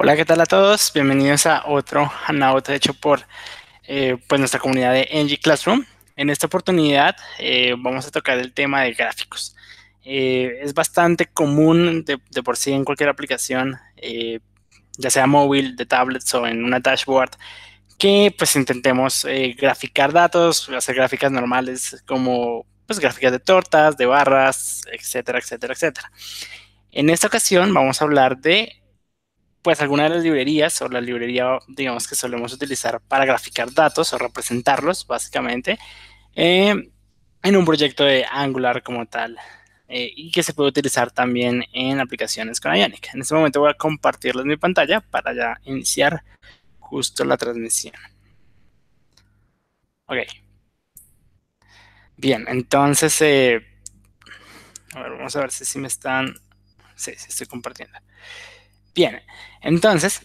Hola, 0.00 0.14
¿qué 0.14 0.24
tal 0.24 0.40
a 0.40 0.46
todos? 0.46 0.92
Bienvenidos 0.94 1.44
a 1.46 1.64
otro 1.66 2.06
Hangout 2.06 2.68
hecho 2.68 2.94
por 2.94 3.22
eh, 3.82 4.16
pues 4.28 4.38
nuestra 4.38 4.60
comunidad 4.60 4.92
de 4.92 5.08
NG 5.12 5.40
Classroom. 5.42 5.84
En 6.14 6.30
esta 6.30 6.46
oportunidad 6.46 7.16
eh, 7.40 7.74
vamos 7.76 8.06
a 8.06 8.12
tocar 8.12 8.38
el 8.38 8.52
tema 8.52 8.82
de 8.82 8.92
gráficos. 8.92 9.56
Eh, 10.04 10.60
es 10.62 10.72
bastante 10.72 11.26
común 11.26 12.04
de, 12.04 12.16
por 12.44 12.56
sí 12.56 12.72
en 12.72 12.84
cualquier 12.84 13.08
aplicación, 13.08 13.76
ya 14.98 15.10
sea 15.10 15.26
móvil, 15.26 15.74
de 15.74 15.84
tablets 15.84 16.32
o 16.32 16.46
en 16.46 16.62
una 16.62 16.78
dashboard, 16.78 17.32
que 17.98 18.32
pues 18.38 18.54
intentemos 18.54 19.26
graficar 19.56 20.12
datos, 20.12 20.68
hacer 20.68 20.94
gráficas 20.94 21.32
normales 21.32 22.04
como 22.06 22.66
pues 22.86 23.00
gráficas 23.00 23.32
de 23.32 23.40
tortas, 23.40 23.96
de 23.96 24.06
barras, 24.06 24.82
etcétera, 24.92 25.40
etcétera, 25.40 25.74
etcétera. 25.74 26.12
En 26.92 27.10
esta 27.10 27.26
ocasión 27.26 27.74
vamos 27.74 28.00
a 28.00 28.04
hablar 28.04 28.38
de 28.38 28.78
pues 29.68 29.82
alguna 29.82 30.04
de 30.04 30.08
las 30.08 30.22
librerías 30.22 30.80
o 30.80 30.88
la 30.88 30.98
librería, 30.98 31.58
digamos, 31.68 32.08
que 32.08 32.14
solemos 32.14 32.54
utilizar 32.54 33.02
para 33.02 33.26
graficar 33.26 33.70
datos 33.70 34.14
o 34.14 34.16
representarlos, 34.16 35.06
básicamente, 35.06 35.78
eh, 36.34 36.90
en 37.42 37.54
un 37.54 37.66
proyecto 37.66 38.02
de 38.02 38.24
Angular 38.24 38.82
como 38.82 39.04
tal. 39.04 39.36
Eh, 39.86 40.10
y 40.16 40.30
que 40.30 40.42
se 40.42 40.54
puede 40.54 40.70
utilizar 40.70 41.10
también 41.10 41.64
en 41.74 42.00
aplicaciones 42.00 42.60
con 42.60 42.74
Ionic. 42.74 43.12
En 43.12 43.20
este 43.20 43.34
momento 43.34 43.60
voy 43.60 43.68
a 43.70 43.74
compartirles 43.74 44.46
mi 44.46 44.56
pantalla 44.56 45.02
para 45.02 45.34
ya 45.34 45.60
iniciar 45.64 46.24
justo 46.78 47.26
la 47.26 47.36
transmisión. 47.36 47.92
Ok. 50.06 50.16
Bien, 52.16 52.46
entonces, 52.48 53.20
eh, 53.20 53.66
a 54.94 55.02
ver, 55.02 55.10
vamos 55.12 55.36
a 55.36 55.40
ver 55.40 55.50
si, 55.50 55.66
si 55.66 55.78
me 55.78 55.88
están... 55.88 56.34
Sí, 56.96 57.12
sí 57.18 57.26
estoy 57.28 57.46
compartiendo. 57.48 57.98
Bien, 58.98 59.22
entonces, 59.60 60.22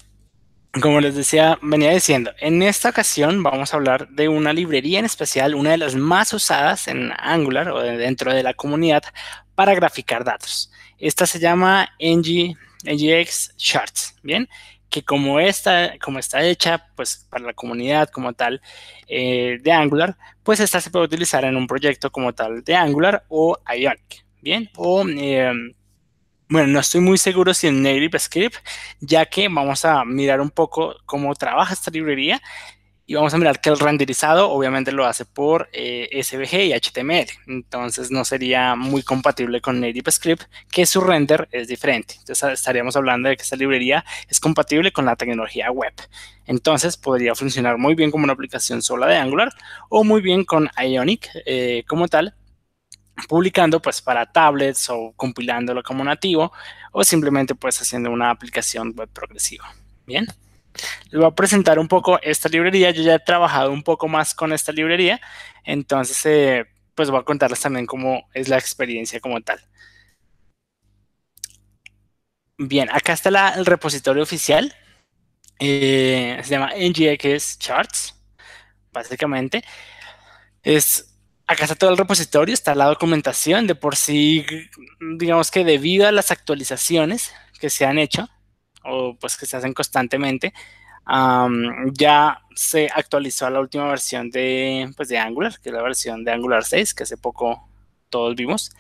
como 0.82 1.00
les 1.00 1.14
decía, 1.14 1.60
venía 1.62 1.92
diciendo, 1.92 2.32
en 2.40 2.64
esta 2.64 2.90
ocasión 2.90 3.44
vamos 3.44 3.72
a 3.72 3.78
hablar 3.78 4.10
de 4.10 4.30
una 4.30 4.52
librería 4.52 4.98
en 4.98 5.06
especial, 5.06 5.54
una 5.54 5.70
de 5.70 5.78
las 5.78 5.94
más 5.94 6.34
usadas 6.34 6.88
en 6.88 7.12
Angular 7.20 7.70
o 7.70 7.80
dentro 7.82 8.34
de 8.34 8.42
la 8.42 8.56
comunidad 8.56 9.04
para 9.54 9.76
graficar 9.76 10.24
datos. 10.24 10.72
Esta 10.98 11.28
se 11.28 11.38
llama 11.38 11.88
NG, 12.00 12.58
NGX 12.84 13.56
Charts, 13.58 14.16
¿bien? 14.24 14.50
Que 14.90 15.04
como, 15.04 15.40
esta, 15.40 15.94
como 16.00 16.18
está 16.18 16.44
hecha 16.44 16.88
pues, 16.96 17.28
para 17.30 17.46
la 17.46 17.54
comunidad 17.54 18.10
como 18.10 18.34
tal 18.34 18.60
eh, 19.08 19.60
de 19.62 19.72
Angular, 19.72 20.18
pues 20.42 20.60
esta 20.60 20.82
se 20.82 20.90
puede 20.90 21.06
utilizar 21.06 21.46
en 21.46 21.58
un 21.58 21.68
proyecto 21.68 22.12
como 22.12 22.34
tal 22.34 22.64
de 22.64 22.76
Angular 22.76 23.24
o 23.30 23.56
Ionic, 23.72 24.26
¿bien? 24.42 24.72
O... 24.78 25.06
Eh, 25.08 25.76
bueno, 26.50 26.68
no 26.68 26.80
estoy 26.80 27.02
muy 27.02 27.18
seguro 27.18 27.54
si 27.54 27.68
en 27.68 27.82
Native 27.82 28.20
Script, 28.20 28.58
ya 29.00 29.26
que 29.26 29.48
vamos 29.48 29.86
a 29.86 30.06
mirar 30.06 30.42
un 30.42 30.50
poco 30.50 30.96
cómo 31.06 31.34
trabaja 31.36 31.74
esta 31.74 31.92
librería 31.92 32.42
y 33.06 33.16
vamos 33.16 33.34
a 33.34 33.38
mirar 33.38 33.60
que 33.60 33.70
el 33.70 33.80
renderizado 33.80 34.50
obviamente 34.50 34.92
lo 34.92 35.06
hace 35.06 35.26
por 35.26 35.70
eh, 35.74 36.10
SVG 36.24 36.54
y 36.66 36.74
HTML. 36.74 37.28
Entonces 37.48 38.12
no 38.12 38.24
sería 38.24 38.76
muy 38.76 39.04
compatible 39.04 39.62
con 39.62 39.82
Native 39.82 40.12
Script, 40.12 40.44
que 40.72 40.86
su 40.86 41.02
render 41.02 41.50
es 41.52 41.68
diferente. 41.68 42.16
Entonces 42.20 42.54
estaríamos 42.54 42.96
hablando 42.96 43.30
de 43.30 43.36
que 43.36 43.44
esta 43.44 43.58
librería 43.58 44.06
es 44.30 44.40
compatible 44.40 44.92
con 44.92 45.06
la 45.06 45.16
tecnología 45.16 45.70
web. 45.70 45.94
Entonces 46.46 46.96
podría 46.98 47.36
funcionar 47.36 47.78
muy 47.78 47.96
bien 47.96 48.10
como 48.10 48.24
una 48.24 48.34
aplicación 48.34 48.82
sola 48.82 49.08
de 49.08 49.18
Angular 49.18 49.50
o 49.90 50.04
muy 50.04 50.22
bien 50.22 50.46
con 50.46 50.70
Ionic 50.78 51.30
eh, 51.46 51.84
como 51.88 52.08
tal 52.08 52.36
publicando 53.28 53.82
pues 53.82 54.02
para 54.02 54.26
tablets 54.26 54.90
o 54.90 55.14
compilándolo 55.16 55.84
como 55.84 56.04
nativo 56.04 56.52
o 56.92 57.04
simplemente 57.04 57.56
pues 57.56 57.80
haciendo 57.82 58.12
una 58.12 58.30
aplicación 58.30 58.94
web 58.96 59.10
progresiva. 59.10 59.74
Bien, 60.06 60.26
les 61.10 61.20
voy 61.20 61.26
a 61.26 61.32
presentar 61.32 61.80
un 61.80 61.88
poco 61.88 62.20
esta 62.22 62.50
librería. 62.50 62.92
Yo 62.92 63.04
ya 63.04 63.16
he 63.16 63.20
trabajado 63.20 63.72
un 63.72 63.84
poco 63.84 64.08
más 64.08 64.34
con 64.34 64.54
esta 64.54 64.72
librería, 64.72 65.20
entonces 65.64 66.26
eh, 66.26 66.66
pues 66.96 67.10
voy 67.10 67.20
a 67.22 67.24
contarles 67.24 67.62
también 67.62 67.86
cómo 67.86 68.28
es 68.34 68.50
la 68.50 68.58
experiencia 68.58 69.20
como 69.20 69.42
tal. 69.42 69.60
Bien, 72.58 72.90
acá 72.92 73.14
está 73.14 73.30
el 73.56 73.66
repositorio 73.66 74.24
oficial. 74.24 74.74
Eh, 75.60 76.40
se 76.44 76.50
llama 76.50 76.72
NGX 76.76 77.60
Charts, 77.60 78.16
básicamente. 78.92 79.64
Es 80.64 81.13
acá 81.48 81.64
está 81.64 81.76
todo 81.76 81.92
el 81.92 81.98
repositorio, 81.98 82.54
está 82.54 82.76
la 82.76 82.86
documentación. 82.86 83.68
De 83.68 83.76
por 83.76 83.96
sí, 83.96 84.46
digamos 85.18 85.52
que 85.52 85.64
debido 85.64 86.08
a 86.08 86.12
las 86.12 86.32
actualizaciones 86.32 87.34
que 87.60 87.70
se 87.70 87.86
han 87.86 87.98
hecho, 87.98 88.28
o 88.84 89.16
pues 89.20 89.38
que 89.38 89.46
se 89.46 89.58
hacen 89.58 89.74
constantemente, 89.74 90.54
ya 91.94 92.42
se 92.56 92.90
actualizó 92.94 93.46
a 93.46 93.50
la 93.50 93.60
última 93.60 93.88
versión 93.88 94.30
de, 94.30 94.92
pues, 94.96 95.10
de 95.10 95.18
Angular, 95.18 95.60
que 95.62 95.70
es 95.70 95.76
la 95.76 95.82
versión 95.82 96.24
de 96.24 96.32
Angular 96.32 96.64
6, 96.64 96.94
que 96.94 97.04
hace 97.04 97.18
poco 97.18 97.68
todos 98.10 98.36
vimos. 98.36 98.72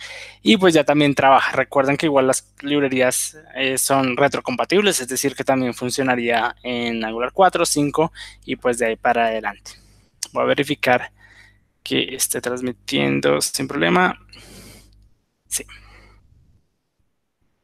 Y 0.43 0.57
pues 0.57 0.73
ya 0.75 0.83
también 0.83 1.15
trabaja. 1.15 1.53
Recuerden 1.53 1.97
que 1.97 2.05
igual 2.05 2.27
las 2.27 2.53
librerías 2.61 3.37
eh, 3.55 3.77
son 3.79 4.15
retrocompatibles, 4.15 5.01
es 5.01 5.07
decir, 5.07 5.35
que 5.35 5.43
también 5.43 5.73
funcionaría 5.73 6.55
en 6.61 7.03
Angular 7.03 7.31
4, 7.33 7.65
5 7.65 8.11
y 8.45 8.55
pues 8.57 8.77
de 8.77 8.87
ahí 8.87 8.95
para 8.95 9.25
adelante. 9.25 9.71
Voy 10.33 10.43
a 10.43 10.45
verificar 10.45 11.11
que 11.83 12.15
esté 12.15 12.41
transmitiendo 12.41 13.41
sin 13.41 13.67
problema. 13.67 14.17
Sí. 15.47 15.65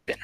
Bien. 0.06 0.20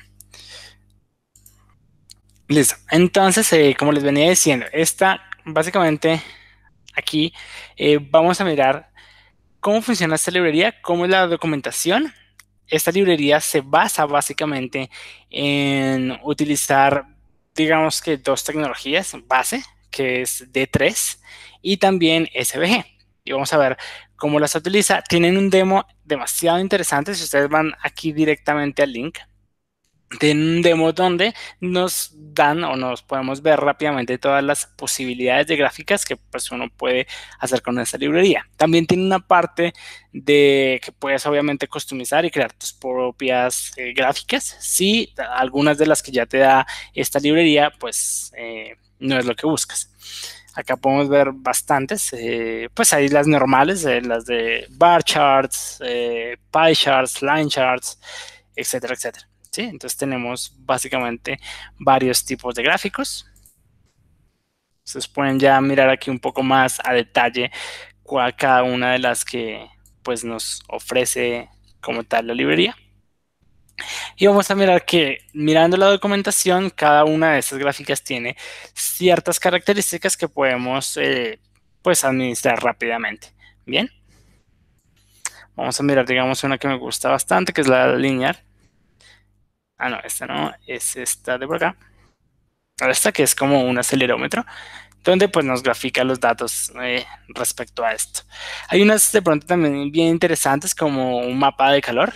Listo. 2.48 2.76
Entonces, 2.92 3.52
eh, 3.54 3.76
como 3.78 3.92
les 3.92 4.04
venía 4.04 4.30
diciendo, 4.30 4.66
esta, 4.72 5.22
básicamente, 5.46 6.22
aquí 6.96 7.34
eh, 7.78 8.00
vamos 8.02 8.40
a 8.42 8.46
mirar 8.46 8.92
cómo 9.60 9.82
funciona 9.82 10.16
esta 10.16 10.32
librería, 10.32 10.82
cómo 10.82 11.06
es 11.06 11.12
la 11.12 11.28
documentación. 11.28 12.14
Esta 12.68 12.92
librería 12.92 13.40
se 13.42 13.62
basa 13.62 14.06
básicamente 14.06 14.90
en 15.30 16.20
utilizar, 16.24 17.06
digamos 17.56 18.02
que 18.02 18.18
dos 18.18 18.44
tecnologías 18.44 19.16
base, 19.28 19.64
que 19.92 20.22
es 20.22 20.52
D3 20.52 21.20
y 21.62 21.78
también 21.78 22.28
SVG 22.34 22.95
y 23.26 23.34
vamos 23.34 23.52
a 23.52 23.58
ver 23.58 23.78
cómo 24.16 24.40
las 24.40 24.56
utiliza. 24.56 25.02
Tienen 25.02 25.38
un 25.38 25.50
demo 25.50 25.86
demasiado 26.06 26.60
interesante. 26.60 27.16
Si 27.16 27.24
ustedes 27.24 27.50
van 27.50 27.74
aquí 27.82 28.14
directamente 28.14 28.84
al 28.84 28.94
link, 28.94 29.18
tienen 30.20 30.48
un 30.58 30.62
demo 30.62 30.94
donde 30.94 31.34
nos 31.60 32.12
dan 32.14 32.64
o 32.64 32.76
nos 32.76 33.02
podemos 33.02 33.42
ver 33.42 33.60
rápidamente 33.60 34.18
todas 34.20 34.44
las 34.44 34.68
posibilidades 34.68 35.48
de 35.48 35.56
gráficas 35.58 36.06
que 36.06 36.16
pues 36.16 36.52
uno 36.52 36.70
puede 36.70 37.08
hacer 37.40 37.62
con 37.62 37.80
esta 37.80 37.98
librería. 37.98 38.48
También 38.56 38.86
tiene 38.86 39.04
una 39.04 39.20
parte 39.20 39.74
de 40.14 40.80
que 40.84 40.92
puedes 40.92 41.26
obviamente 41.26 41.68
customizar 41.68 42.24
y 42.24 42.32
crear 42.32 42.54
tus 42.54 42.72
propias 42.74 43.74
eh, 43.78 43.94
gráficas. 43.94 44.56
Si 44.60 45.14
algunas 45.36 45.78
de 45.78 45.88
las 45.88 46.04
que 46.04 46.12
ya 46.12 46.28
te 46.28 46.38
da 46.38 46.66
esta 46.94 47.20
librería, 47.20 47.72
pues 47.80 48.32
eh, 48.38 48.76
no 49.00 49.18
es 49.18 49.26
lo 49.26 49.36
que 49.36 49.48
buscas. 49.48 49.92
Acá 50.56 50.78
podemos 50.78 51.10
ver 51.10 51.32
bastantes, 51.34 52.14
eh, 52.14 52.70
pues 52.74 52.94
hay 52.94 53.10
las 53.10 53.28
normales, 53.28 53.84
eh, 53.86 54.02
las 54.02 54.26
de 54.26 54.66
bar 54.72 55.04
charts, 55.04 55.80
eh, 55.86 56.38
pie 56.50 56.74
charts, 56.74 57.22
line 57.22 57.50
charts, 57.50 58.00
etcétera, 58.56 58.94
etcétera. 58.94 59.28
¿sí? 59.52 59.64
Entonces 59.64 59.98
tenemos 59.98 60.56
básicamente 60.60 61.40
varios 61.78 62.24
tipos 62.24 62.56
de 62.56 62.64
gráficos. 62.64 63.26
Ustedes 64.86 65.08
pueden 65.10 65.40
ya 65.40 65.60
mirar 65.60 65.90
aquí 65.90 66.10
un 66.10 66.20
poco 66.20 66.42
más 66.42 66.80
a 66.86 66.94
detalle 66.94 67.52
cuál 68.02 68.36
cada 68.36 68.64
una 68.64 68.94
de 68.94 69.00
las 69.00 69.26
que 69.26 69.68
pues 70.04 70.24
nos 70.24 70.64
ofrece 70.70 71.50
como 71.82 72.04
tal 72.04 72.28
la 72.28 72.34
librería. 72.34 72.76
Y 74.16 74.28
vamos 74.28 74.50
a 74.50 74.56
mirar 74.56 74.86
que 74.86 75.20
mirando 75.34 75.78
la 75.78 75.88
documentación, 75.88 76.70
cada 76.70 77.04
una 77.04 77.34
de 77.34 77.40
estas 77.40 77.60
gráficas 77.60 78.04
tiene 78.04 78.38
ciertas 78.74 79.40
características 79.40 80.16
que 80.16 80.30
podemos 80.30 80.98
eh, 80.98 81.40
pues 81.82 82.04
administrar 82.04 82.64
rápidamente. 82.64 83.34
Bien. 83.66 83.90
Vamos 85.56 85.80
a 85.80 85.84
mirar, 85.84 86.06
digamos, 86.06 86.44
una 86.44 86.58
que 86.58 86.68
me 86.68 86.78
gusta 86.78 87.10
bastante, 87.10 87.54
que 87.54 87.62
es 87.62 87.68
la 87.68 87.96
lineal. 87.96 88.38
Ah, 89.78 89.90
no, 89.90 90.00
esta 90.04 90.26
no, 90.26 90.54
es 90.68 90.96
esta 90.96 91.38
de 91.38 91.48
por 91.48 91.58
acá. 91.58 91.78
Esta 92.90 93.12
que 93.12 93.24
es 93.24 93.36
como 93.36 93.62
un 93.64 93.78
acelerómetro, 93.78 94.46
donde 95.04 95.30
pues 95.30 95.46
nos 95.46 95.64
grafica 95.64 96.04
los 96.04 96.20
datos 96.20 96.72
eh, 96.82 97.06
respecto 97.30 97.86
a 97.86 97.94
esto. 97.94 98.22
Hay 98.68 98.82
unas 98.82 99.12
de 99.12 99.22
pronto 99.22 99.48
también 99.48 99.92
bien 99.92 100.10
interesantes 100.10 100.76
como 100.76 101.20
un 101.20 101.38
mapa 101.40 101.72
de 101.72 101.82
calor 101.82 102.14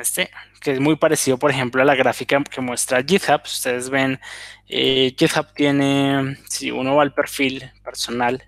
este, 0.00 0.30
que 0.60 0.72
es 0.72 0.80
muy 0.80 0.96
parecido, 0.96 1.38
por 1.38 1.50
ejemplo, 1.50 1.82
a 1.82 1.84
la 1.84 1.94
gráfica 1.94 2.42
que 2.44 2.60
muestra 2.60 3.02
GitHub. 3.02 3.42
Ustedes 3.44 3.90
ven, 3.90 4.20
eh, 4.68 5.14
GitHub 5.16 5.52
tiene, 5.54 6.38
si 6.48 6.70
uno 6.70 6.96
va 6.96 7.02
al 7.02 7.14
perfil 7.14 7.70
personal 7.84 8.42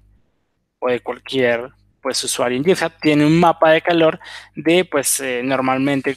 o 0.79 0.89
de 0.89 1.01
cualquier 1.01 1.71
pues, 2.01 2.23
usuario 2.25 2.59
en 2.59 2.65
GitHub, 2.65 2.93
tiene 3.01 3.27
un 3.27 3.39
mapa 3.39 3.71
de 3.71 3.83
calor 3.83 4.21
de, 4.55 4.85
pues, 4.85 5.21
eh, 5.21 5.43
normalmente 5.45 6.17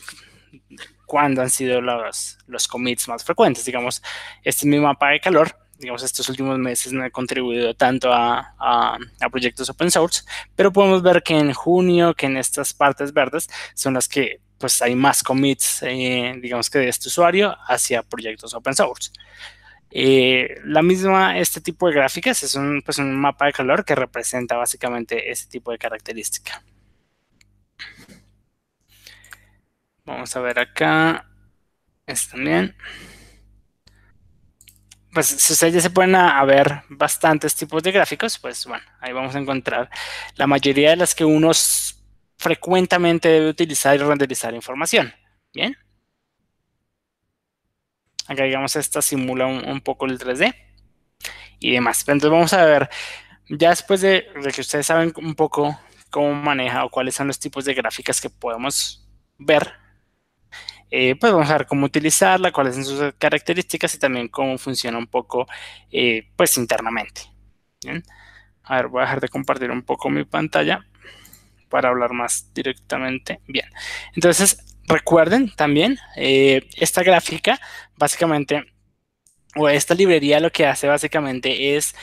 cuándo 1.12 1.42
han 1.42 1.50
sido 1.50 1.82
los, 1.82 2.38
los 2.48 2.70
commits 2.70 3.10
más 3.10 3.26
frecuentes. 3.26 3.66
Digamos, 3.66 4.02
este 4.44 4.62
es 4.62 4.66
mi 4.66 4.80
mapa 4.80 5.10
de 5.10 5.20
calor. 5.20 5.54
Digamos, 5.78 6.04
estos 6.04 6.30
últimos 6.30 6.58
meses 6.58 6.94
no 6.94 7.04
he 7.04 7.12
contribuido 7.12 7.74
tanto 7.74 8.14
a, 8.14 8.56
a, 8.58 8.98
proyectos 9.30 9.70
open 9.70 9.92
source, 9.92 10.22
pero 10.56 10.72
podemos 10.72 11.02
ver 11.02 11.22
que 11.22 11.38
en 11.38 11.52
junio, 11.52 12.14
que 12.14 12.28
en 12.28 12.38
estas 12.38 12.74
partes 12.74 13.12
verdes 13.12 13.50
son 13.74 13.96
las 13.96 14.08
que 14.08 14.40
pues 14.62 14.82
hay 14.82 14.96
más 14.96 15.24
commits, 15.24 15.84
eh, 15.84 16.36
digamos 16.42 16.70
que 16.70 16.80
de 16.80 16.90
este 16.90 17.10
usuario 17.10 17.56
hacia 17.68 18.04
proyectos 18.04 18.54
open 18.54 18.76
source. 18.76 19.12
Eh, 19.92 20.56
la 20.64 20.82
misma, 20.82 21.38
este 21.38 21.60
tipo 21.60 21.88
de 21.88 21.96
gráficas 21.96 22.44
es 22.44 22.56
un, 22.56 22.82
pues 22.84 22.98
un 23.00 23.14
mapa 23.16 23.48
de 23.48 23.54
calor 23.54 23.84
que 23.84 23.96
representa 23.96 24.56
básicamente 24.56 25.32
ese 25.32 25.48
tipo 25.48 25.72
de 25.72 25.78
característica. 25.78 26.64
Vamos 30.06 30.36
a 30.36 30.42
ver 30.42 30.60
acá. 30.60 31.26
Es 32.06 32.28
también. 32.30 32.76
Pues 35.14 35.28
si 35.28 35.54
ustedes 35.54 35.74
ya 35.74 35.82
se 35.82 35.90
pueden 35.90 36.16
a, 36.16 36.44
ver 36.46 36.84
bastantes 36.90 37.56
tipos 37.56 37.84
de 37.84 37.92
gráficos, 37.92 38.38
pues 38.40 38.66
bueno, 38.66 38.84
ahí 39.02 39.12
vamos 39.12 39.36
a 39.36 39.40
encontrar 39.40 39.90
la 40.36 40.48
mayoría 40.48 40.92
de 40.92 40.96
las 40.96 41.14
que 41.14 41.26
uno 41.26 41.52
frecuentemente 42.42 43.30
debe 43.30 43.50
utilizar 43.50 43.96
y 43.96 44.00
renderizar 44.00 44.54
información. 44.56 45.14
Bien. 45.54 45.78
Acá 48.28 48.44
digamos 48.46 48.76
esta 48.76 49.02
simula 49.02 49.46
un, 49.46 49.82
poco 49.82 50.08
el 50.08 50.18
3D 50.18 50.56
y 51.60 51.72
demás. 51.74 52.00
Entonces 52.08 52.32
vamos 52.32 52.54
a 52.54 52.66
ver, 52.66 52.90
ya 53.48 53.70
después 53.70 54.02
de, 54.02 54.26
que 54.54 54.62
ustedes 54.62 54.88
saben 54.88 55.14
un 55.18 55.36
poco 55.36 55.80
cómo 56.10 56.34
maneja 56.34 56.84
o 56.84 56.90
cuáles 56.90 57.14
son 57.14 57.28
los 57.28 57.40
tipos 57.40 57.64
de 57.66 57.76
gráficas 57.76 58.20
que 58.20 58.30
podemos 58.32 59.08
ver, 59.38 59.74
eh, 60.90 61.16
pues 61.20 61.32
vamos 61.32 61.50
a 61.50 61.60
ver 61.60 61.68
cómo 61.68 61.86
utilizarla, 61.86 62.52
cuáles 62.52 62.74
son 62.74 62.86
sus 62.86 63.14
características 63.20 63.94
y 63.94 64.00
también 64.00 64.30
cómo 64.30 64.58
funciona 64.58 64.98
un 64.98 65.08
poco 65.08 65.46
eh, 65.92 66.28
pues 66.36 66.58
internamente. 66.58 67.22
A 68.64 68.78
ver, 68.78 68.88
voy 68.88 69.02
a 69.02 69.06
dejar 69.06 69.22
de 69.22 69.30
compartir 69.30 69.70
un 69.70 69.84
poco 69.84 70.10
mi 70.10 70.26
pantalla 70.26 70.86
para 71.72 71.90
hablar 71.90 72.14
más 72.14 72.54
directamente. 72.54 73.40
Bien, 73.48 73.66
entonces 74.16 74.64
Recuerden 74.92 75.50
también, 75.56 75.98
eh, 76.18 76.68
esta 76.76 77.02
gráfica 77.02 77.60
básicamente, 77.96 78.66
o 79.56 79.70
esta 79.70 79.96
librería 79.96 80.42
lo 80.42 80.52
que 80.52 80.66
hace 80.66 80.88
básicamente 80.88 81.78
es 81.78 81.96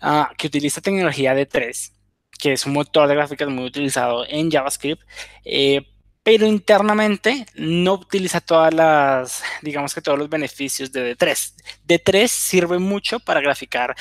ah, 0.00 0.30
que 0.38 0.46
utiliza 0.46 0.80
tecnología 0.80 1.34
D3, 1.34 1.92
que 2.38 2.52
es 2.52 2.64
un 2.64 2.74
motor 2.74 3.08
de 3.08 3.16
gráficas 3.16 3.48
muy 3.48 3.64
utilizado 3.64 4.24
en 4.28 4.48
JavaScript, 4.50 5.02
eh, 5.44 5.82
pero 6.22 6.46
internamente 6.46 7.46
no 7.56 7.94
utiliza 7.94 8.40
todas 8.40 8.72
las, 8.72 9.42
digamos 9.62 9.92
que 9.92 10.02
todos 10.02 10.18
los 10.18 10.28
beneficios 10.28 10.92
de 10.92 11.16
D3. 11.16 11.54
D3 11.88 12.28
sirve 12.28 12.78
mucho 12.78 13.18
para 13.18 13.40
graficar 13.40 13.96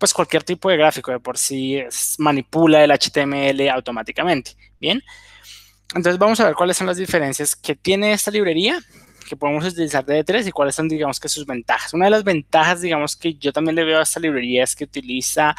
pues 0.00 0.14
cualquier 0.14 0.42
tipo 0.42 0.70
de 0.70 0.78
gráfico, 0.78 1.12
de 1.12 1.20
por 1.20 1.36
sí 1.36 1.78
manipula 2.18 2.82
el 2.82 2.90
HTML 2.90 3.68
automáticamente, 3.68 4.56
¿bien? 4.80 5.02
Entonces 5.94 6.18
vamos 6.18 6.40
a 6.40 6.46
ver 6.46 6.54
cuáles 6.54 6.78
son 6.78 6.86
las 6.86 6.96
diferencias 6.96 7.54
que 7.54 7.76
tiene 7.76 8.12
esta 8.12 8.30
librería 8.30 8.80
que 9.28 9.36
podemos 9.36 9.64
utilizar 9.64 10.04
de 10.04 10.24
D3 10.24 10.48
y 10.48 10.50
cuáles 10.52 10.74
son, 10.74 10.88
digamos, 10.88 11.20
que 11.20 11.28
sus 11.28 11.46
ventajas. 11.46 11.94
Una 11.94 12.06
de 12.06 12.10
las 12.10 12.24
ventajas, 12.24 12.80
digamos, 12.80 13.14
que 13.14 13.34
yo 13.34 13.52
también 13.52 13.76
le 13.76 13.84
veo 13.84 14.00
a 14.00 14.02
esta 14.02 14.18
librería 14.18 14.64
es 14.64 14.74
que 14.74 14.84
utiliza, 14.84 15.54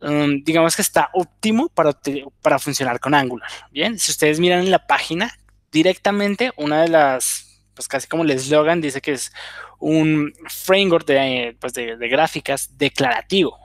um, 0.00 0.44
digamos, 0.44 0.76
que 0.76 0.82
está 0.82 1.08
óptimo 1.14 1.70
para, 1.70 1.98
para 2.40 2.60
funcionar 2.60 3.00
con 3.00 3.14
Angular. 3.14 3.50
Bien, 3.72 3.98
si 3.98 4.12
ustedes 4.12 4.38
miran 4.38 4.60
en 4.60 4.70
la 4.70 4.86
página, 4.86 5.36
directamente 5.72 6.52
una 6.56 6.82
de 6.82 6.88
las, 6.88 7.51
pues 7.74 7.88
casi 7.88 8.06
como 8.06 8.22
el 8.24 8.30
eslogan, 8.30 8.80
dice 8.80 9.00
que 9.00 9.12
es 9.12 9.32
un 9.78 10.32
framework 10.48 11.06
de, 11.06 11.56
pues 11.60 11.72
de, 11.72 11.96
gráficas 12.08 12.76
declarativo 12.76 13.58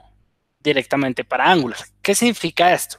directamente 0.60 1.24
para 1.24 1.50
Angular. 1.50 1.78
¿Qué 2.02 2.14
significa 2.14 2.72
esto? 2.72 2.98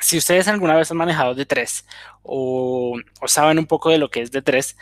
si 0.00 0.18
ustedes 0.18 0.46
alguna 0.48 0.76
vez 0.76 0.90
han 0.90 0.98
manejado 0.98 1.34
D3 1.34 1.84
o, 2.22 2.98
saben 3.26 3.58
un 3.58 3.66
poco 3.66 3.90
de 3.90 3.98
lo 3.98 4.10
que 4.10 4.20
es 4.20 4.30
D3, 4.30 4.76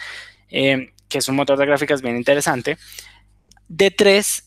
eh, 0.50 0.92
que 1.08 1.18
es 1.18 1.28
un 1.28 1.36
motor 1.36 1.58
de 1.58 1.66
gráficas 1.66 2.02
bien 2.02 2.16
interesante, 2.16 2.78
D3 3.68 4.42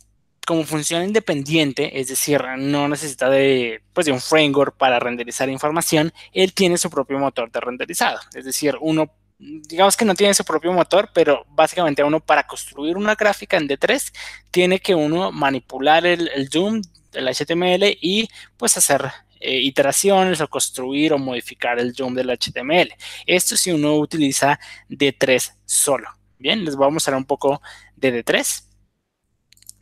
como 0.45 0.63
función 0.63 1.03
independiente, 1.03 1.99
es 1.99 2.07
decir, 2.07 2.41
no 2.57 2.88
necesita 2.88 3.29
de, 3.29 3.83
pues, 3.91 4.05
de 4.05 4.13
un 4.13 4.21
framework 4.21 4.77
para 4.77 4.97
renderizar 4.97 5.49
información, 5.49 6.13
él 6.31 6.53
tiene 6.53 6.77
su 6.77 6.89
propio 6.89 7.19
motor 7.19 7.51
de 7.51 7.59
renderizado. 7.59 8.19
Es 8.33 8.45
decir, 8.45 8.77
uno, 8.79 9.11
digamos 9.39 9.95
que 9.95 10.05
no 10.05 10.15
tiene 10.15 10.33
su 10.33 10.43
propio 10.43 10.73
motor, 10.73 11.09
pero 11.13 11.45
básicamente 11.49 12.03
uno 12.03 12.19
para 12.19 12.45
construir 12.45 12.97
una 12.97 13.15
gráfica 13.15 13.57
en 13.57 13.67
D3 13.67 14.13
tiene 14.51 14.79
que 14.79 14.95
uno 14.95 15.31
manipular 15.31 16.05
el, 16.05 16.49
zoom, 16.51 16.81
el 17.13 17.27
HTML 17.27 17.97
y 18.01 18.29
pues 18.57 18.77
hacer 18.77 19.11
eh, 19.39 19.61
iteraciones 19.61 20.41
o 20.41 20.47
construir 20.47 21.13
o 21.13 21.19
modificar 21.19 21.79
el 21.79 21.95
zoom 21.95 22.15
del 22.15 22.29
HTML. 22.29 22.93
Esto 23.25 23.55
si 23.55 23.71
uno 23.71 23.95
utiliza 23.97 24.59
D3 24.89 25.53
solo. 25.65 26.09
Bien, 26.39 26.63
les 26.65 26.75
voy 26.75 26.87
a 26.87 26.91
mostrar 26.91 27.17
un 27.17 27.25
poco 27.25 27.61
de 27.95 28.23
D3. 28.23 28.63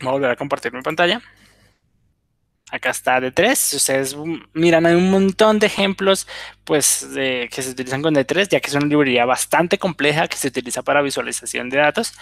Voy 0.00 0.08
a 0.08 0.12
volver 0.12 0.30
a 0.30 0.36
compartir 0.36 0.72
mi 0.72 0.82
pantalla. 0.82 1.22
Acá 2.76 2.90
está 2.90 3.18
D3. 3.20 3.54
Si 3.54 3.76
ustedes 3.76 4.16
miran, 4.52 4.84
hay 4.84 4.94
un 4.94 5.10
montón 5.10 5.58
de 5.58 5.66
ejemplos 5.66 6.26
pues, 6.64 7.08
que 7.14 7.48
se 7.62 7.70
utilizan 7.70 8.02
con 8.02 8.14
D3, 8.14 8.48
ya 8.48 8.60
que 8.60 8.68
es 8.68 8.74
una 8.74 8.86
librería 8.86 9.24
bastante 9.24 9.78
compleja 9.78 10.28
que 10.28 10.36
se 10.36 10.48
utiliza 10.48 10.82
para 10.82 11.00
visualización 11.00 11.70
de 11.70 11.78
datos. 11.78 12.12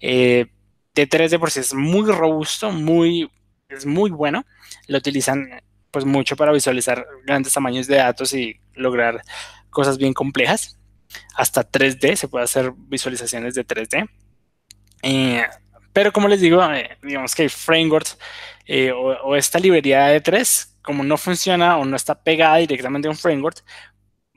Eh, 0.00 0.46
D3 0.94 1.30
de 1.30 1.38
por 1.38 1.50
sí 1.50 1.60
es 1.60 1.72
muy 1.72 2.10
robusto, 2.10 2.70
muy, 2.70 3.30
es 3.68 3.86
muy 3.86 4.10
bueno. 4.10 4.44
Lo 4.88 4.98
utilizan 4.98 5.48
pues 5.90 6.04
mucho 6.04 6.36
para 6.36 6.52
visualizar 6.52 7.06
grandes 7.24 7.52
tamaños 7.54 7.86
de 7.86 7.96
datos 7.96 8.34
y 8.34 8.60
lograr 8.74 9.22
cosas 9.70 9.96
bien 9.96 10.12
complejas. 10.12 10.78
Hasta 11.34 11.68
3D, 11.68 12.16
se 12.16 12.28
puede 12.28 12.44
hacer 12.44 12.72
visualizaciones 12.76 13.54
de 13.54 13.66
3D. 13.66 14.08
Eh, 15.02 15.46
pero 15.94 16.12
como 16.12 16.28
les 16.28 16.40
digo, 16.40 16.62
eh, 16.72 16.98
digamos 17.02 17.34
que 17.34 17.44
hay 17.44 17.48
frameworks 17.48 18.18
eh, 18.66 18.92
o, 18.92 19.36
esta 19.36 19.58
librería 19.58 20.06
de 20.06 20.20
3, 20.20 20.78
como 20.82 21.04
no 21.04 21.16
funciona 21.16 21.78
o 21.78 21.84
no 21.84 21.96
está 21.96 22.22
pegada 22.22 22.56
directamente 22.56 23.08
a 23.08 23.10
un 23.10 23.16
framework, 23.16 23.64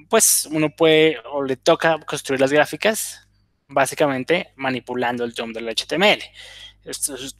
pues 0.09 0.47
uno 0.51 0.69
puede 0.69 1.17
o 1.31 1.43
le 1.43 1.57
toca 1.57 1.99
construir 1.99 2.39
las 2.39 2.51
gráficas 2.51 3.27
básicamente 3.67 4.53
manipulando 4.55 5.25
el 5.25 5.33
jump 5.35 5.53
del 5.53 5.67
HTML 5.67 6.23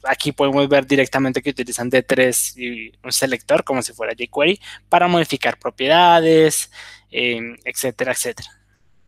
aquí 0.04 0.32
podemos 0.32 0.68
ver 0.68 0.86
directamente 0.86 1.42
que 1.42 1.50
utilizan 1.50 1.90
D3 1.90 2.56
y 2.56 2.92
un 3.02 3.12
selector 3.12 3.64
como 3.64 3.82
si 3.82 3.92
fuera 3.92 4.14
jQuery 4.14 4.60
para 4.88 5.08
modificar 5.08 5.58
propiedades, 5.58 6.70
em, 7.10 7.56
etcétera, 7.64 8.12
etcétera. 8.12 8.48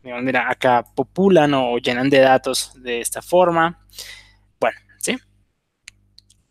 Mira, 0.03 0.51
acá 0.51 0.85
populan 0.95 1.53
o 1.55 1.77
llenan 1.79 2.09
de 2.09 2.21
datos 2.21 2.73
de 2.77 3.01
esta 3.01 3.21
forma. 3.21 3.85
Bueno, 4.59 4.79
¿sí? 4.99 5.19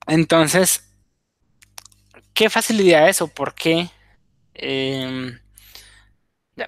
Entonces, 0.07 0.88
¿qué 2.39 2.49
facilidad 2.49 3.09
es 3.09 3.21
o 3.21 3.27
por 3.27 3.53
qué? 3.53 3.89
Eh, 4.53 5.37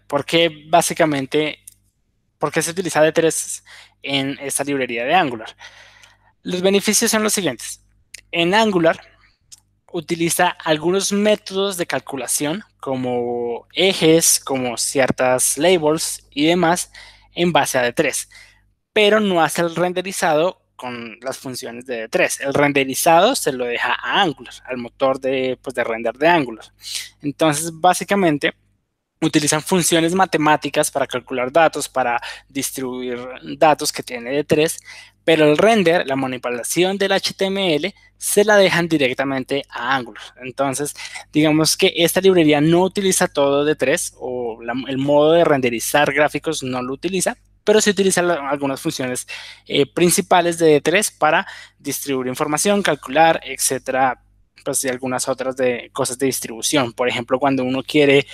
¿Por 0.05 0.25
qué 0.25 0.65
básicamente, 0.67 1.59
por 2.37 2.51
qué 2.51 2.61
se 2.61 2.71
utiliza 2.71 3.01
D3 3.01 3.63
en 4.03 4.37
esta 4.41 4.65
librería 4.65 5.05
de 5.05 5.15
Angular? 5.15 5.55
Los 6.43 6.61
beneficios 6.61 7.09
son 7.09 7.23
los 7.23 7.31
siguientes. 7.31 7.85
En 8.33 8.53
Angular 8.53 8.99
utiliza 9.93 10.49
algunos 10.49 11.13
métodos 11.13 11.77
de 11.77 11.85
calculación 11.85 12.65
como 12.81 13.65
ejes, 13.71 14.41
como 14.41 14.75
ciertas 14.75 15.57
labels 15.57 16.27
y 16.31 16.47
demás 16.47 16.91
en 17.33 17.53
base 17.53 17.77
a 17.77 17.89
D3, 17.89 18.27
pero 18.91 19.21
no 19.21 19.41
hace 19.41 19.61
el 19.61 19.73
renderizado 19.73 20.61
con 20.81 21.19
las 21.21 21.37
funciones 21.37 21.85
de 21.85 22.09
D3. 22.09 22.41
El 22.47 22.55
renderizado 22.55 23.35
se 23.35 23.51
lo 23.51 23.65
deja 23.65 23.93
a 23.93 24.19
Angular, 24.23 24.55
al 24.65 24.77
motor 24.77 25.19
de, 25.19 25.55
pues, 25.61 25.75
de 25.75 25.83
render 25.83 26.15
de 26.17 26.27
Angular. 26.27 26.65
Entonces, 27.21 27.69
básicamente, 27.71 28.55
utilizan 29.21 29.61
funciones 29.61 30.15
matemáticas 30.15 30.89
para 30.89 31.05
calcular 31.05 31.51
datos, 31.51 31.87
para 31.87 32.19
distribuir 32.49 33.19
datos 33.57 33.93
que 33.93 34.01
tiene 34.01 34.43
D3, 34.43 34.75
pero 35.23 35.51
el 35.51 35.55
render, 35.59 36.07
la 36.07 36.15
manipulación 36.15 36.97
del 36.97 37.11
HTML, 37.11 37.93
se 38.17 38.43
la 38.43 38.55
dejan 38.55 38.87
directamente 38.87 39.63
a 39.69 39.95
Angular. 39.95 40.23
Entonces, 40.41 40.95
digamos 41.31 41.77
que 41.77 41.93
esta 41.95 42.21
librería 42.21 42.59
no 42.59 42.81
utiliza 42.81 43.27
todo 43.27 43.65
de 43.65 43.75
3 43.75 44.15
o 44.17 44.57
el 44.87 44.97
modo 44.97 45.33
de 45.33 45.43
renderizar 45.43 46.11
gráficos 46.11 46.63
no 46.63 46.81
lo 46.81 46.93
utiliza, 46.93 47.37
pero 47.63 47.81
sí 47.81 47.89
utiliza 47.91 48.21
algunas 48.21 48.81
funciones 48.81 49.27
eh, 49.67 49.85
principales 49.85 50.57
de 50.57 50.81
D3 50.81 51.17
para 51.17 51.47
distribuir 51.79 52.27
información, 52.27 52.81
calcular, 52.81 53.41
etcétera, 53.43 54.23
pues 54.63 54.83
y 54.83 54.89
algunas 54.89 55.27
otras 55.27 55.55
de 55.57 55.89
cosas 55.93 56.17
de 56.17 56.27
distribución. 56.27 56.93
Por 56.93 57.09
ejemplo, 57.09 57.39
cuando 57.39 57.63
uno 57.63 57.83
quiere 57.83 58.27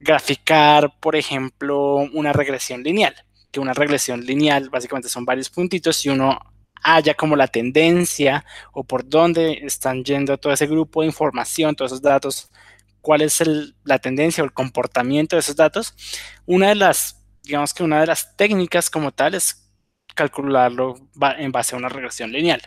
graficar, 0.00 0.98
por 1.00 1.16
ejemplo, 1.16 1.96
una 2.12 2.32
regresión 2.32 2.82
lineal 2.82 3.14
que 3.54 3.60
una 3.60 3.72
regresión 3.72 4.26
lineal 4.26 4.68
básicamente 4.68 5.08
son 5.08 5.24
varios 5.24 5.48
puntitos 5.48 6.04
y 6.04 6.08
uno 6.08 6.38
haya 6.82 7.14
como 7.14 7.36
la 7.36 7.46
tendencia 7.46 8.44
o 8.72 8.82
por 8.82 9.08
dónde 9.08 9.60
están 9.62 10.02
yendo 10.04 10.36
todo 10.36 10.52
ese 10.52 10.66
grupo 10.66 11.00
de 11.00 11.06
información, 11.06 11.76
todos 11.76 11.92
esos 11.92 12.02
datos, 12.02 12.50
cuál 13.00 13.22
es 13.22 13.40
la 13.84 14.00
tendencia 14.00 14.42
o 14.42 14.44
el 14.44 14.52
comportamiento 14.52 15.36
de 15.36 15.40
esos 15.40 15.54
datos. 15.54 15.94
Una 16.46 16.70
de 16.70 16.74
las, 16.74 17.23
digamos 17.44 17.74
que 17.74 17.84
una 17.84 18.00
de 18.00 18.06
las 18.06 18.36
técnicas 18.36 18.90
como 18.90 19.12
tal 19.12 19.34
es 19.34 19.70
calcularlo 20.14 20.94
en 21.38 21.52
base 21.52 21.74
a 21.74 21.78
una 21.78 21.88
regresión 21.88 22.32
lineal. 22.32 22.62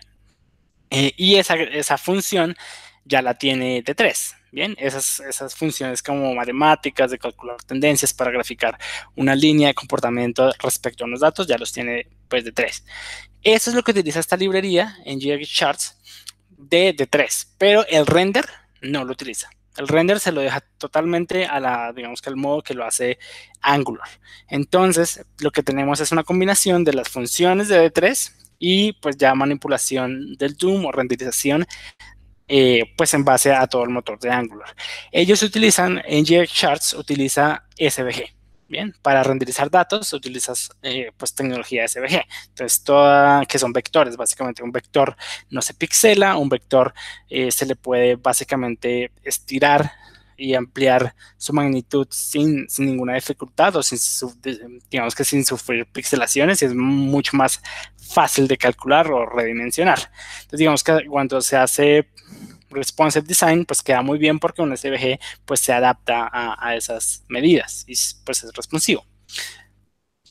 Eh, 0.89 1.13
y 1.17 1.36
esa, 1.36 1.55
esa 1.55 1.98
función 1.98 2.55
ya 3.03 3.22
la 3.22 3.38
tiene 3.38 3.81
de 3.81 3.96
3 3.96 4.36
Bien, 4.51 4.75
esas, 4.79 5.19
esas 5.19 5.53
funciones 5.53 6.01
como 6.01 6.34
matemáticas 6.34 7.12
de 7.12 7.19
calcular 7.19 7.57
tendencias 7.63 8.13
para 8.13 8.31
graficar 8.31 8.77
una 9.15 9.36
línea 9.36 9.67
de 9.67 9.74
comportamiento 9.74 10.51
respecto 10.60 11.03
a 11.03 11.07
unos 11.07 11.19
datos 11.19 11.48
ya 11.48 11.57
los 11.57 11.74
tiene 11.74 12.07
pues 12.29 12.46
de 12.46 12.53
3 12.53 12.86
Eso 13.43 13.69
es 13.69 13.75
lo 13.75 13.84
que 13.84 13.91
utiliza 13.91 14.22
esta 14.22 14.38
librería 14.38 14.98
en 15.03 15.19
Charts 15.19 15.98
de, 16.50 16.93
de 16.93 17.07
3 17.07 17.55
pero 17.57 17.86
el 17.88 18.05
render 18.05 18.46
no 18.81 19.03
lo 19.03 19.12
utiliza. 19.12 19.50
El 19.77 19.88
render 19.88 20.19
se 20.19 20.31
lo 20.31 20.41
deja 20.41 20.62
totalmente 20.77 21.46
a 21.46 21.60
la, 21.60 21.93
digamos 21.93 22.22
que 22.22 22.29
al 22.29 22.36
modo 22.36 22.62
que 22.62 22.74
lo 22.74 22.86
hace 22.86 23.19
Angular. 23.62 24.07
Entonces, 24.48 25.25
lo 25.39 25.51
que 25.51 25.63
tenemos 25.63 26.00
es 26.00 26.12
una 26.12 26.24
combinación 26.24 26.84
de 26.84 26.93
las 26.93 27.10
funciones 27.10 27.67
de 27.67 27.91
D3 27.91 28.34
y 28.60 28.93
pues 28.93 29.17
ya 29.17 29.36
manipulación 29.36 30.36
del 30.36 30.55
Doom 30.55 30.86
o 30.86 30.91
renderización 30.91 31.65
eh, 32.48 32.93
pues 32.96 33.13
en 33.13 33.25
base 33.25 33.51
a 33.51 33.67
todo 33.67 33.84
el 33.84 33.89
motor 33.89 34.19
de 34.19 34.29
Angular. 34.29 34.74
Ellos 35.12 35.43
utilizan, 35.43 36.01
NGX 36.10 36.53
Charts 36.53 36.93
utiliza 36.93 37.65
SVG, 37.77 38.37
bien, 38.67 38.93
para 39.01 39.24
renderizar 39.24 39.69
datos 39.69 40.13
utilizas 40.13 40.69
eh, 40.81 41.12
pues 41.17 41.33
tecnología 41.33 41.88
SVG. 41.88 42.25
Entonces, 42.50 42.83
toda, 42.83 43.45
que 43.45 43.59
son 43.59 43.74
vectores, 43.74 44.17
básicamente 44.17 44.63
un 44.63 44.71
vector 44.71 45.15
no 45.50 45.62
se 45.62 45.74
pixela, 45.74 46.38
un 46.38 46.50
vector 46.50 46.93
eh, 47.29 47.51
se 47.51 47.65
le 47.65 47.75
puede 47.75 48.15
básicamente 48.15 49.12
estirar 49.24 49.91
y 50.38 50.53
ampliar 50.53 51.15
su 51.38 51.51
magnitud 51.51 52.07
sin, 52.12 52.67
ninguna 52.77 53.15
dificultad 53.15 53.75
o 53.75 53.83
sin, 53.83 53.97
digamos 54.89 55.15
que 55.15 55.24
sin 55.24 55.43
sufrir 55.43 55.88
pixelaciones 55.88 56.62
y 56.62 56.65
es 56.65 56.75
mucho 56.75 57.36
más 57.36 57.62
fácil 57.97 58.47
de 58.47 58.57
calcular 58.57 59.12
o 59.12 59.25
redimensionar. 59.25 60.00
Entonces 60.36 60.59
digamos 60.59 60.83
que 60.83 61.05
cuando 61.07 61.41
se 61.41 61.57
hace 61.57 62.07
responsive 62.69 63.25
design 63.25 63.65
pues 63.65 63.81
queda 63.81 64.01
muy 64.01 64.17
bien 64.17 64.39
porque 64.39 64.62
un 64.62 64.75
SVG 64.75 65.19
pues 65.45 65.59
se 65.59 65.74
adapta 65.74 66.29
a, 66.31 66.75
esas 66.75 67.24
medidas 67.27 67.86
y 67.88 67.93
pues 68.25 68.43
es 68.43 68.53
responsivo. 68.53 69.05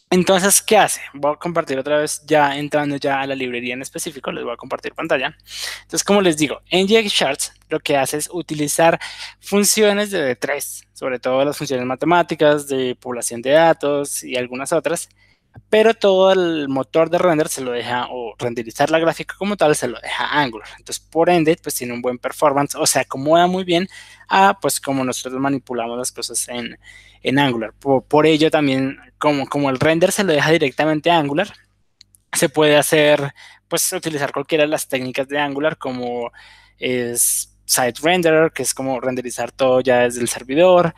Entonces, 0.08 0.62
¿qué 0.62 0.78
hace? 0.78 1.00
Voy 1.14 1.32
a 1.32 1.36
compartir 1.36 1.78
otra 1.78 1.98
vez, 1.98 2.22
ya 2.26 2.56
entrando 2.56 2.96
ya 2.96 3.20
a 3.20 3.26
la 3.26 3.34
librería 3.34 3.74
en 3.74 3.82
específico, 3.82 4.30
les 4.30 4.44
voy 4.44 4.52
a 4.52 4.56
compartir 4.56 4.94
pantalla. 4.94 5.36
Entonces, 5.82 6.04
como 6.04 6.20
les 6.20 6.36
digo, 6.36 6.62
en 6.70 6.86
Charts 6.86 7.52
lo 7.68 7.80
que 7.80 7.96
hace 7.96 8.18
es 8.18 8.28
utilizar 8.32 9.00
funciones 9.40 10.12
de 10.12 10.38
D3, 10.38 10.86
sobre 10.92 11.18
todo 11.18 11.44
las 11.44 11.56
funciones 11.58 11.84
matemáticas 11.86 12.68
de 12.68 12.94
población 12.94 13.42
de 13.42 13.50
datos 13.50 14.22
y 14.22 14.36
algunas 14.36 14.72
otras, 14.72 15.08
pero 15.68 15.94
todo 15.94 16.32
el 16.32 16.68
motor 16.68 17.10
de 17.10 17.18
render 17.18 17.48
se 17.48 17.60
lo 17.60 17.72
deja, 17.72 18.08
o 18.10 18.34
renderizar 18.38 18.90
la 18.90 18.98
gráfica 18.98 19.34
como 19.38 19.56
tal, 19.56 19.74
se 19.74 19.88
lo 19.88 19.98
deja 20.00 20.40
Angular. 20.40 20.68
Entonces, 20.78 21.04
por 21.04 21.30
ende, 21.30 21.56
pues 21.62 21.74
tiene 21.74 21.92
un 21.92 22.02
buen 22.02 22.18
performance, 22.18 22.74
o 22.76 22.86
se 22.86 23.00
acomoda 23.00 23.46
muy 23.46 23.64
bien 23.64 23.88
a, 24.28 24.58
pues, 24.60 24.80
como 24.80 25.04
nosotros 25.04 25.40
manipulamos 25.40 25.98
las 25.98 26.12
cosas 26.12 26.48
en, 26.48 26.78
en 27.22 27.38
Angular. 27.38 27.72
Por, 27.74 28.26
ello 28.26 28.50
también, 28.50 28.98
como, 29.18 29.46
como 29.48 29.70
el 29.70 29.80
render 29.80 30.12
se 30.12 30.24
lo 30.24 30.32
deja 30.32 30.50
directamente 30.50 31.10
a 31.10 31.18
Angular, 31.18 31.52
se 32.32 32.48
puede 32.48 32.76
hacer, 32.76 33.32
pues, 33.68 33.92
utilizar 33.92 34.32
cualquiera 34.32 34.64
de 34.64 34.68
las 34.68 34.88
técnicas 34.88 35.28
de 35.28 35.38
Angular, 35.38 35.78
como 35.78 36.30
es 36.78 37.56
Site 37.64 38.00
Renderer, 38.02 38.52
que 38.52 38.62
es 38.62 38.74
como 38.74 39.00
renderizar 39.00 39.52
todo 39.52 39.80
ya 39.80 40.00
desde 40.00 40.20
el 40.20 40.28
servidor, 40.28 40.94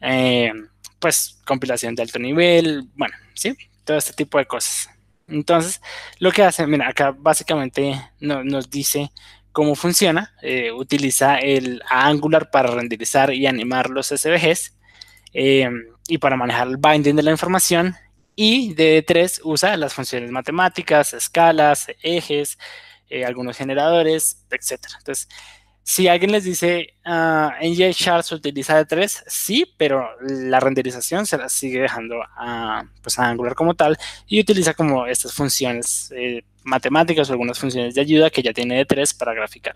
eh, 0.00 0.52
pues, 0.98 1.40
compilación 1.44 1.94
de 1.94 2.02
alto 2.02 2.18
nivel, 2.18 2.88
bueno, 2.94 3.14
sí, 3.34 3.56
todo 3.84 3.96
este 3.96 4.12
tipo 4.12 4.38
de 4.38 4.46
cosas. 4.46 4.88
Entonces, 5.28 5.80
lo 6.18 6.30
que 6.32 6.42
hace, 6.42 6.66
mira, 6.66 6.88
acá 6.88 7.14
básicamente 7.16 8.00
nos 8.20 8.70
dice 8.70 9.12
cómo 9.52 9.74
funciona. 9.74 10.34
Eh, 10.42 10.72
utiliza 10.72 11.38
el 11.38 11.82
Angular 11.88 12.50
para 12.50 12.70
renderizar 12.70 13.32
y 13.32 13.46
animar 13.46 13.90
los 13.90 14.08
SVGs 14.08 14.76
eh, 15.32 15.70
y 16.08 16.18
para 16.18 16.36
manejar 16.36 16.68
el 16.68 16.76
binding 16.76 17.16
de 17.16 17.22
la 17.22 17.30
información. 17.30 17.94
Y 18.34 18.74
D3 18.74 19.40
usa 19.44 19.76
las 19.76 19.94
funciones 19.94 20.30
matemáticas, 20.30 21.12
escalas, 21.12 21.88
ejes, 22.02 22.58
eh, 23.08 23.24
algunos 23.24 23.56
generadores, 23.56 24.44
etc. 24.50 24.80
Entonces, 24.98 25.28
si 25.84 26.06
alguien 26.08 26.32
les 26.32 26.44
dice 26.44 26.94
uh, 27.04 27.50
NG 27.60 27.92
Charts 27.92 28.32
utiliza 28.32 28.76
de 28.76 28.84
3, 28.84 29.24
sí, 29.26 29.66
pero 29.76 30.08
la 30.20 30.60
renderización 30.60 31.26
se 31.26 31.36
la 31.36 31.48
sigue 31.48 31.80
dejando 31.80 32.22
a, 32.36 32.84
pues 33.02 33.18
a 33.18 33.28
Angular 33.28 33.54
como 33.54 33.74
tal 33.74 33.96
y 34.26 34.40
utiliza 34.40 34.74
como 34.74 35.06
estas 35.06 35.32
funciones 35.32 36.12
eh, 36.16 36.44
matemáticas 36.64 37.28
o 37.28 37.32
algunas 37.32 37.58
funciones 37.58 37.94
de 37.94 38.00
ayuda 38.00 38.30
que 38.30 38.42
ya 38.42 38.52
tiene 38.52 38.76
de 38.76 38.84
3 38.84 39.14
para 39.14 39.34
graficar 39.34 39.74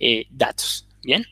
eh, 0.00 0.26
datos. 0.30 0.88
Bien. 1.02 1.24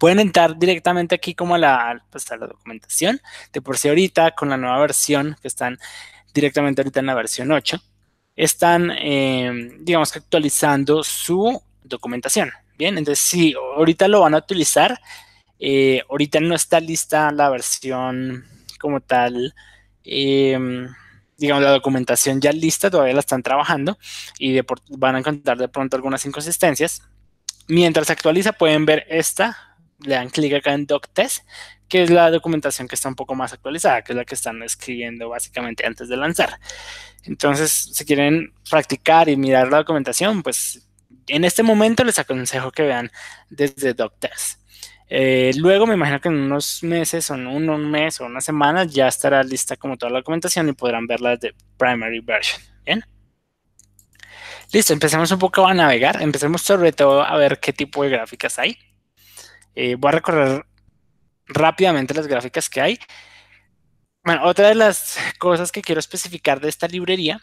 Pueden 0.00 0.18
entrar 0.18 0.58
directamente 0.58 1.14
aquí 1.14 1.34
como 1.34 1.54
a 1.54 1.58
la, 1.58 2.04
pues 2.10 2.30
a 2.32 2.36
la 2.36 2.46
documentación. 2.46 3.20
De 3.52 3.60
por 3.62 3.78
sí 3.78 3.88
ahorita 3.88 4.32
con 4.32 4.48
la 4.48 4.56
nueva 4.56 4.78
versión 4.80 5.36
que 5.40 5.48
están 5.48 5.78
directamente 6.34 6.80
ahorita 6.80 7.00
en 7.00 7.06
la 7.06 7.14
versión 7.14 7.52
8, 7.52 7.78
están, 8.34 8.90
eh, 8.98 9.70
digamos 9.80 10.12
que 10.12 10.18
actualizando 10.18 11.04
su 11.04 11.62
documentación. 11.84 12.50
Bien, 12.78 12.98
entonces 12.98 13.24
sí, 13.24 13.54
ahorita 13.76 14.08
lo 14.08 14.20
van 14.20 14.34
a 14.34 14.38
utilizar. 14.38 15.00
Eh, 15.58 16.02
ahorita 16.10 16.40
no 16.40 16.54
está 16.54 16.80
lista 16.80 17.30
la 17.32 17.48
versión 17.48 18.44
como 18.78 19.00
tal, 19.00 19.54
em, 20.04 20.88
digamos, 21.38 21.62
la 21.62 21.70
documentación 21.70 22.40
ya 22.40 22.52
lista, 22.52 22.90
todavía 22.90 23.14
la 23.14 23.20
están 23.20 23.42
trabajando 23.42 23.98
y 24.38 24.58
van 24.90 25.16
a 25.16 25.18
encontrar 25.20 25.58
de 25.58 25.68
pronto 25.68 25.96
algunas 25.96 26.24
inconsistencias. 26.26 27.02
Mientras 27.68 28.06
se 28.08 28.12
actualiza 28.12 28.52
pueden 28.52 28.86
ver 28.86 29.06
esta, 29.08 29.76
le 30.00 30.14
dan 30.14 30.30
clic 30.30 30.52
acá 30.54 30.74
en 30.74 30.86
Doc 30.86 31.08
Test, 31.12 31.44
que 31.88 32.02
es 32.02 32.10
la 32.10 32.30
documentación 32.30 32.88
que 32.88 32.94
está 32.94 33.08
un 33.08 33.14
poco 33.14 33.34
más 33.34 33.52
actualizada, 33.52 34.02
que 34.02 34.12
es 34.12 34.16
la 34.16 34.24
que 34.24 34.34
están 34.34 34.62
escribiendo 34.62 35.28
básicamente 35.28 35.86
antes 35.86 36.08
de 36.08 36.16
lanzar. 36.16 36.58
Entonces, 37.24 37.70
si 37.92 38.04
quieren 38.04 38.52
practicar 38.70 39.28
y 39.28 39.36
mirar 39.36 39.68
la 39.68 39.78
documentación, 39.78 40.42
pues 40.42 40.85
en 41.26 41.44
este 41.44 41.62
momento 41.62 42.04
les 42.04 42.18
aconsejo 42.18 42.70
que 42.70 42.82
vean 42.82 43.10
desde 43.50 43.94
Doctors. 43.94 44.58
Eh, 45.08 45.52
luego 45.56 45.86
me 45.86 45.94
imagino 45.94 46.20
que 46.20 46.28
en 46.28 46.34
unos 46.34 46.82
meses 46.82 47.30
o 47.30 47.34
en 47.34 47.46
un, 47.46 47.90
mes 47.90 48.20
o 48.20 48.26
una 48.26 48.40
semana 48.40 48.84
ya 48.84 49.06
estará 49.06 49.42
lista 49.44 49.76
como 49.76 49.96
toda 49.96 50.10
la 50.10 50.18
documentación 50.18 50.68
y 50.68 50.72
podrán 50.72 51.06
verla 51.06 51.36
de 51.36 51.54
primary 51.76 52.20
version. 52.20 52.60
Bien. 52.84 53.04
Listo, 54.72 54.92
empecemos 54.92 55.30
un 55.30 55.38
poco 55.38 55.66
a 55.66 55.74
navegar. 55.74 56.20
Empecemos 56.20 56.62
sobre 56.62 56.92
todo 56.92 57.22
a 57.22 57.36
ver 57.36 57.60
qué 57.60 57.72
tipo 57.72 58.02
de 58.02 58.10
gráficas 58.10 58.58
hay. 58.58 58.76
Eh, 59.74 59.94
voy 59.96 60.08
a 60.08 60.12
recorrer 60.12 60.66
rápidamente 61.46 62.14
las 62.14 62.26
gráficas 62.26 62.68
que 62.68 62.80
hay. 62.80 62.98
Bueno, 64.24 64.44
otra 64.44 64.68
de 64.68 64.74
las 64.74 65.18
cosas 65.38 65.70
que 65.70 65.82
quiero 65.82 66.00
especificar 66.00 66.60
de 66.60 66.68
esta 66.68 66.88
librería 66.88 67.40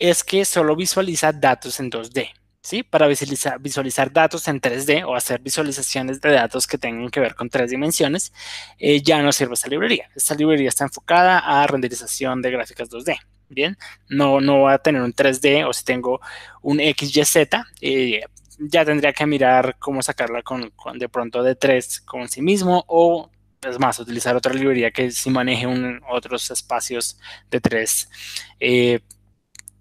es 0.00 0.24
que 0.24 0.44
solo 0.44 0.74
visualiza 0.74 1.32
datos 1.32 1.78
en 1.78 1.92
2D. 1.92 2.32
¿Sí? 2.64 2.82
Para 2.82 3.06
visualizar, 3.06 3.60
visualizar, 3.60 4.10
datos 4.12 4.48
en 4.48 4.60
3D 4.60 5.04
o 5.06 5.14
hacer 5.14 5.40
visualizaciones 5.40 6.20
de 6.20 6.32
datos 6.32 6.66
que 6.66 6.78
tengan 6.78 7.10
que 7.10 7.20
ver 7.20 7.34
con 7.34 7.50
tres 7.50 7.70
dimensiones, 7.70 8.32
eh, 8.78 9.02
ya 9.02 9.22
no 9.22 9.32
sirve 9.32 9.54
esta 9.54 9.68
librería. 9.68 10.10
Esta 10.16 10.34
librería 10.34 10.70
está 10.70 10.84
enfocada 10.84 11.38
a 11.38 11.66
renderización 11.66 12.40
de 12.42 12.50
gráficas 12.50 12.90
2D. 12.90 13.18
Bien, 13.50 13.76
no, 14.08 14.40
no 14.40 14.62
va 14.62 14.74
a 14.74 14.78
tener 14.78 15.02
un 15.02 15.12
3D 15.12 15.68
o 15.68 15.72
si 15.74 15.84
tengo 15.84 16.20
un 16.62 16.78
XYZ, 16.78 17.36
eh, 17.82 18.22
ya 18.58 18.84
tendría 18.84 19.12
que 19.12 19.26
mirar 19.26 19.76
cómo 19.78 20.02
sacarla 20.02 20.42
con, 20.42 20.72
de 20.94 21.08
pronto 21.10 21.42
de 21.42 21.54
3 21.54 22.00
con 22.00 22.28
sí 22.28 22.40
mismo 22.40 22.84
o 22.88 23.30
es 23.60 23.78
más, 23.78 23.98
utilizar 23.98 24.36
otra 24.36 24.52
librería 24.52 24.90
que 24.90 25.10
sí 25.10 25.30
maneje 25.30 25.66
otros 26.10 26.50
espacios 26.50 27.18
de 27.50 27.60
3 27.60 28.08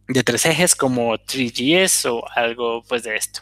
de 0.07 0.24
tres 0.24 0.45
ejes 0.45 0.75
como 0.75 1.13
3GS 1.17 2.10
o 2.12 2.24
algo 2.36 2.83
pues 2.88 3.03
de 3.03 3.15
esto. 3.15 3.41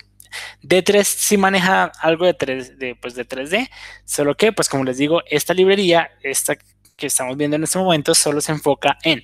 D3 0.63 1.03
sí 1.03 1.37
maneja 1.37 1.91
algo 1.99 2.25
de, 2.25 2.33
3, 2.33 2.79
de, 2.79 2.95
pues 2.95 3.15
de 3.15 3.27
3D, 3.27 3.69
solo 4.05 4.35
que 4.35 4.53
pues 4.53 4.69
como 4.69 4.83
les 4.83 4.97
digo, 4.97 5.21
esta 5.29 5.53
librería, 5.53 6.09
esta 6.23 6.55
que 6.95 7.07
estamos 7.07 7.35
viendo 7.35 7.55
en 7.55 7.63
este 7.63 7.79
momento, 7.79 8.13
solo 8.15 8.41
se 8.41 8.51
enfoca 8.51 8.97
en 9.03 9.21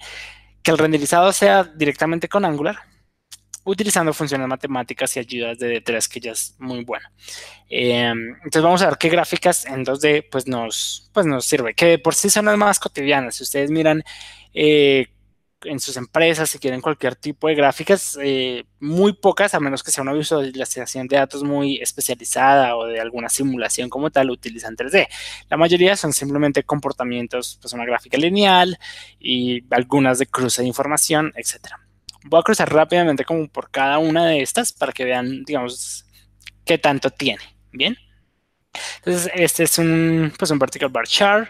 que 0.64 0.72
el 0.72 0.78
renderizado 0.78 1.32
sea 1.32 1.64
directamente 1.64 2.28
con 2.28 2.44
Angular, 2.44 2.78
utilizando 3.64 4.14
funciones 4.14 4.48
matemáticas 4.48 5.16
y 5.16 5.20
ayudas 5.20 5.60
de 5.60 5.84
D3, 5.84 6.08
que 6.08 6.20
ya 6.20 6.32
es 6.32 6.56
muy 6.58 6.84
bueno. 6.84 7.08
Em, 7.70 8.36
entonces 8.36 8.62
vamos 8.64 8.82
a 8.82 8.88
ver 8.88 8.98
qué 8.98 9.10
gráficas 9.10 9.66
en 9.66 9.86
2D 9.86 10.26
pues 10.32 10.48
nos, 10.48 11.10
pues 11.14 11.26
nos 11.26 11.46
sirve, 11.46 11.74
que 11.74 12.00
por 12.00 12.16
sí 12.16 12.30
son 12.30 12.46
las 12.46 12.58
más 12.58 12.80
cotidianas. 12.80 13.36
Si 13.36 13.44
ustedes 13.44 13.70
miran 13.70 14.04
eh, 14.54 15.08
en 15.64 15.80
sus 15.80 15.98
empresas, 15.98 16.50
si 16.50 16.60
quieren 16.60 16.82
cualquier 16.82 17.16
tipo 17.16 17.48
de 17.48 17.56
gráficas, 17.56 18.18
eh, 18.22 18.66
muy 18.80 19.14
pocas, 19.14 19.54
a 19.54 19.60
menos 19.60 19.84
que 19.84 19.92
sea 19.92 20.04
una 20.04 20.14
visualización 20.14 21.08
de 21.08 21.18
datos 21.18 21.44
muy 21.44 21.78
especializada 21.78 22.76
o 22.76 22.86
de 22.86 23.00
alguna 23.00 23.30
simulación 23.30 23.90
como 23.90 24.12
tal, 24.12 24.30
utilizan 24.30 24.76
3D. 24.76 25.08
La 25.50 25.58
mayoría 25.58 25.96
son 25.96 26.14
simplemente 26.14 26.64
comportamientos, 26.64 27.58
pues 27.62 27.74
una 27.74 27.86
gráfica 27.86 28.18
lineal 28.18 28.78
y 29.20 29.64
algunas 29.74 30.20
de 30.20 30.28
cruce 30.28 30.62
de 30.62 30.68
información, 30.68 31.34
etc. 31.36 31.74
Voy 32.26 32.40
a 32.40 32.44
cruzar 32.44 32.72
rápidamente 32.72 33.26
como 33.26 33.48
por 33.48 33.72
cada 33.72 33.98
una 33.98 34.28
de 34.28 34.42
estas 34.42 34.74
para 34.74 34.92
que 34.92 35.06
vean, 35.06 35.44
digamos, 35.44 36.06
qué 36.66 36.78
tanto 36.78 37.10
tiene. 37.10 37.42
Bien. 37.72 37.98
Entonces, 38.98 39.32
este 39.34 39.64
es 39.64 39.78
un, 39.80 40.32
pues 40.38 40.52
un 40.52 40.60
vertical 40.60 40.90
bar 40.90 41.08
chart. 41.08 41.50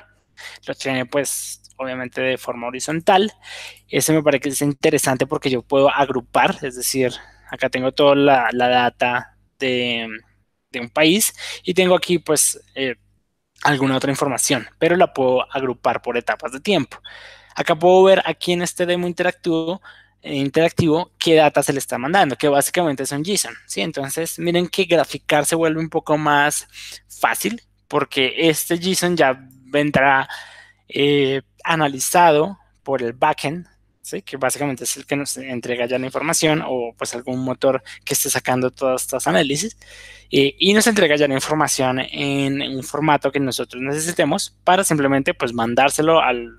Lo 0.65 0.75
tiene 0.75 1.05
pues 1.05 1.61
obviamente 1.77 2.21
de 2.21 2.37
forma 2.37 2.67
horizontal. 2.67 3.31
Ese 3.89 4.13
me 4.13 4.23
parece 4.23 4.41
que 4.41 4.49
es 4.49 4.61
interesante 4.61 5.25
porque 5.25 5.49
yo 5.49 5.61
puedo 5.61 5.89
agrupar, 5.89 6.57
es 6.61 6.75
decir, 6.75 7.13
acá 7.49 7.69
tengo 7.69 7.91
toda 7.91 8.15
la, 8.15 8.49
data 8.51 9.37
de, 9.59 10.07
un 10.79 10.89
país 10.89 11.33
y 11.63 11.73
tengo 11.73 11.95
aquí 11.95 12.19
pues 12.19 12.59
eh, 12.75 12.95
alguna 13.63 13.97
otra 13.97 14.11
información, 14.11 14.67
pero 14.77 14.95
la 14.95 15.13
puedo 15.13 15.51
agrupar 15.51 16.01
por 16.01 16.17
etapas 16.17 16.51
de 16.51 16.59
tiempo. 16.59 17.01
Acá 17.55 17.75
puedo 17.75 18.03
ver 18.03 18.21
aquí 18.25 18.53
en 18.53 18.61
este 18.61 18.85
demo 18.85 19.07
interactivo, 19.07 19.81
eh, 20.21 20.35
interactivo 20.35 21.11
qué 21.17 21.35
data 21.35 21.63
se 21.63 21.73
le 21.73 21.79
está 21.79 21.97
mandando, 21.97 22.37
que 22.37 22.47
básicamente 22.47 23.05
son 23.05 23.23
JSON. 23.23 23.55
¿sí? 23.65 23.81
Entonces, 23.81 24.37
miren 24.37 24.67
que 24.67 24.85
graficar 24.85 25.45
se 25.45 25.55
vuelve 25.55 25.79
un 25.79 25.89
poco 25.89 26.17
más 26.17 26.67
fácil 27.07 27.61
porque 27.87 28.33
este 28.37 28.77
JSON 28.77 29.17
ya 29.17 29.39
vendrá 29.65 30.29
eh, 30.87 31.41
analizado 31.63 32.57
por 32.83 33.01
el 33.01 33.13
backend, 33.13 33.67
¿sí? 34.07 34.21
que 34.21 34.37
básicamente 34.37 34.83
es 34.83 34.97
el 34.97 35.05
que 35.05 35.15
nos 35.15 35.37
entrega 35.37 35.85
ya 35.85 35.99
la 35.99 36.05
información 36.05 36.63
o 36.65 36.93
pues 36.97 37.13
algún 37.13 37.43
motor 37.43 37.83
que 38.05 38.13
esté 38.13 38.29
sacando 38.29 38.71
todas 38.71 39.03
estas 39.03 39.27
análisis 39.27 39.77
eh, 40.31 40.55
y 40.57 40.73
nos 40.73 40.87
entrega 40.87 41.15
ya 41.15 41.27
la 41.27 41.33
información 41.33 41.99
en 41.99 42.61
un 42.61 42.83
formato 42.83 43.31
que 43.31 43.39
nosotros 43.39 43.81
necesitemos 43.81 44.57
para 44.63 44.83
simplemente 44.83 45.33
pues 45.33 45.53
mandárselo 45.53 46.21
al, 46.21 46.49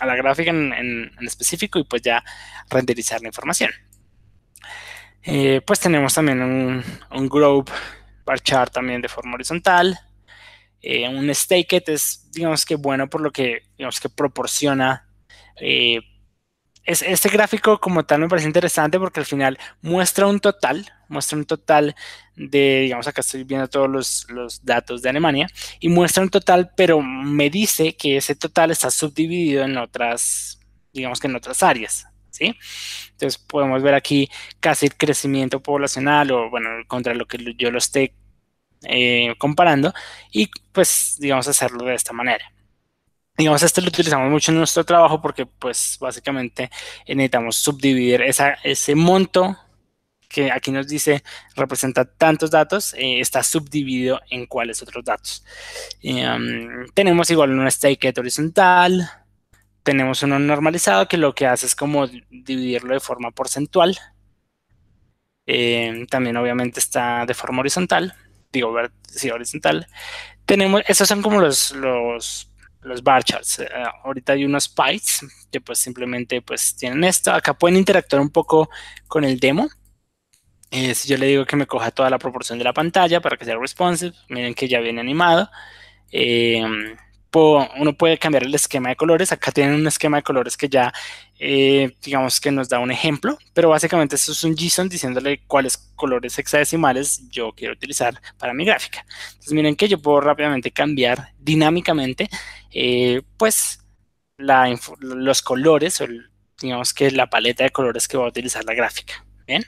a 0.00 0.06
la 0.06 0.16
gráfica 0.16 0.50
en, 0.50 1.10
específico 1.22 1.78
y 1.78 1.84
pues 1.84 2.02
ya 2.02 2.22
renderizar 2.68 3.20
la 3.22 3.28
información. 3.28 3.70
Eh, 5.22 5.62
pues 5.66 5.80
tenemos 5.80 6.12
también 6.12 6.42
un, 6.42 6.84
un 7.12 7.28
group 7.28 7.70
bar 8.26 8.40
chart 8.40 8.72
también 8.72 9.00
de 9.00 9.08
forma 9.08 9.34
horizontal 9.34 9.98
eh, 10.86 11.08
un 11.08 11.34
stake 11.34 11.82
es, 11.86 12.30
digamos 12.30 12.66
que 12.66 12.74
bueno 12.74 13.08
por 13.08 13.22
lo 13.22 13.32
que, 13.32 13.62
digamos 13.78 13.98
que 14.00 14.10
proporciona. 14.10 15.08
Eh, 15.58 16.00
es, 16.84 17.02
este 17.02 17.28
gráfico 17.28 17.80
como 17.80 18.04
tal 18.04 18.20
me 18.20 18.28
parece 18.28 18.46
interesante 18.46 18.98
porque 18.98 19.20
al 19.20 19.26
final 19.26 19.58
muestra 19.82 20.26
un 20.26 20.40
total, 20.40 20.86
muestra 21.08 21.38
un 21.38 21.44
total 21.44 21.94
de, 22.36 22.80
digamos 22.82 23.06
acá 23.06 23.20
estoy 23.20 23.44
viendo 23.44 23.68
todos 23.68 23.88
los, 24.28 24.64
datos 24.64 25.02
de 25.02 25.08
Alemania, 25.10 25.46
y 25.80 25.88
muestra 25.88 26.22
un 26.22 26.30
total, 26.30 26.72
pero 26.76 27.00
me 27.00 27.50
dice 27.50 27.96
que 27.96 28.16
ese 28.16 28.34
total 28.34 28.70
está 28.70 28.90
subdividido 28.90 29.64
en 29.64 29.76
otras, 29.78 30.60
digamos 30.92 31.20
que 31.20 31.28
en 31.28 31.36
otras 31.36 31.62
áreas. 31.62 32.06
¿Sí? 32.30 32.52
Entonces 33.12 33.38
podemos 33.38 33.80
ver 33.80 33.94
aquí 33.94 34.28
casi 34.58 34.86
el 34.86 34.96
crecimiento 34.96 35.62
poblacional 35.62 36.32
o 36.32 36.50
bueno, 36.50 36.68
contra 36.88 37.14
lo 37.14 37.26
que 37.26 37.38
yo 37.56 37.70
lo 37.70 37.78
esté 37.78 38.12
eh, 38.82 39.34
comparando 39.38 39.94
y 40.32 40.50
pues 40.72 41.16
digamos 41.20 41.46
hacerlo 41.46 41.84
de 41.84 41.94
esta 41.94 42.12
manera. 42.12 42.53
Digamos, 43.36 43.62
este 43.62 43.80
lo 43.80 43.88
utilizamos 43.88 44.30
mucho 44.30 44.52
en 44.52 44.58
nuestro 44.58 44.84
trabajo 44.84 45.20
porque 45.20 45.44
pues 45.46 45.98
básicamente 46.00 46.70
necesitamos 47.06 47.56
subdividir 47.56 48.22
ese 48.22 48.94
monto 48.94 49.56
que 50.28 50.50
aquí 50.50 50.70
nos 50.70 50.88
dice 50.88 51.22
representa 51.54 52.04
tantos 52.04 52.50
datos, 52.50 52.94
eh, 52.94 53.20
está 53.20 53.42
subdividido 53.42 54.20
en 54.30 54.46
cuáles 54.46 54.82
otros 54.82 55.04
datos. 55.04 55.44
Um, 56.02 56.86
tenemos 56.94 57.30
igual 57.30 57.50
un 57.58 57.70
stake 57.70 58.12
horizontal, 58.18 59.08
tenemos 59.82 60.22
uno 60.22 60.38
normalizado 60.38 61.08
que 61.08 61.16
lo 61.16 61.34
que 61.34 61.46
hace 61.46 61.66
es 61.66 61.74
como 61.76 62.06
dividirlo 62.30 62.94
de 62.94 63.00
forma 63.00 63.30
porcentual. 63.30 63.96
Eh, 65.46 66.06
también 66.08 66.36
obviamente 66.36 66.80
está 66.80 67.26
de 67.26 67.34
forma 67.34 67.60
horizontal 67.60 68.14
digo, 68.54 68.74
sí, 69.06 69.30
horizontal. 69.30 69.86
Tenemos, 70.46 70.82
esos 70.86 71.08
son 71.08 71.20
como 71.20 71.40
los, 71.40 71.74
los 72.84 73.02
bar 73.02 73.24
charts. 73.24 73.60
Eh, 73.60 73.68
ahorita 74.04 74.34
hay 74.34 74.44
unos 74.44 74.72
bytes 74.72 75.26
que 75.50 75.60
pues 75.60 75.78
simplemente 75.78 76.42
pues 76.42 76.76
tienen 76.76 77.02
esto. 77.04 77.32
Acá 77.32 77.54
pueden 77.54 77.76
interactuar 77.76 78.20
un 78.22 78.30
poco 78.30 78.68
con 79.08 79.24
el 79.24 79.40
demo. 79.40 79.68
Eh, 80.70 80.94
si 80.94 81.08
yo 81.08 81.16
le 81.16 81.26
digo 81.26 81.46
que 81.46 81.56
me 81.56 81.66
coja 81.66 81.90
toda 81.90 82.10
la 82.10 82.18
proporción 82.18 82.58
de 82.58 82.64
la 82.64 82.72
pantalla 82.72 83.20
para 83.20 83.36
que 83.36 83.44
sea 83.44 83.56
responsive, 83.56 84.14
miren 84.28 84.54
que 84.54 84.68
ya 84.68 84.80
viene 84.80 85.00
animado. 85.00 85.50
Eh, 86.10 86.62
uno 87.76 87.92
puede 87.94 88.16
cambiar 88.16 88.44
el 88.44 88.54
esquema 88.54 88.90
de 88.90 88.96
colores. 88.96 89.32
Acá 89.32 89.50
tienen 89.50 89.74
un 89.74 89.86
esquema 89.88 90.18
de 90.18 90.22
colores 90.22 90.56
que 90.56 90.68
ya, 90.68 90.92
digamos 91.36 92.40
que 92.40 92.52
nos 92.52 92.68
da 92.68 92.78
un 92.78 92.92
ejemplo, 92.92 93.36
pero 93.52 93.70
básicamente 93.70 94.14
esto 94.14 94.30
es 94.30 94.44
un 94.44 94.54
JSON 94.54 94.88
diciéndole 94.88 95.42
cuáles 95.48 95.76
colores 95.96 96.38
hexadecimales 96.38 97.28
yo 97.30 97.52
quiero 97.52 97.74
utilizar 97.74 98.20
para 98.38 98.54
mi 98.54 98.64
gráfica. 98.64 99.04
Entonces 99.30 99.52
miren 99.52 99.74
que 99.74 99.88
yo 99.88 100.00
puedo 100.00 100.20
rápidamente 100.20 100.70
cambiar 100.70 101.32
dinámicamente, 101.38 102.28
eh, 102.74 103.22
pues, 103.36 103.80
los 104.36 105.42
colores 105.42 106.00
o 106.00 106.06
digamos 106.60 106.92
que 106.92 107.10
la 107.10 107.30
paleta 107.30 107.64
de 107.64 107.70
colores 107.70 108.08
que 108.08 108.16
voy 108.16 108.26
a 108.26 108.30
utilizar 108.30 108.64
la 108.64 108.74
gráfica. 108.74 109.24
Bien. 109.46 109.64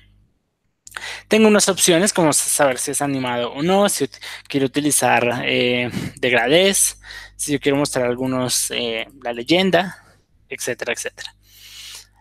Tengo 1.29 1.49
unas 1.49 1.69
opciones 1.69 2.12
como 2.12 2.33
saber 2.33 2.79
si 2.79 2.90
es 2.90 3.03
animado 3.03 3.53
o 3.53 3.62
no, 3.62 3.88
si 3.88 4.09
quiero 4.49 4.66
utilizar 4.66 5.42
eh, 5.45 5.90
degradés, 6.16 7.01
si 7.37 7.53
yo 7.53 7.61
quiero 7.61 7.77
mostrar 7.77 8.07
algunos, 8.07 8.71
eh, 8.71 9.07
la 9.23 9.33
leyenda, 9.33 10.03
etcétera, 10.49 10.92
etcétera. 10.95 11.35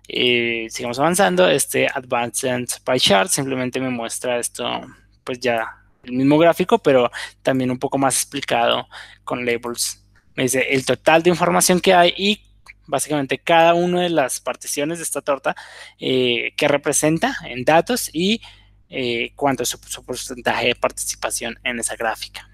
Eh, 0.08 0.68
sigamos 0.70 1.00
avanzando, 1.00 1.50
este 1.50 1.88
Advanced 1.88 2.68
Pie 2.86 3.00
Chart 3.00 3.30
simplemente 3.30 3.80
me 3.80 3.90
muestra 3.90 4.40
esto, 4.40 4.82
pues 5.24 5.40
ya 5.40 5.68
el 6.04 6.14
mismo 6.14 6.38
gráfico, 6.38 6.78
pero 6.80 7.10
también 7.42 7.72
un 7.72 7.80
poco 7.80 7.98
más 7.98 8.16
explicado 8.16 8.88
con 9.24 9.46
labels. 9.46 10.05
Me 10.36 10.44
dice 10.44 10.68
el 10.72 10.86
total 10.86 11.24
de 11.24 11.30
información 11.30 11.80
que 11.80 11.94
hay 11.94 12.14
y 12.18 12.42
básicamente 12.88 13.38
cada 13.38 13.74
una 13.74 14.02
de 14.02 14.10
las 14.10 14.40
particiones 14.40 15.00
de 15.00 15.04
esta 15.04 15.22
torta 15.22 15.56
eh, 16.00 16.54
que 16.58 16.68
representa 16.68 17.38
en 17.46 17.64
datos 17.64 18.10
y 18.14 18.42
eh, 18.90 19.32
cuánto 19.36 19.64
es 19.64 19.70
su, 19.70 20.06
porcentaje 20.06 20.68
de 20.68 20.76
participación 20.76 21.58
en 21.64 21.80
esa 21.80 21.96
gráfica. 21.96 22.50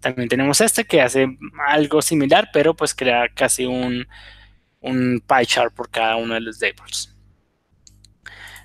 También 0.00 0.28
tenemos 0.28 0.60
este 0.62 0.84
que 0.84 1.02
hace 1.02 1.26
algo 1.68 2.00
similar, 2.00 2.48
pero 2.52 2.74
pues 2.74 2.94
crea 2.94 3.28
casi 3.34 3.66
un, 3.66 4.08
un 4.80 5.22
pie 5.26 5.46
chart 5.46 5.74
por 5.74 5.90
cada 5.90 6.16
uno 6.16 6.34
de 6.34 6.40
los 6.40 6.60
labels. 6.60 7.14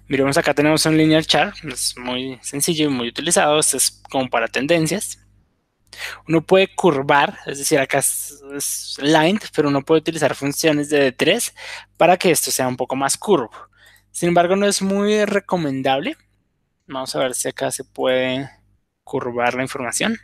Miremos 0.07 0.37
acá 0.37 0.53
tenemos 0.53 0.85
un 0.85 0.97
linear 0.97 1.25
chart, 1.25 1.55
es 1.65 1.97
muy 1.97 2.39
sencillo 2.41 2.85
y 2.85 2.89
muy 2.89 3.09
utilizado, 3.09 3.59
este 3.59 3.77
es 3.77 4.01
como 4.09 4.29
para 4.29 4.47
tendencias. 4.47 5.24
Uno 6.27 6.41
puede 6.41 6.73
curvar, 6.75 7.37
es 7.45 7.59
decir, 7.59 7.79
acá 7.79 7.99
es, 7.99 8.41
es 8.55 8.97
pero 9.55 9.69
uno 9.69 9.81
puede 9.83 10.01
utilizar 10.01 10.35
funciones 10.35 10.89
de 10.89 11.15
D3 11.15 11.53
para 11.97 12.17
que 12.17 12.31
esto 12.31 12.51
sea 12.51 12.67
un 12.67 12.77
poco 12.77 12.95
más 12.95 13.17
curvo. 13.17 13.51
Sin 14.11 14.29
embargo, 14.29 14.55
no 14.55 14.65
es 14.67 14.81
muy 14.81 15.25
recomendable 15.25 16.17
Vamos 16.87 17.15
a 17.15 17.19
ver 17.19 17.33
si 17.33 17.47
acá 17.47 17.71
se 17.71 17.83
puede 17.83 18.49
curvar 19.03 19.55
la 19.55 19.63
información. 19.63 20.17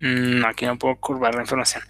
Mm, 0.00 0.44
aquí 0.46 0.64
no 0.64 0.78
puedo 0.78 0.96
curvar 0.96 1.34
la 1.34 1.42
información. 1.42 1.82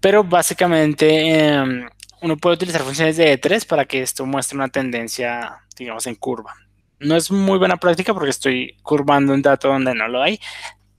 Pero 0.00 0.24
básicamente 0.24 1.54
em, 1.54 1.88
uno 2.22 2.36
puede 2.38 2.54
utilizar 2.54 2.82
funciones 2.82 3.16
de 3.18 3.38
E3 3.38 3.66
para 3.66 3.84
que 3.84 4.02
esto 4.02 4.24
muestre 4.24 4.56
una 4.56 4.68
tendencia, 4.68 5.60
digamos, 5.76 6.06
en 6.06 6.14
curva. 6.14 6.54
No 7.02 7.16
es 7.16 7.30
muy 7.30 7.58
buena 7.58 7.76
práctica 7.76 8.14
porque 8.14 8.30
estoy 8.30 8.76
curvando 8.82 9.34
un 9.34 9.42
dato 9.42 9.68
donde 9.68 9.94
no 9.94 10.08
lo 10.08 10.22
hay, 10.22 10.40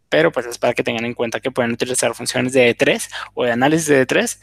pero 0.10 0.32
pues 0.32 0.46
es 0.46 0.58
para 0.58 0.74
que 0.74 0.84
tengan 0.84 1.06
en 1.06 1.14
cuenta 1.14 1.40
que 1.40 1.52
pueden 1.52 1.72
utilizar 1.72 2.14
funciones 2.14 2.54
de 2.54 2.76
E3 2.76 3.10
o 3.34 3.46
de 3.46 3.52
análisis 3.52 3.88
de 3.88 4.08
E3 4.08 4.40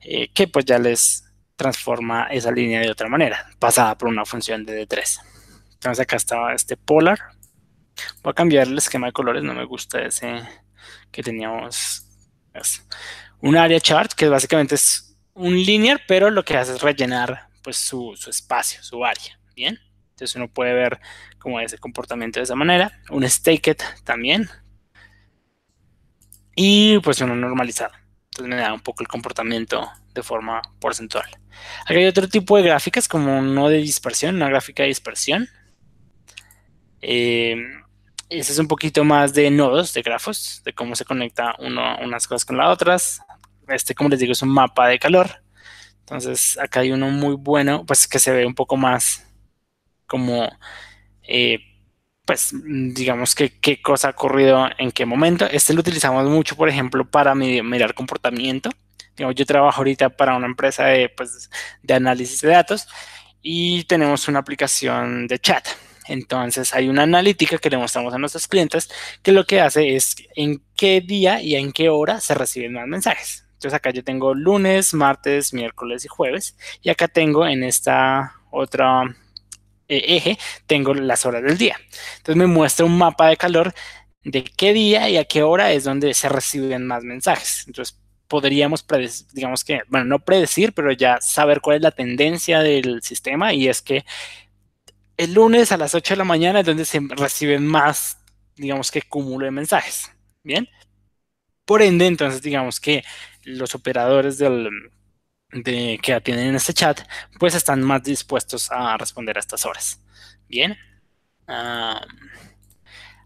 eh, 0.00 0.28
que 0.32 0.48
pues 0.48 0.64
ya 0.64 0.78
les 0.78 1.24
transforma 1.56 2.26
esa 2.30 2.50
línea 2.50 2.80
de 2.80 2.90
otra 2.90 3.08
manera, 3.08 3.46
pasada 3.58 3.96
por 3.96 4.08
una 4.08 4.24
función 4.24 4.64
de 4.64 4.86
D3. 4.86 5.20
Entonces 5.74 6.00
acá 6.00 6.16
estaba 6.16 6.54
este 6.54 6.76
polar. 6.76 7.20
Voy 8.22 8.30
a 8.30 8.34
cambiar 8.34 8.66
el 8.66 8.78
esquema 8.78 9.06
de 9.06 9.12
colores, 9.12 9.42
no 9.42 9.54
me 9.54 9.64
gusta 9.64 10.00
ese 10.02 10.42
que 11.10 11.22
teníamos. 11.22 12.04
un 13.40 13.56
area 13.56 13.80
chart, 13.80 14.12
que 14.12 14.28
básicamente 14.28 14.74
es 14.74 15.16
un 15.34 15.54
linear, 15.54 16.00
pero 16.06 16.30
lo 16.30 16.44
que 16.44 16.56
hace 16.56 16.72
es 16.72 16.82
rellenar 16.82 17.48
pues 17.62 17.76
su, 17.76 18.14
espacio, 18.26 18.82
su 18.82 19.04
área. 19.04 19.38
Bien. 19.54 19.78
Entonces 20.12 20.36
uno 20.36 20.48
puede 20.48 20.74
ver 20.74 21.00
cómo 21.38 21.60
es 21.60 21.72
el 21.72 21.80
comportamiento 21.80 22.40
de 22.40 22.44
esa 22.44 22.54
manera. 22.54 23.00
Un 23.10 23.28
staked 23.28 23.78
también. 24.04 24.48
Y 26.54 26.98
pues 27.00 27.20
uno 27.20 27.34
normalizado. 27.34 27.92
Entonces 28.24 28.54
me 28.54 28.60
da 28.60 28.72
un 28.72 28.80
poco 28.80 29.02
el 29.02 29.08
comportamiento 29.08 29.90
de 30.14 30.22
forma 30.22 30.62
porcentual. 30.80 31.26
Aquí 31.86 31.94
hay 31.94 32.06
otro 32.06 32.28
tipo 32.28 32.56
de 32.56 32.62
gráficas 32.62 33.08
como 33.08 33.42
no 33.42 33.68
de 33.68 33.78
dispersión, 33.78 34.36
una 34.36 34.48
gráfica 34.48 34.82
de 34.82 34.88
dispersión. 34.88 35.48
Eh, 37.00 37.56
ese 38.28 38.52
es 38.52 38.58
un 38.58 38.68
poquito 38.68 39.04
más 39.04 39.34
de 39.34 39.50
nodos, 39.50 39.92
de 39.92 40.02
grafos, 40.02 40.62
de 40.64 40.72
cómo 40.72 40.96
se 40.96 41.04
conecta 41.04 41.54
uno, 41.58 41.98
unas 42.02 42.26
cosas 42.26 42.44
con 42.44 42.56
las 42.56 42.68
otras. 42.68 43.20
Este, 43.68 43.94
como 43.94 44.08
les 44.08 44.20
digo, 44.20 44.32
es 44.32 44.42
un 44.42 44.50
mapa 44.50 44.88
de 44.88 44.98
calor. 44.98 45.42
Entonces, 46.00 46.58
acá 46.58 46.80
hay 46.80 46.92
uno 46.92 47.10
muy 47.10 47.36
bueno, 47.36 47.84
pues 47.86 48.08
que 48.08 48.18
se 48.18 48.32
ve 48.32 48.46
un 48.46 48.54
poco 48.54 48.76
más 48.76 49.26
como, 50.12 50.46
eh, 51.26 51.58
pues, 52.26 52.54
digamos 52.94 53.34
que 53.34 53.58
qué 53.60 53.80
cosa 53.80 54.08
ha 54.08 54.10
ocurrido 54.10 54.68
en 54.76 54.92
qué 54.92 55.06
momento. 55.06 55.46
Este 55.46 55.72
lo 55.72 55.80
utilizamos 55.80 56.28
mucho, 56.28 56.54
por 56.54 56.68
ejemplo, 56.68 57.10
para 57.10 57.34
mirar 57.34 57.94
comportamiento. 57.94 58.68
yo 59.16 59.46
trabajo 59.46 59.78
ahorita 59.78 60.10
para 60.10 60.36
una 60.36 60.46
empresa 60.46 60.84
de, 60.86 61.08
pues, 61.08 61.50
de 61.82 61.94
análisis 61.94 62.42
de 62.42 62.48
datos 62.50 62.88
y 63.42 63.84
tenemos 63.84 64.28
una 64.28 64.40
aplicación 64.40 65.26
de 65.28 65.38
chat. 65.38 65.66
Entonces 66.08 66.74
hay 66.74 66.88
una 66.88 67.04
analítica 67.04 67.58
que 67.58 67.70
le 67.70 67.78
mostramos 67.78 68.12
a 68.12 68.18
nuestros 68.18 68.48
clientes 68.48 68.90
que 69.22 69.32
lo 69.32 69.46
que 69.46 69.60
hace 69.60 69.96
es 69.96 70.16
en 70.36 70.62
qué 70.76 71.00
día 71.00 71.40
y 71.40 71.56
en 71.56 71.72
qué 71.72 71.88
hora 71.88 72.20
se 72.20 72.34
reciben 72.34 72.74
más 72.74 72.86
mensajes. 72.86 73.46
Entonces 73.54 73.74
acá 73.74 73.90
yo 73.90 74.04
tengo 74.04 74.34
lunes, 74.34 74.92
martes, 74.94 75.54
miércoles 75.54 76.04
y 76.04 76.08
jueves. 76.08 76.56
Y 76.82 76.90
acá 76.90 77.08
tengo 77.08 77.46
en 77.46 77.62
esta 77.64 78.34
otra 78.50 79.04
eje, 79.98 80.38
tengo 80.66 80.94
las 80.94 81.26
horas 81.26 81.42
del 81.42 81.58
día. 81.58 81.76
Entonces 82.18 82.36
me 82.36 82.46
muestra 82.46 82.86
un 82.86 82.96
mapa 82.98 83.28
de 83.28 83.36
calor 83.36 83.74
de 84.24 84.44
qué 84.44 84.72
día 84.72 85.08
y 85.08 85.16
a 85.16 85.24
qué 85.24 85.42
hora 85.42 85.72
es 85.72 85.84
donde 85.84 86.14
se 86.14 86.28
reciben 86.28 86.86
más 86.86 87.02
mensajes. 87.04 87.64
Entonces 87.66 87.98
podríamos, 88.28 88.84
digamos 89.32 89.64
que, 89.64 89.80
bueno, 89.88 90.06
no 90.06 90.24
predecir, 90.24 90.72
pero 90.72 90.92
ya 90.92 91.20
saber 91.20 91.60
cuál 91.60 91.76
es 91.76 91.82
la 91.82 91.90
tendencia 91.90 92.60
del 92.60 93.02
sistema 93.02 93.52
y 93.52 93.68
es 93.68 93.82
que 93.82 94.04
el 95.16 95.34
lunes 95.34 95.72
a 95.72 95.76
las 95.76 95.94
8 95.94 96.14
de 96.14 96.18
la 96.18 96.24
mañana 96.24 96.60
es 96.60 96.66
donde 96.66 96.84
se 96.84 97.00
reciben 97.10 97.66
más, 97.66 98.18
digamos 98.56 98.90
que 98.90 99.02
cúmulo 99.02 99.44
de 99.44 99.50
mensajes. 99.50 100.10
Bien. 100.42 100.68
Por 101.64 101.82
ende, 101.82 102.06
entonces, 102.06 102.42
digamos 102.42 102.80
que 102.80 103.04
los 103.44 103.74
operadores 103.74 104.38
del, 104.38 104.68
de, 105.52 105.98
que 106.02 106.14
atienden 106.14 106.48
en 106.48 106.54
este 106.56 106.72
chat, 106.72 107.00
pues 107.38 107.54
están 107.54 107.82
más 107.82 108.02
dispuestos 108.02 108.70
a 108.70 108.96
responder 108.96 109.36
a 109.36 109.40
estas 109.40 109.64
horas. 109.66 110.00
Bien. 110.48 110.76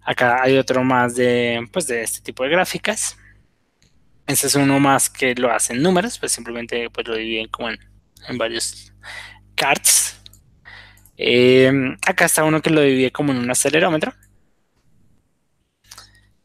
acá 0.02 0.42
hay 0.42 0.56
otro 0.58 0.84
más 0.84 1.14
de, 1.14 1.66
pues, 1.72 1.86
de 1.86 2.02
este 2.02 2.20
tipo 2.20 2.44
de 2.44 2.50
gráficas. 2.50 3.16
Este 4.26 4.48
es 4.48 4.54
uno 4.56 4.80
más 4.80 5.08
que 5.08 5.34
lo 5.36 5.52
hacen 5.52 5.82
números, 5.82 6.18
pues 6.18 6.32
simplemente 6.32 6.90
pues, 6.90 7.06
lo 7.06 7.14
dividen 7.16 7.48
como 7.48 7.70
en, 7.70 7.78
varios 8.38 8.92
cards. 9.54 10.20
Eh, 11.16 11.70
acá 12.06 12.24
está 12.26 12.44
uno 12.44 12.60
que 12.60 12.70
lo 12.70 12.80
divide 12.80 13.12
como 13.12 13.32
en 13.32 13.38
un 13.38 13.50
acelerómetro. 13.50 14.12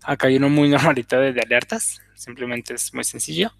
Acá 0.03 0.27
hay 0.27 0.37
uno 0.37 0.49
muy 0.49 0.69
normalito 0.75 1.19
de 1.19 1.39
alertas. 1.41 2.01
Simplemente 2.15 2.75
es 2.75 2.93
muy 2.93 3.03
sencillo. 3.03 3.51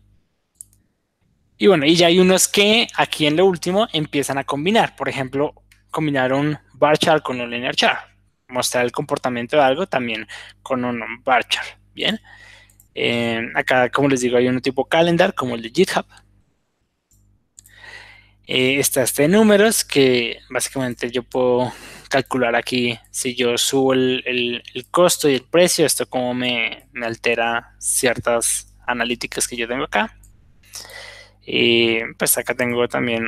Y 1.62 1.68
bueno, 1.68 1.86
y 1.86 1.96
ya 1.96 2.08
hay 2.08 2.18
unos 2.18 2.48
que 2.48 2.88
aquí 2.98 3.28
en 3.28 3.38
lo 3.38 3.46
último 3.46 3.88
empiezan 3.94 4.40
a 4.40 4.44
combinar. 4.44 4.96
Por 4.96 5.08
ejemplo, 5.08 5.54
combinaron 5.92 6.58
bar 6.74 6.98
chart 6.98 7.22
con 7.22 7.40
un 7.40 7.52
linear 7.52 7.76
chart. 7.76 8.00
Mostrar 8.48 8.84
el 8.84 8.92
comportamiento 8.92 9.58
de 9.58 9.62
algo 9.62 9.86
también 9.86 10.28
con 10.64 10.84
un 10.84 11.04
bar 11.24 11.48
chart. 11.48 11.68
Bien. 11.94 12.20
Eh, 12.96 13.48
acá, 13.54 13.92
como 13.92 14.10
les 14.10 14.22
digo, 14.22 14.38
hay 14.38 14.48
un 14.48 14.60
tipo 14.60 14.86
calendar 14.86 15.36
como 15.36 15.54
el 15.54 15.62
de 15.62 15.70
GitHub. 15.70 16.06
Eh, 18.48 18.80
está 18.80 19.04
este 19.04 19.28
números 19.28 19.86
que 19.86 20.40
básicamente 20.50 21.12
yo 21.12 21.22
puedo 21.22 21.72
calcular 22.10 22.56
aquí 22.56 22.98
si 23.12 23.36
yo 23.36 23.56
subo 23.60 23.94
el, 23.94 24.64
costo 24.90 25.30
y 25.30 25.36
el 25.36 25.44
precio, 25.44 25.86
esto 25.86 26.10
como 26.10 26.34
me 26.34 26.88
altera 27.04 27.76
ciertas 27.78 28.74
analíticas 28.88 29.48
que 29.48 29.58
yo 29.58 29.68
tengo 29.68 29.84
acá. 29.84 30.18
Y 31.46 32.00
pues 32.18 32.38
acá 32.38 32.54
tengo 32.54 32.88
también, 32.88 33.28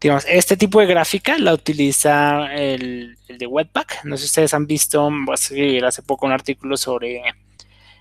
digamos, 0.00 0.24
este 0.28 0.56
tipo 0.56 0.80
de 0.80 0.86
gráfica 0.86 1.38
la 1.38 1.52
utiliza 1.54 2.54
el, 2.54 3.18
de 3.28 3.46
Webpack. 3.46 4.04
No 4.04 4.16
sé 4.16 4.22
si 4.22 4.26
ustedes 4.26 4.54
han 4.54 4.66
visto, 4.66 5.02
voy 5.02 5.32
a 5.32 5.34
escribir 5.34 5.84
hace 5.84 6.02
poco 6.02 6.26
un 6.26 6.32
artículo 6.32 6.76
sobre 6.76 7.22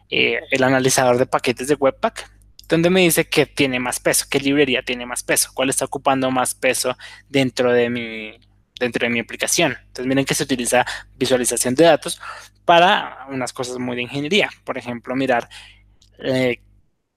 eh, 0.10 0.40
el 0.52 0.64
analizador 0.64 1.18
de 1.18 1.26
paquetes 1.26 1.68
de 1.68 1.76
Webpack, 1.76 2.32
donde 2.68 2.90
me 2.90 3.02
dice 3.02 3.26
que 3.26 3.46
tiene 3.46 3.80
más 3.80 4.00
peso, 4.00 4.26
qué 4.30 4.40
librería 4.40 4.84
tiene 4.84 5.06
más 5.06 5.24
peso, 5.24 5.52
cuál 5.54 5.70
está 5.70 5.86
ocupando 5.86 6.30
más 6.32 6.54
peso 6.54 6.96
dentro 7.30 7.72
de 7.72 7.90
mi, 7.90 8.40
dentro 8.80 9.06
de 9.06 9.10
mi 9.10 9.20
aplicación. 9.20 9.78
Entonces 9.80 10.06
miren 10.06 10.26
que 10.26 10.36
se 10.36 10.44
utiliza 10.44 10.86
visualización 11.18 11.76
de 11.76 11.86
datos 11.86 12.22
para 12.66 13.26
unas 13.30 13.54
cosas 13.54 13.78
muy 13.78 13.96
de 13.96 14.04
ingeniería. 14.04 14.50
Por 14.64 14.78
ejemplo, 14.78 15.16
mirar 15.16 15.50
eh, 16.20 16.60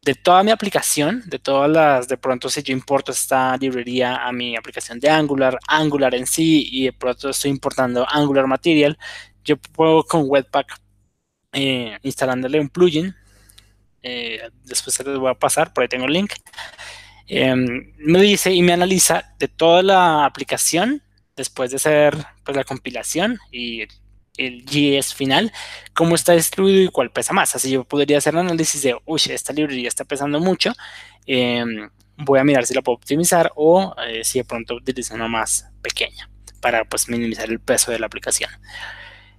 de 0.03 0.15
toda 0.15 0.43
mi 0.43 0.51
aplicación, 0.51 1.23
de 1.27 1.39
todas 1.39 1.71
las, 1.71 2.09
de 2.09 2.17
pronto 2.17 2.49
si 2.49 2.63
yo 2.63 2.73
importo 2.73 3.13
esta 3.13 3.57
librería 3.57 4.27
a 4.27 4.33
mi 4.33 4.57
aplicación 4.57 5.01
de 5.01 5.11
Angular, 5.11 5.59
Angular 5.67 6.15
en 6.15 6.27
sí, 6.27 6.69
y 6.71 6.85
de 6.85 6.93
pronto 6.93 7.31
estoy 7.31 7.51
importando 7.51 8.07
Angular 8.09 8.47
Material, 8.47 8.99
yo 9.45 9.57
puedo 9.57 10.05
con 10.05 10.25
Webpack 10.27 10.81
eh, 11.53 11.99
instalándole 12.03 12.61
un 12.61 12.69
plugin, 12.69 13.15
eh, 14.03 14.49
después 14.65 14.95
se 14.95 15.05
les 15.05 15.19
voy 15.19 15.31
a 15.31 15.35
pasar, 15.35 15.73
por 15.73 15.83
ahí 15.83 15.89
tengo 15.89 16.07
el 16.07 16.13
link, 16.13 16.33
em, 17.27 17.93
me 17.99 18.23
dice 18.23 18.53
y 18.53 18.63
me 18.63 18.73
analiza 18.73 19.35
de 19.39 19.49
toda 19.49 19.83
la 19.83 20.25
aplicación, 20.25 21.03
después 21.37 21.71
de 21.71 21.77
hacer 21.77 22.17
pues, 22.45 22.57
la 22.57 22.65
compilación 22.65 23.39
y 23.53 23.85
el 24.39 24.65
GS 24.65 25.15
final, 25.15 25.53
cómo 25.95 26.15
está 26.15 26.33
distribuido 26.33 26.83
y 26.83 26.89
cuál 26.89 27.11
pesa 27.11 27.33
más. 27.33 27.55
Así 27.55 27.71
yo 27.71 27.85
podría 27.85 28.19
hacer 28.19 28.35
el 28.35 28.41
análisis 28.41 28.83
de, 28.83 28.97
uy, 29.05 29.21
esta 29.29 29.53
librería 29.53 29.89
está 29.89 30.05
pesando 30.05 30.41
mucho, 30.41 30.73
em, 31.27 31.91
voy 32.17 32.39
a 32.41 32.45
mirar 32.45 32.67
si 32.67 32.75
la 32.75 32.83
puedo 32.83 32.97
optimizar 32.97 33.53
o 33.55 33.95
eh, 34.07 34.25
si 34.25 34.39
de 34.39 34.45
pronto 34.45 34.75
utilizo 34.75 35.15
una 35.15 35.29
más 35.29 35.69
pequeña 35.83 36.29
para 36.61 36.85
pues 36.85 37.09
minimizar 37.09 37.49
el 37.51 37.61
peso 37.61 37.93
de 37.93 37.99
la 37.99 38.07
aplicación. 38.07 38.51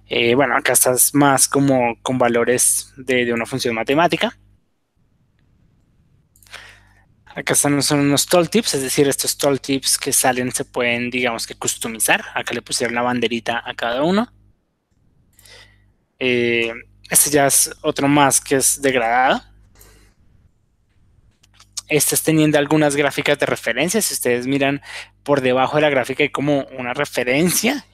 Eh, 0.06 0.34
bueno, 0.34 0.56
acá 0.56 0.72
estás 0.72 1.14
más 1.14 1.46
como 1.46 1.96
con 2.02 2.18
valores 2.18 2.92
de, 2.96 3.32
una 3.32 3.46
función 3.46 3.74
matemática. 3.74 4.36
Acá 7.26 7.52
están 7.52 7.80
son 7.82 8.00
unos 8.00 8.26
tooltips, 8.26 8.74
es 8.74 8.82
decir, 8.82 9.06
estos 9.06 9.38
tooltips 9.38 9.98
que 9.98 10.12
salen 10.12 10.50
se 10.50 10.64
pueden, 10.64 11.10
digamos 11.10 11.46
que 11.46 11.54
customizar. 11.54 12.24
Acá 12.34 12.52
le 12.54 12.62
pusieron 12.62 12.96
la 12.96 13.02
banderita 13.02 13.62
a 13.64 13.74
cada 13.74 14.02
uno. 14.02 14.32
Este 16.20 17.30
ya 17.30 17.46
es 17.46 17.70
otro 17.82 18.06
más 18.06 18.40
que 18.40 18.56
es 18.56 18.80
degradado. 18.80 19.42
Este 21.88 22.14
es 22.14 22.22
teniendo 22.22 22.58
algunas 22.58 22.94
gráficas 22.94 23.38
de 23.38 23.46
referencia. 23.46 24.00
Si 24.00 24.14
ustedes 24.14 24.46
miran 24.46 24.80
por 25.24 25.40
debajo 25.40 25.76
de 25.76 25.82
la 25.82 25.90
gráfica 25.90 26.22
hay 26.22 26.30
como 26.30 26.66
una 26.78 26.94
referencia 26.94 27.84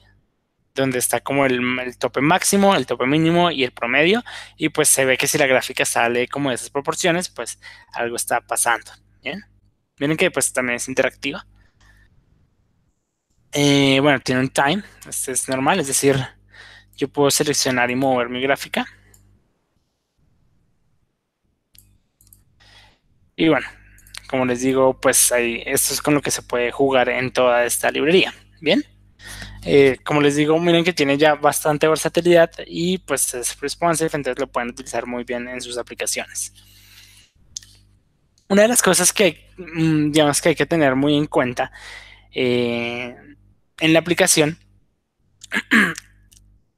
donde 0.75 0.99
está 0.99 1.21
como 1.21 1.45
el, 1.45 1.97
tope 1.97 2.21
máximo, 2.21 2.75
el 2.75 2.85
tope 2.85 3.07
mínimo 3.07 3.49
y 3.49 3.63
el 3.63 3.71
promedio. 3.71 4.23
Y 4.55 4.69
pues 4.69 4.89
se 4.89 5.05
ve 5.05 5.17
que 5.17 5.27
si 5.27 5.37
la 5.37 5.47
gráfica 5.47 5.85
sale 5.85 6.27
como 6.27 6.49
de 6.49 6.55
esas 6.55 6.69
proporciones, 6.69 7.29
pues 7.29 7.59
algo 7.93 8.15
está 8.15 8.41
pasando. 8.41 8.91
Bien. 9.23 9.43
Miren 9.99 10.17
que 10.17 10.29
pues 10.29 10.53
también 10.53 10.75
es 10.75 10.87
interactiva. 10.87 11.47
Eh, 13.51 13.99
bueno, 14.01 14.19
tiene 14.19 14.41
un 14.41 14.49
time. 14.49 14.83
Este 15.09 15.31
es 15.31 15.49
normal, 15.49 15.79
es 15.79 15.87
decir, 15.87 16.17
yo 16.97 17.07
puedo 17.07 17.31
seleccionar 17.31 17.91
y 17.91 17.95
mover 17.95 18.29
mi 18.29 18.41
gráfica. 18.41 18.85
Y 23.35 23.47
bueno, 23.49 23.67
como 24.29 24.45
les 24.45 24.61
digo, 24.61 24.99
pues 24.99 25.31
ahí, 25.31 25.61
esto 25.65 25.93
es 25.93 26.01
con 26.01 26.15
lo 26.15 26.21
que 26.21 26.31
se 26.31 26.41
puede 26.41 26.71
jugar 26.71 27.09
en 27.09 27.31
toda 27.31 27.65
esta 27.65 27.91
librería. 27.91 28.33
Bien. 28.59 28.83
Eh, 29.63 29.97
como 30.03 30.21
les 30.21 30.35
digo, 30.35 30.59
miren 30.59 30.83
que 30.83 30.93
tiene 30.93 31.17
ya 31.17 31.35
bastante 31.35 31.87
versatilidad 31.87 32.51
y 32.65 32.99
pues 32.99 33.33
es 33.33 33.59
responsive, 33.59 34.09
entonces 34.13 34.39
lo 34.39 34.47
pueden 34.47 34.69
utilizar 34.69 35.05
muy 35.05 35.23
bien 35.23 35.47
en 35.47 35.61
sus 35.61 35.77
aplicaciones. 35.77 36.53
Una 38.49 38.61
de 38.63 38.69
las 38.69 38.81
cosas 38.81 39.11
que, 39.11 39.51
mm, 39.57 40.11
digamos 40.11 40.41
que 40.41 40.49
hay 40.49 40.55
que 40.55 40.65
tener 40.65 40.95
muy 40.95 41.17
en 41.17 41.27
cuenta 41.27 41.71
eh, 42.33 43.15
en 43.79 43.93
la 43.93 43.99
aplicación 43.99 44.57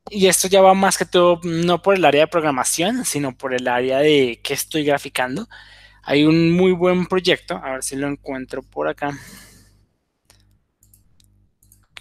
y 0.10 0.28
esto 0.28 0.48
ya 0.48 0.62
va 0.62 0.74
más 0.74 0.98
que 0.98 1.06
todo, 1.06 1.40
no 1.44 1.82
por 1.82 1.96
el 1.96 2.06
área 2.06 2.22
de 2.22 2.28
programación, 2.28 3.06
sino 3.06 3.38
por 3.38 3.54
el 3.54 3.68
área 3.68 4.00
de 4.00 4.40
qué 4.44 4.54
estoy 4.54 4.84
graficando. 4.84 5.48
Hay 6.04 6.26
un 6.26 6.52
muy 6.52 6.72
buen 6.72 7.06
proyecto, 7.06 7.58
a 7.58 7.72
ver 7.72 7.84
si 7.84 7.96
lo 7.96 8.08
encuentro 8.08 8.64
por 8.64 8.88
acá. 8.88 9.18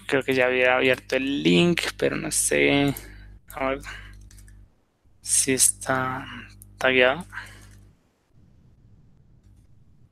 Creo 0.06 0.22
que 0.22 0.34
ya 0.34 0.46
había 0.46 0.76
abierto 0.76 1.16
el 1.16 1.42
link, 1.42 1.82
pero 1.98 2.16
no 2.16 2.30
sé. 2.30 2.94
A 3.54 3.70
ver 3.70 3.80
si 5.20 5.52
está 5.52 6.24
tagueado. 6.78 7.26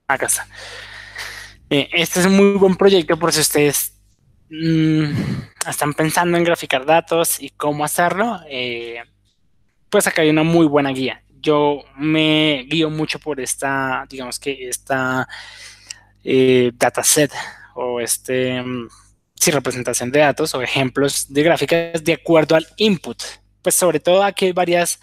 acá 0.06 0.26
está. 0.26 0.46
Eh, 1.70 1.88
este 1.92 2.20
es 2.20 2.26
un 2.26 2.36
muy 2.36 2.58
buen 2.58 2.76
proyecto 2.76 3.18
por 3.18 3.32
si 3.32 3.40
ustedes 3.40 3.92
mm, 4.50 5.10
están 5.70 5.94
pensando 5.94 6.36
en 6.36 6.44
graficar 6.44 6.84
datos 6.86 7.40
y 7.40 7.50
cómo 7.50 7.84
hacerlo. 7.84 8.40
Eh, 8.48 9.02
pues 9.90 10.06
acá 10.06 10.22
hay 10.22 10.30
una 10.30 10.42
muy 10.42 10.66
buena 10.66 10.90
guía. 10.90 11.22
Yo 11.40 11.82
me 11.96 12.64
guío 12.68 12.90
mucho 12.90 13.18
por 13.18 13.40
esta, 13.40 14.04
digamos 14.08 14.38
que 14.38 14.68
esta 14.68 15.28
eh, 16.24 16.72
dataset 16.74 17.32
o 17.74 18.00
este, 18.00 18.62
mm, 18.62 18.88
sí, 19.34 19.50
representación 19.50 20.10
de 20.10 20.20
datos 20.20 20.54
o 20.54 20.62
ejemplos 20.62 21.32
de 21.32 21.42
gráficas 21.42 22.02
de 22.02 22.14
acuerdo 22.14 22.56
al 22.56 22.66
input. 22.76 23.22
Pues 23.62 23.74
sobre 23.74 24.00
todo 24.00 24.22
aquí 24.22 24.46
hay 24.46 24.52
varias 24.52 25.00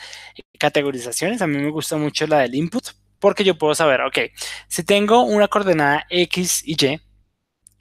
categorizaciones. 0.60 1.41
A 1.41 1.47
mí 1.47 1.58
me 1.58 1.69
gusta 1.69 1.97
mucho 1.97 2.28
la 2.28 2.39
del 2.39 2.56
input 2.56 2.89
porque 3.19 3.43
yo 3.45 3.58
puedo 3.58 3.73
saber, 3.73 4.02
ok, 4.02 4.17
si 4.67 4.84
tengo 4.84 5.23
una 5.23 5.47
coordenada 5.47 6.06
X 6.10 6.62
y 6.65 6.73
Y 6.73 6.99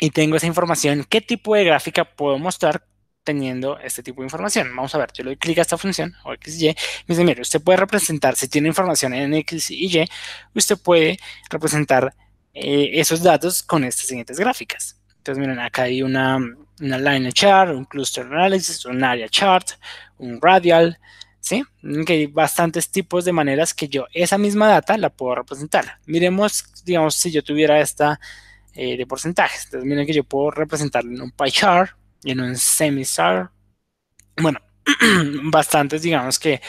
y 0.02 0.10
tengo 0.10 0.34
esa 0.34 0.48
información, 0.48 1.06
¿qué 1.08 1.20
tipo 1.20 1.54
de 1.54 1.62
gráfica 1.62 2.04
puedo 2.04 2.36
mostrar 2.36 2.84
teniendo 3.22 3.78
este 3.78 4.02
tipo 4.02 4.20
de 4.20 4.26
información? 4.26 4.74
Vamos 4.74 4.92
a 4.96 4.98
ver, 4.98 5.12
yo 5.14 5.22
le 5.22 5.30
doy 5.30 5.36
clic 5.36 5.58
a 5.58 5.60
esta 5.62 5.78
función, 5.78 6.12
o 6.24 6.32
X 6.32 6.60
y 6.60 6.66
me 6.66 6.74
dice, 7.06 7.22
mire, 7.22 7.40
usted 7.40 7.62
puede 7.62 7.76
representar, 7.76 8.34
si 8.34 8.48
tiene 8.48 8.66
información 8.66 9.14
en 9.14 9.32
X 9.32 9.70
y 9.70 9.96
Y, 9.96 10.08
usted 10.56 10.76
puede 10.76 11.20
representar 11.48 12.16
eh, 12.52 12.90
esos 12.94 13.22
datos 13.22 13.62
con 13.62 13.84
estas 13.84 14.06
siguientes 14.06 14.40
gráficas. 14.40 15.00
Entonces, 15.18 15.40
miren, 15.40 15.60
acá 15.60 15.82
hay 15.82 16.02
una, 16.02 16.36
una 16.80 16.98
line 16.98 17.32
chart, 17.32 17.70
un 17.70 17.84
cluster 17.84 18.26
analysis, 18.26 18.84
un 18.84 19.04
area 19.04 19.28
chart, 19.28 19.70
un 20.18 20.40
radial, 20.42 20.98
¿sí? 21.38 21.62
Que 22.04 22.12
hay 22.12 22.26
bastantes 22.26 22.90
tipos 22.90 23.24
de 23.24 23.30
maneras 23.30 23.72
que 23.72 23.86
yo 23.86 24.06
esa 24.12 24.36
misma 24.36 24.66
data 24.66 24.98
la 24.98 25.10
puedo 25.10 25.36
representar. 25.36 26.00
Miremos, 26.06 26.64
digamos, 26.84 27.14
si 27.14 27.30
yo 27.30 27.44
tuviera 27.44 27.80
esta 27.80 28.18
eh, 28.74 28.96
de 28.96 29.06
porcentajes. 29.06 29.64
Entonces, 29.66 29.88
miren 29.88 30.06
que 30.06 30.14
yo 30.14 30.24
puedo 30.24 30.50
representar 30.50 31.04
en 31.04 31.20
un 31.20 31.30
pie 31.30 31.50
chart 31.50 31.90
en 32.24 32.40
un 32.40 32.56
semi 32.56 33.04
chart. 33.04 33.50
Bueno, 34.40 34.60
bastantes, 35.44 36.02
digamos 36.02 36.38
que 36.38 36.60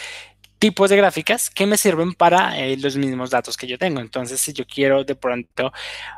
tipos 0.59 0.89
de 0.89 0.97
gráficas 0.97 1.49
que 1.49 1.65
me 1.65 1.77
sirven 1.77 2.13
para 2.13 2.57
eh, 2.59 2.77
los 2.77 2.97
mismos 2.97 3.29
datos 3.29 3.57
que 3.57 3.67
yo 3.67 3.77
tengo. 3.77 4.01
Entonces, 4.01 4.39
si 4.41 4.53
yo 4.53 4.65
quiero 4.65 5.03
de 5.03 5.15
pronto 5.15 5.71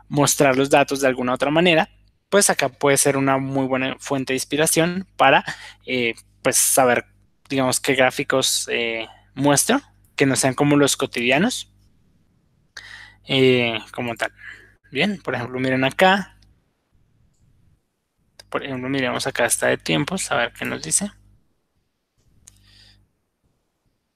mostrar 0.08 0.56
los 0.56 0.70
datos 0.70 1.02
de 1.02 1.08
alguna 1.08 1.34
otra 1.34 1.52
manera, 1.52 1.90
pues 2.30 2.50
acá 2.50 2.70
puede 2.70 2.98
ser 2.98 3.18
una 3.18 3.38
muy 3.38 3.68
buena 3.68 3.96
fuente 4.00 4.34
de 4.34 4.38
inspiración 4.38 5.08
para 5.18 5.44
eh, 5.86 6.16
pues 6.42 6.58
saber 6.58 7.06
digamos, 7.48 7.80
qué 7.80 7.94
gráficos 7.94 8.68
muestro, 9.36 9.80
que 10.16 10.26
no 10.26 10.36
sean 10.36 10.56
como 10.56 10.78
los 10.78 10.98
cotidianos, 10.98 11.72
como 13.92 14.16
tal. 14.16 14.32
Bien, 14.96 15.20
por 15.22 15.36
ejemplo, 15.36 15.60
miren 15.60 15.84
acá. 15.84 16.38
Por 18.50 18.64
ejemplo, 18.64 18.88
miremos 18.88 19.28
acá 19.28 19.46
está 19.46 19.68
de 19.68 19.78
tiempos, 19.78 20.32
a 20.32 20.38
ver 20.38 20.54
qué 20.54 20.64
nos 20.64 20.82
dice. 20.82 21.12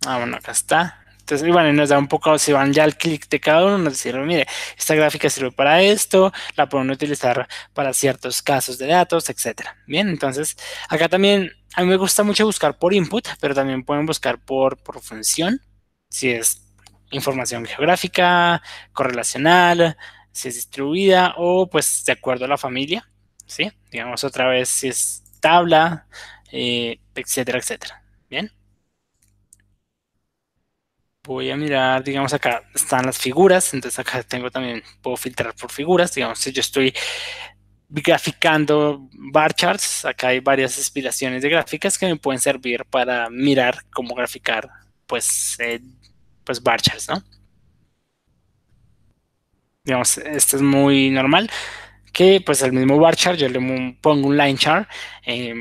Ah, 0.07 0.19
bueno, 0.19 0.37
acá 0.37 0.53
está. 0.53 1.03
Entonces, 1.19 1.51
bueno, 1.51 1.73
nos 1.73 1.89
da 1.89 1.99
un 1.99 2.07
poco, 2.07 2.37
si 2.39 2.53
van 2.53 2.71
ya 2.71 2.85
al 2.85 2.95
clic 2.95 3.27
de 3.27 3.41
cada 3.41 3.65
uno, 3.65 3.77
nos 3.77 3.97
sirve, 3.97 4.25
mire, 4.25 4.47
esta 4.77 4.95
gráfica 4.95 5.29
sirve 5.29 5.51
para 5.51 5.81
esto, 5.81 6.31
la 6.55 6.69
pueden 6.69 6.89
utilizar 6.91 7.49
para 7.73 7.93
ciertos 7.93 8.41
casos 8.41 8.77
de 8.77 8.87
datos, 8.87 9.29
etcétera. 9.29 9.75
Bien, 9.85 10.07
entonces, 10.07 10.55
acá 10.87 11.09
también, 11.09 11.51
a 11.75 11.81
mí 11.81 11.87
me 11.87 11.97
gusta 11.97 12.23
mucho 12.23 12.45
buscar 12.45 12.77
por 12.79 12.93
input, 12.93 13.27
pero 13.41 13.53
también 13.53 13.83
pueden 13.83 14.05
buscar 14.05 14.39
por, 14.39 14.77
por 14.81 15.01
función, 15.01 15.59
si 16.09 16.29
es 16.31 16.61
información 17.11 17.65
geográfica, 17.65 18.61
correlacional, 18.93 19.97
si 20.31 20.49
es 20.49 20.55
distribuida 20.55 21.33
o 21.37 21.69
pues 21.69 22.03
de 22.05 22.13
acuerdo 22.13 22.45
a 22.45 22.47
la 22.49 22.57
familia, 22.57 23.09
¿sí? 23.45 23.71
Digamos 23.91 24.23
otra 24.23 24.47
vez 24.49 24.69
si 24.69 24.89
es 24.89 25.23
tabla, 25.39 26.07
eh, 26.51 26.99
etcétera, 27.15 27.59
etcétera. 27.59 28.03
Bien 28.29 28.51
voy 31.29 31.51
a 31.51 31.57
mirar, 31.57 32.03
digamos 32.03 32.33
acá 32.33 32.63
están 32.73 33.05
las 33.05 33.19
figuras, 33.19 33.73
entonces 33.73 33.99
acá 33.99 34.23
tengo 34.23 34.49
también, 34.49 34.81
puedo 35.01 35.15
filtrar 35.15 35.53
por 35.55 35.71
figuras, 35.71 36.13
digamos, 36.13 36.39
si 36.39 36.51
yo 36.51 36.61
estoy 36.61 36.93
graficando 37.87 39.07
bar 39.13 39.53
charts, 39.53 40.05
acá 40.05 40.29
hay 40.29 40.39
varias 40.39 40.77
inspiraciones 40.79 41.43
de 41.43 41.49
gráficas 41.49 41.97
que 41.99 42.07
me 42.07 42.15
pueden 42.15 42.39
servir 42.39 42.83
para 42.85 43.29
mirar 43.29 43.83
cómo 43.91 44.15
graficar, 44.15 44.69
pues, 45.05 45.57
eh, 45.59 45.81
pues 46.43 46.61
bar 46.63 46.81
charts, 46.81 47.09
¿no? 47.09 47.23
Digamos, 49.89 50.19
esto 50.19 50.55
es 50.55 50.61
muy 50.61 51.09
normal, 51.09 51.49
que 52.13 52.43
pues 52.45 52.61
el 52.61 52.73
mismo 52.73 52.99
bar 52.99 53.15
chart, 53.15 53.39
yo 53.39 53.49
le 53.49 53.97
pongo 53.99 54.27
un 54.27 54.37
line 54.37 54.55
chart, 54.55 54.87
eh, 55.25 55.55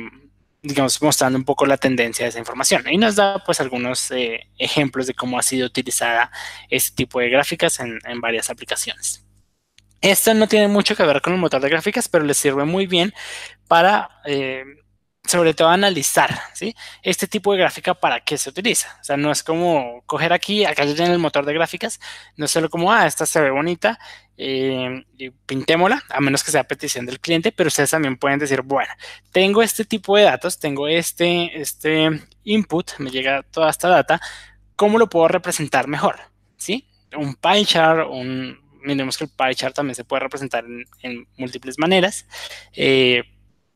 digamos, 0.60 1.00
mostrando 1.00 1.38
un 1.38 1.46
poco 1.46 1.64
la 1.64 1.78
tendencia 1.78 2.26
de 2.26 2.28
esa 2.28 2.38
información. 2.38 2.82
Y 2.90 2.98
nos 2.98 3.16
da 3.16 3.42
pues 3.42 3.58
algunos 3.58 4.10
eh, 4.10 4.46
ejemplos 4.58 5.06
de 5.06 5.14
cómo 5.14 5.38
ha 5.38 5.42
sido 5.42 5.66
utilizada 5.66 6.30
este 6.68 6.94
tipo 6.94 7.20
de 7.20 7.30
gráficas 7.30 7.80
en, 7.80 8.20
varias 8.20 8.50
aplicaciones. 8.50 9.24
Esto 10.02 10.34
no 10.34 10.46
tiene 10.46 10.68
mucho 10.68 10.94
que 10.94 11.04
ver 11.04 11.22
con 11.22 11.32
el 11.32 11.38
motor 11.38 11.62
de 11.62 11.70
gráficas, 11.70 12.06
pero 12.06 12.22
le 12.22 12.34
sirve 12.34 12.66
muy 12.66 12.86
bien 12.86 13.14
para 13.66 14.10
eh, 14.26 14.62
sobre 15.28 15.52
todo 15.52 15.68
analizar, 15.68 16.40
¿sí? 16.54 16.74
Este 17.02 17.26
tipo 17.26 17.52
de 17.52 17.58
gráfica 17.58 17.92
para 17.92 18.20
qué 18.20 18.38
se 18.38 18.48
utiliza. 18.48 18.96
O 19.00 19.04
sea, 19.04 19.18
no 19.18 19.30
es 19.30 19.42
como 19.42 20.02
coger 20.06 20.32
aquí, 20.32 20.64
acá 20.64 20.84
ya 20.84 20.94
tiene 20.94 21.12
el 21.12 21.18
motor 21.18 21.44
de 21.44 21.52
gráficas, 21.52 22.00
no 22.36 22.48
solo 22.48 22.70
como, 22.70 22.90
ah, 22.90 23.06
esta 23.06 23.26
se 23.26 23.42
ve 23.42 23.50
bonita, 23.50 23.98
eh, 24.38 25.04
pintémosla, 25.44 26.02
a 26.08 26.20
menos 26.20 26.42
que 26.42 26.50
sea 26.50 26.64
petición 26.64 27.04
del 27.04 27.20
cliente, 27.20 27.52
pero 27.52 27.68
ustedes 27.68 27.90
también 27.90 28.16
pueden 28.16 28.38
decir, 28.38 28.62
bueno, 28.62 28.90
tengo 29.30 29.62
este 29.62 29.84
tipo 29.84 30.16
de 30.16 30.22
datos, 30.22 30.58
tengo 30.58 30.88
este, 30.88 31.60
este 31.60 32.08
input, 32.44 32.92
me 32.98 33.10
llega 33.10 33.42
toda 33.42 33.68
esta 33.68 33.88
data, 33.88 34.20
¿cómo 34.76 34.98
lo 34.98 35.10
puedo 35.10 35.28
representar 35.28 35.88
mejor? 35.88 36.16
¿Sí? 36.56 36.88
Un 37.14 37.34
pie 37.34 37.66
chart, 37.66 38.08
un, 38.10 38.58
miremos 38.82 39.18
que 39.18 39.24
el 39.24 39.30
pie 39.30 39.54
chart 39.54 39.74
también 39.74 39.94
se 39.94 40.04
puede 40.04 40.20
representar 40.20 40.64
en, 41.02 41.28
múltiples 41.36 41.78
maneras. 41.78 42.26
Eh, 42.72 43.24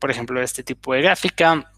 por 0.03 0.11
ejemplo, 0.11 0.41
este 0.41 0.63
tipo 0.63 0.93
de 0.93 1.01
gráfica. 1.01 1.71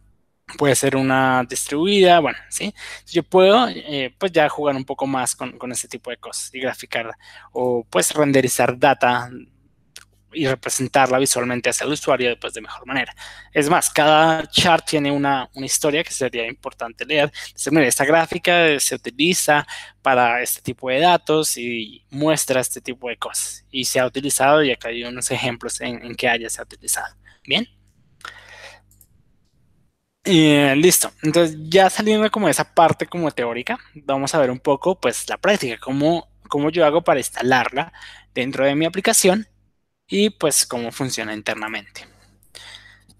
Puede 0.57 0.73
ser 0.73 0.95
una 0.95 1.43
distribuida, 1.47 2.19
bueno, 2.19 2.39
¿sí? 2.49 2.73
Yo 3.05 3.21
puedo, 3.21 3.67
eh, 3.69 4.15
pues 4.17 4.31
ya 4.31 4.49
jugar 4.49 4.75
un 4.75 4.83
poco 4.83 5.05
más 5.05 5.35
con, 5.35 5.59
con 5.59 5.71
este 5.71 5.87
tipo 5.87 6.09
de 6.09 6.17
cosas 6.17 6.49
y 6.51 6.59
graficar 6.59 7.15
o 7.51 7.85
pues 7.87 8.11
renderizar 8.15 8.79
data 8.79 9.29
y 10.33 10.47
representarla 10.47 11.19
visualmente 11.19 11.69
hacia 11.69 11.85
el 11.85 11.91
usuario 11.91 12.29
después 12.29 12.55
de 12.55 12.61
mejor 12.61 12.87
manera. 12.87 13.13
Es 13.53 13.69
más, 13.69 13.91
cada 13.91 14.49
chart 14.49 14.83
tiene 14.87 15.11
una, 15.11 15.47
una 15.53 15.67
historia 15.67 16.03
que 16.03 16.11
sería 16.11 16.47
importante 16.47 17.05
leer. 17.05 17.31
esta 17.53 18.05
gráfica 18.05 18.79
se 18.79 18.95
utiliza 18.95 19.67
para 20.01 20.41
este 20.41 20.63
tipo 20.63 20.89
de 20.89 20.99
datos 20.99 21.57
y 21.57 22.03
muestra 22.09 22.59
este 22.59 22.81
tipo 22.81 23.07
de 23.07 23.17
cosas. 23.17 23.67
Y 23.69 23.85
se 23.85 23.99
ha 23.99 24.07
utilizado, 24.07 24.63
y 24.63 24.71
acá 24.71 24.87
hay 24.89 25.03
unos 25.03 25.29
ejemplos 25.29 25.79
en, 25.79 26.03
en 26.03 26.15
que 26.15 26.27
haya 26.27 26.49
se 26.49 26.59
ha 26.59 26.63
utilizado. 26.63 27.15
Bien. 27.43 27.74
Eh, 30.25 30.73
listo. 30.77 31.11
Entonces, 31.21 31.57
ya 31.69 31.89
saliendo 31.89 32.29
como 32.31 32.47
de 32.47 32.51
esa 32.51 32.73
parte 32.73 33.05
como 33.05 33.31
teórica, 33.31 33.77
vamos 33.93 34.33
a 34.33 34.39
ver 34.39 34.49
un 34.51 34.59
poco, 34.59 34.99
pues, 34.99 35.29
la 35.29 35.37
práctica, 35.37 35.77
cómo, 35.79 36.27
cómo 36.49 36.69
yo 36.71 36.85
hago 36.85 37.03
para 37.03 37.19
instalarla 37.19 37.93
dentro 38.33 38.65
de 38.65 38.75
mi 38.75 38.85
aplicación 38.85 39.47
y, 40.07 40.31
pues, 40.31 40.65
cómo 40.67 40.91
funciona 40.91 41.33
internamente. 41.33 42.07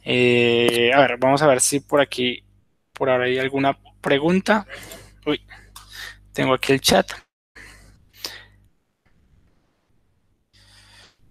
Eh, 0.04 0.92
a 0.94 1.00
ver, 1.00 1.18
vamos 1.18 1.42
a 1.42 1.48
ver 1.48 1.62
si 1.62 1.80
por 1.80 2.00
aquí, 2.02 2.44
por 2.94 3.10
ahora 3.10 3.26
hay 3.26 3.40
alguna 3.40 3.78
pregunta. 4.02 4.68
Uy, 5.26 5.42
tengo 6.34 6.54
aquí 6.54 6.74
el 6.74 6.82
chat. 6.82 7.12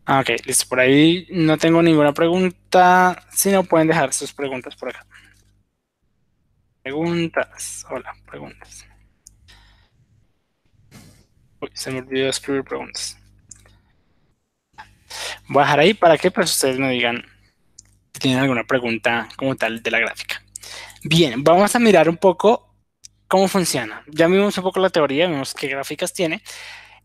Ah, 0.07 0.21
ok, 0.21 0.31
listo. 0.47 0.67
Por 0.69 0.81
ahí 0.81 1.27
no 1.31 1.57
tengo 1.59 1.83
ninguna 1.83 2.13
pregunta. 2.13 3.23
Si 3.33 3.51
no, 3.51 3.65
pueden 3.65 3.89
dejar 3.89 4.13
sus 4.13 4.33
preguntas 4.33 4.77
por 4.77 4.91
acá. 4.91 5.07
Preguntas. 6.85 7.87
Hola, 7.89 8.15
preguntas. 8.27 8.87
Uy, 11.59 11.71
se 11.73 11.91
me 11.91 12.01
olvidó 12.01 12.29
escribir 12.29 12.63
preguntas. 12.63 13.17
Voy 15.49 15.63
a 15.63 15.65
dejar 15.65 15.81
ahí 15.81 15.95
para 15.95 16.19
que 16.19 16.31
pues, 16.31 16.51
ustedes 16.51 16.79
me 16.79 16.91
digan 16.91 17.25
si 18.13 18.21
tienen 18.21 18.41
alguna 18.41 18.65
pregunta 18.65 19.27
como 19.39 19.57
tal 19.57 19.83
de 19.83 19.91
la 19.91 19.99
gráfica. 19.99 20.45
Bien, 21.03 21.43
vamos 21.43 21.75
a 21.75 21.79
mirar 21.79 22.07
un 22.07 22.19
poco 22.19 22.77
cómo 23.29 23.49
funciona. 23.49 24.05
Ya 24.09 24.27
vimos 24.27 24.59
un 24.59 24.65
poco 24.65 24.79
la 24.79 24.91
teoría, 24.91 25.27
vimos 25.27 25.55
qué 25.55 25.69
gráficas 25.69 26.13
tiene. 26.13 26.43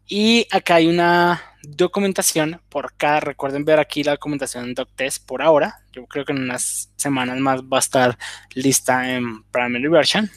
Y 0.06 0.46
acá 0.52 0.76
hay 0.76 0.88
una 0.88 1.42
documentación 1.64 2.62
por 2.70 2.94
cada, 2.96 3.20
recuerden 3.20 3.66
ver 3.66 3.80
aquí 3.80 4.04
la 4.04 4.12
documentación 4.12 4.66
en 4.66 4.74
DocTest 4.74 5.26
por 5.26 5.42
ahora. 5.42 5.84
Yo 5.92 6.06
creo 6.06 6.26
que 6.26 6.32
en 6.32 6.44
unas 6.44 6.92
semanas 6.96 7.38
más 7.40 7.62
va 7.62 7.78
a 7.78 7.80
estar 7.80 8.18
lista 8.54 9.12
en 9.12 9.44
Primary 9.44 9.88
Version, 9.88 10.30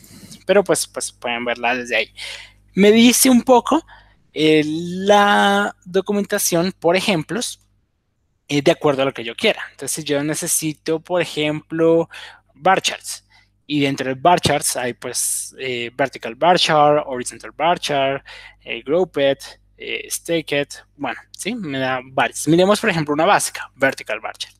pero 0.46 0.64
pues, 0.64 0.86
pues 0.86 1.12
pueden 1.12 1.44
verla 1.44 1.74
desde 1.74 1.96
ahí. 1.96 2.14
Me 2.74 2.90
dice 2.90 3.30
un 3.30 3.42
poco 3.42 3.84
eh, 4.32 4.62
la 4.64 5.76
documentación 5.84 6.72
por 6.72 6.96
ejemplos 6.96 7.62
de 8.60 8.70
acuerdo 8.70 9.02
a 9.02 9.04
lo 9.06 9.14
que 9.14 9.24
yo 9.24 9.34
quiera. 9.34 9.62
Entonces, 9.70 10.04
yo 10.04 10.22
necesito, 10.22 11.00
por 11.00 11.22
ejemplo, 11.22 12.08
bar 12.54 12.82
charts. 12.82 13.26
Y 13.66 13.80
dentro 13.80 14.06
del 14.06 14.16
bar 14.16 14.40
charts 14.40 14.76
hay 14.76 14.92
pues 14.92 15.54
eh, 15.58 15.90
vertical 15.94 16.34
bar 16.34 16.58
chart, 16.58 17.04
horizontal 17.06 17.52
bar 17.52 17.78
chart, 17.78 18.24
eh, 18.60 18.82
grouped, 18.82 19.38
eh, 19.76 20.08
staked, 20.10 20.68
bueno, 20.96 21.20
sí, 21.30 21.54
me 21.54 21.78
da 21.78 22.00
varios. 22.04 22.46
Miremos 22.48 22.80
por 22.80 22.90
ejemplo 22.90 23.14
una 23.14 23.24
básica, 23.24 23.70
vertical 23.74 24.20
bar 24.20 24.36
chart. 24.36 24.56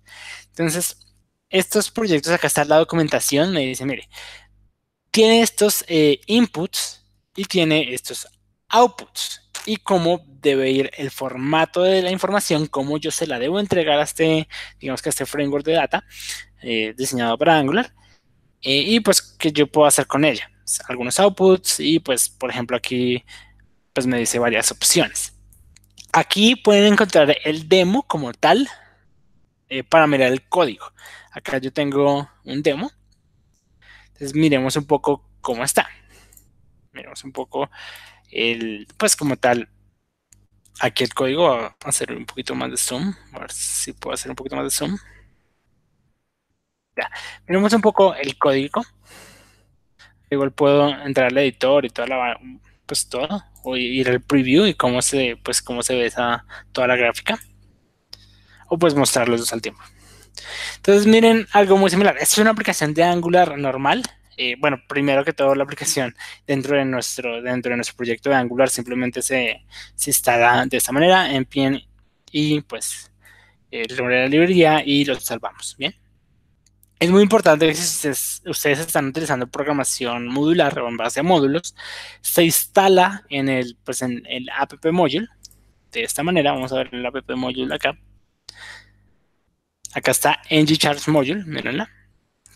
Entonces, 0.49 0.99
estos 1.49 1.91
proyectos, 1.91 2.33
acá 2.33 2.47
está 2.47 2.65
la 2.65 2.79
documentación, 2.79 3.53
me 3.53 3.61
dice, 3.61 3.85
mire, 3.85 4.09
tiene 5.11 5.43
estos 5.43 5.85
eh, 5.89 6.21
inputs 6.27 7.05
y 7.37 7.45
tiene 7.45 7.93
estos 7.93 8.27
outputs 8.69 9.43
y 9.67 9.77
cómo 9.77 10.25
debe 10.27 10.71
ir 10.71 10.91
el 10.97 11.11
formato 11.11 11.83
de 11.83 12.03
la 12.03 12.11
información, 12.11 12.67
cómo 12.67 12.99
yo 12.99 13.11
se 13.11 13.27
la 13.27 13.39
debo 13.39 13.61
entregar 13.61 13.99
a 13.99 14.03
este, 14.03 14.49
digamos 14.81 15.03
que 15.03 15.09
a 15.09 15.11
este 15.11 15.27
framework 15.27 15.65
de 15.65 15.73
data 15.73 16.05
eh, 16.63 16.95
diseñado 16.97 17.39
para 17.39 17.59
Angular 17.59 17.93
eh, 18.63 18.83
y 18.87 19.01
pues 19.01 19.23
qué 19.23 19.53
yo 19.53 19.67
puedo 19.67 19.87
hacer 19.87 20.07
con 20.07 20.25
ella. 20.25 20.51
Algunos 20.89 21.21
outputs 21.21 21.81
y 21.81 21.99
pues 22.01 22.29
por 22.29 22.51
ejemplo 22.51 22.77
aquí 22.77 23.25
pues 23.93 24.07
me 24.07 24.19
dice 24.19 24.39
varias 24.39 24.71
opciones. 24.71 25.35
Aquí 26.13 26.57
pueden 26.57 26.93
encontrar 26.93 27.37
el 27.45 27.69
demo 27.69 28.03
como 28.03 28.33
tal 28.33 28.69
eh, 29.69 29.85
para 29.85 30.07
mirar 30.07 30.33
el 30.33 30.43
código. 30.43 30.93
Acá 31.31 31.59
yo 31.59 31.73
tengo 31.73 32.29
un 32.45 32.63
demo. 32.63 32.91
Entonces 34.09 34.35
miremos 34.35 34.77
un 34.77 34.85
poco 34.85 35.25
cómo 35.41 35.65
está. 35.65 35.89
Miremos 36.93 37.25
un 37.25 37.33
poco 37.33 37.71
el, 38.31 38.87
pues 38.97 39.17
como 39.17 39.37
tal, 39.37 39.69
aquí 40.81 41.05
el 41.05 41.15
código, 41.15 41.49
va 41.49 41.77
a 41.85 41.89
hacer 41.89 42.13
un 42.13 42.27
poquito 42.27 42.55
más 42.55 42.71
de 42.71 42.77
zoom, 42.77 43.15
a 43.33 43.41
ver 43.41 43.53
si 43.53 43.93
puedo 43.93 44.15
hacer 44.15 44.31
un 44.31 44.37
poquito 44.37 44.57
más 44.57 44.65
de 44.65 44.71
zoom. 44.71 44.99
Ya, 46.97 47.11
miremos 47.47 47.73
un 47.73 47.81
poco 47.81 48.15
el 48.15 48.37
código. 48.37 48.83
Igual 50.31 50.53
puedo 50.53 50.89
entrar 50.89 51.29
al 51.29 51.39
editor 51.39 51.85
y 51.85 51.91
toda 51.91 52.09
la, 52.09 52.41
pues 52.87 53.09
todo, 53.09 53.45
o 53.63 53.77
ir 53.77 54.09
al 54.09 54.21
preview 54.21 54.67
y 54.67 54.75
cómo 54.75 55.03
se, 55.03 55.39
pues 55.43 55.63
cómo 55.63 55.83
se 55.83 55.95
ve 55.95 56.07
esa, 56.07 56.45
toda 56.73 56.87
la 56.89 56.97
gráfica. 56.97 57.39
O 58.69 58.79
pues 58.79 58.95
mostrar 58.95 59.29
los 59.29 59.41
dos 59.41 59.53
al 59.53 59.63
tiempo. 59.63 59.83
Entonces 60.77 61.07
miren 61.07 61.47
algo 61.53 61.77
muy 61.77 61.91
similar. 61.91 62.17
Esta 62.17 62.35
es 62.35 62.39
una 62.39 62.51
aplicación 62.51 62.95
de 62.95 63.05
Angular 63.05 63.59
normal. 63.59 64.03
Eh, 64.37 64.57
bueno, 64.59 64.79
primero 64.89 65.25
que 65.25 65.33
todo 65.33 65.55
la 65.55 65.65
aplicación 65.65 66.15
dentro 66.47 66.77
de 66.77 66.85
nuestro, 66.85 67.43
dentro 67.43 67.71
de 67.71 67.77
nuestro 67.77 67.97
proyecto 67.97 68.31
de 68.31 68.37
Angular 68.37 68.71
simplemente 68.71 69.21
se, 69.21 69.65
se 69.95 70.11
instala 70.11 70.65
de 70.67 70.77
esta 70.79 70.91
manera 70.93 71.33
en 71.33 71.45
pie 71.45 71.87
y 72.31 72.63
pues 72.63 73.13
el 73.71 73.89
de 73.89 74.03
la 74.03 74.29
librería 74.29 74.83
y 74.85 75.05
lo 75.05 75.19
salvamos, 75.21 75.77
¿bien? 75.79 75.95
Es 77.03 77.11
muy 77.11 77.25
importante 77.25 77.67
que 77.67 77.75
si 77.75 78.09
ustedes, 78.47 78.79
están 78.79 79.07
utilizando 79.09 79.49
programación 79.49 80.29
modular 80.29 80.79
o 80.79 80.89
en 80.89 80.97
base 80.97 81.19
a 81.19 81.25
módulos, 81.25 81.75
se 82.21 82.45
instala 82.45 83.25
en 83.29 83.49
el, 83.49 83.77
pues 83.83 84.03
en 84.03 84.23
el 84.27 84.49
app 84.51 84.75
module. 84.93 85.27
De 85.91 86.05
esta 86.05 86.23
manera, 86.23 86.53
vamos 86.53 86.73
a 86.73 86.77
ver 86.77 86.91
el 86.93 87.05
app 87.05 87.29
module 87.35 87.75
acá. 87.75 87.99
Acá 89.93 90.13
está 90.13 90.43
ngCharts 90.49 91.09
module, 91.09 91.43
mírenla 91.45 91.91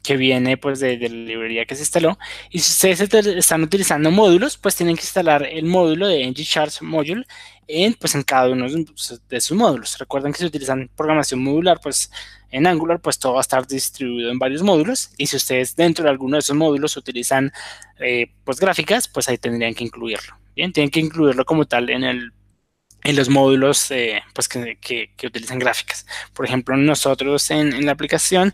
que 0.06 0.16
viene 0.16 0.56
pues 0.56 0.78
de, 0.78 0.96
la 0.98 1.08
librería 1.08 1.64
que 1.64 1.74
se 1.74 1.82
instaló. 1.82 2.16
Y 2.50 2.60
si 2.60 2.70
ustedes 2.70 3.26
están 3.26 3.62
utilizando 3.62 4.10
módulos, 4.12 4.56
pues 4.56 4.76
tienen 4.76 4.94
que 4.94 5.02
instalar 5.02 5.42
el 5.42 5.64
módulo 5.64 6.06
de 6.06 6.24
ngCharts 6.30 6.82
Module 6.82 7.26
en, 7.66 7.94
pues, 7.94 8.14
en 8.14 8.22
cada 8.22 8.50
uno 8.50 8.68
de 8.68 9.40
sus 9.40 9.56
módulos. 9.56 9.98
Recuerden 9.98 10.32
que 10.32 10.38
si 10.38 10.46
utilizan 10.46 10.88
programación 10.96 11.42
modular, 11.42 11.80
pues 11.80 12.12
en 12.52 12.68
Angular, 12.68 13.00
pues 13.00 13.18
todo 13.18 13.32
va 13.32 13.40
a 13.40 13.42
estar 13.42 13.66
distribuido 13.66 14.30
en 14.30 14.38
varios 14.38 14.62
módulos. 14.62 15.10
Y 15.18 15.26
si 15.26 15.36
ustedes 15.36 15.74
dentro 15.74 16.04
de 16.04 16.10
alguno 16.10 16.36
de 16.36 16.40
esos 16.40 16.54
módulos 16.54 16.96
utilizan 16.96 17.52
eh, 17.98 18.30
pues 18.44 18.60
gráficas, 18.60 19.08
pues 19.08 19.28
ahí 19.28 19.38
tendrían 19.38 19.74
que 19.74 19.82
incluirlo. 19.82 20.36
Bien, 20.54 20.72
tienen 20.72 20.90
que 20.90 21.00
incluirlo 21.00 21.44
como 21.44 21.66
tal 21.66 21.90
en 21.90 22.04
el 22.04 22.32
en 23.02 23.14
los 23.14 23.28
módulos 23.28 23.90
eh, 23.92 24.20
pues 24.34 24.48
que, 24.48 24.78
que, 24.80 25.26
utilizan 25.26 25.60
gráficas. 25.60 26.06
Por 26.32 26.44
ejemplo, 26.44 26.76
nosotros 26.76 27.50
en, 27.52 27.72
en 27.72 27.86
la 27.86 27.92
aplicación 27.92 28.52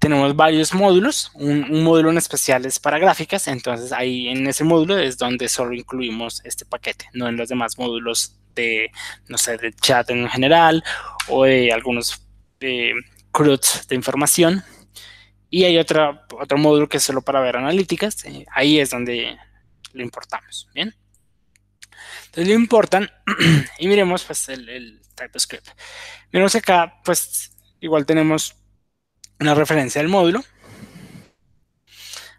tenemos 0.00 0.34
varios 0.34 0.72
módulos, 0.72 1.30
un, 1.34 1.84
módulo 1.84 2.10
en 2.10 2.16
especial 2.16 2.64
es 2.64 2.78
para 2.78 2.98
gráficas, 2.98 3.46
entonces 3.48 3.92
ahí 3.92 4.28
en 4.28 4.46
ese 4.46 4.64
módulo 4.64 4.98
es 4.98 5.18
donde 5.18 5.48
solo 5.48 5.74
incluimos 5.74 6.40
este 6.44 6.64
paquete, 6.64 7.06
no 7.12 7.28
en 7.28 7.36
los 7.36 7.50
demás 7.50 7.78
módulos 7.78 8.34
de, 8.54 8.90
no 9.28 9.36
sé, 9.36 9.58
de 9.58 9.72
chat 9.74 10.08
en 10.10 10.28
general 10.28 10.82
o 11.28 11.44
de 11.44 11.70
algunos 11.70 12.26
eh, 12.60 12.94
de 13.88 13.94
información. 13.94 14.64
Y 15.50 15.64
hay 15.64 15.76
otro, 15.78 16.20
otro 16.40 16.56
módulo 16.56 16.88
que 16.88 16.96
es 16.96 17.02
solo 17.02 17.20
para 17.20 17.40
ver 17.40 17.58
analíticas, 17.58 18.24
eh, 18.24 18.46
ahí 18.54 18.80
es 18.80 18.90
donde 18.90 19.36
lo 19.92 20.02
importamos, 20.02 20.68
¿bien? 20.74 20.94
Entonces 22.26 22.48
lo 22.48 22.54
importan 22.54 23.10
y 23.78 23.86
miremos 23.86 24.24
pues 24.24 24.48
el, 24.48 24.66
el 24.68 25.02
TypeScript. 25.14 25.68
Miremos 26.32 26.54
acá, 26.54 27.00
pues 27.04 27.54
igual 27.80 28.06
tenemos 28.06 28.59
una 29.40 29.54
referencia 29.54 30.00
del 30.00 30.10
módulo. 30.10 30.44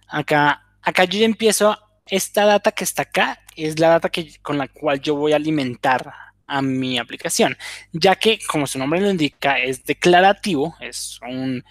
Acá, 0.08 0.64
acá 0.82 1.04
yo 1.06 1.20
ya 1.20 1.26
empiezo, 1.26 1.78
esta 2.06 2.46
data 2.46 2.72
que 2.72 2.84
está 2.84 3.04
acá 3.04 3.42
es 3.56 3.80
la 3.80 3.90
data 3.90 4.10
que, 4.10 4.38
con 4.42 4.58
la 4.58 4.68
cual 4.68 5.02
yo 5.02 5.16
voy 5.16 5.34
a 5.34 5.38
alimentar 5.38 6.14
a 6.48 6.62
mi 6.62 7.00
aplicación, 7.00 7.58
ya 7.94 8.16
que 8.16 8.40
como 8.48 8.68
su 8.68 8.78
nombre 8.78 9.00
lo 9.00 9.10
indica 9.10 9.58
es 9.58 9.86
declarativo, 9.86 10.76
es 10.82 11.18
un, 11.22 11.64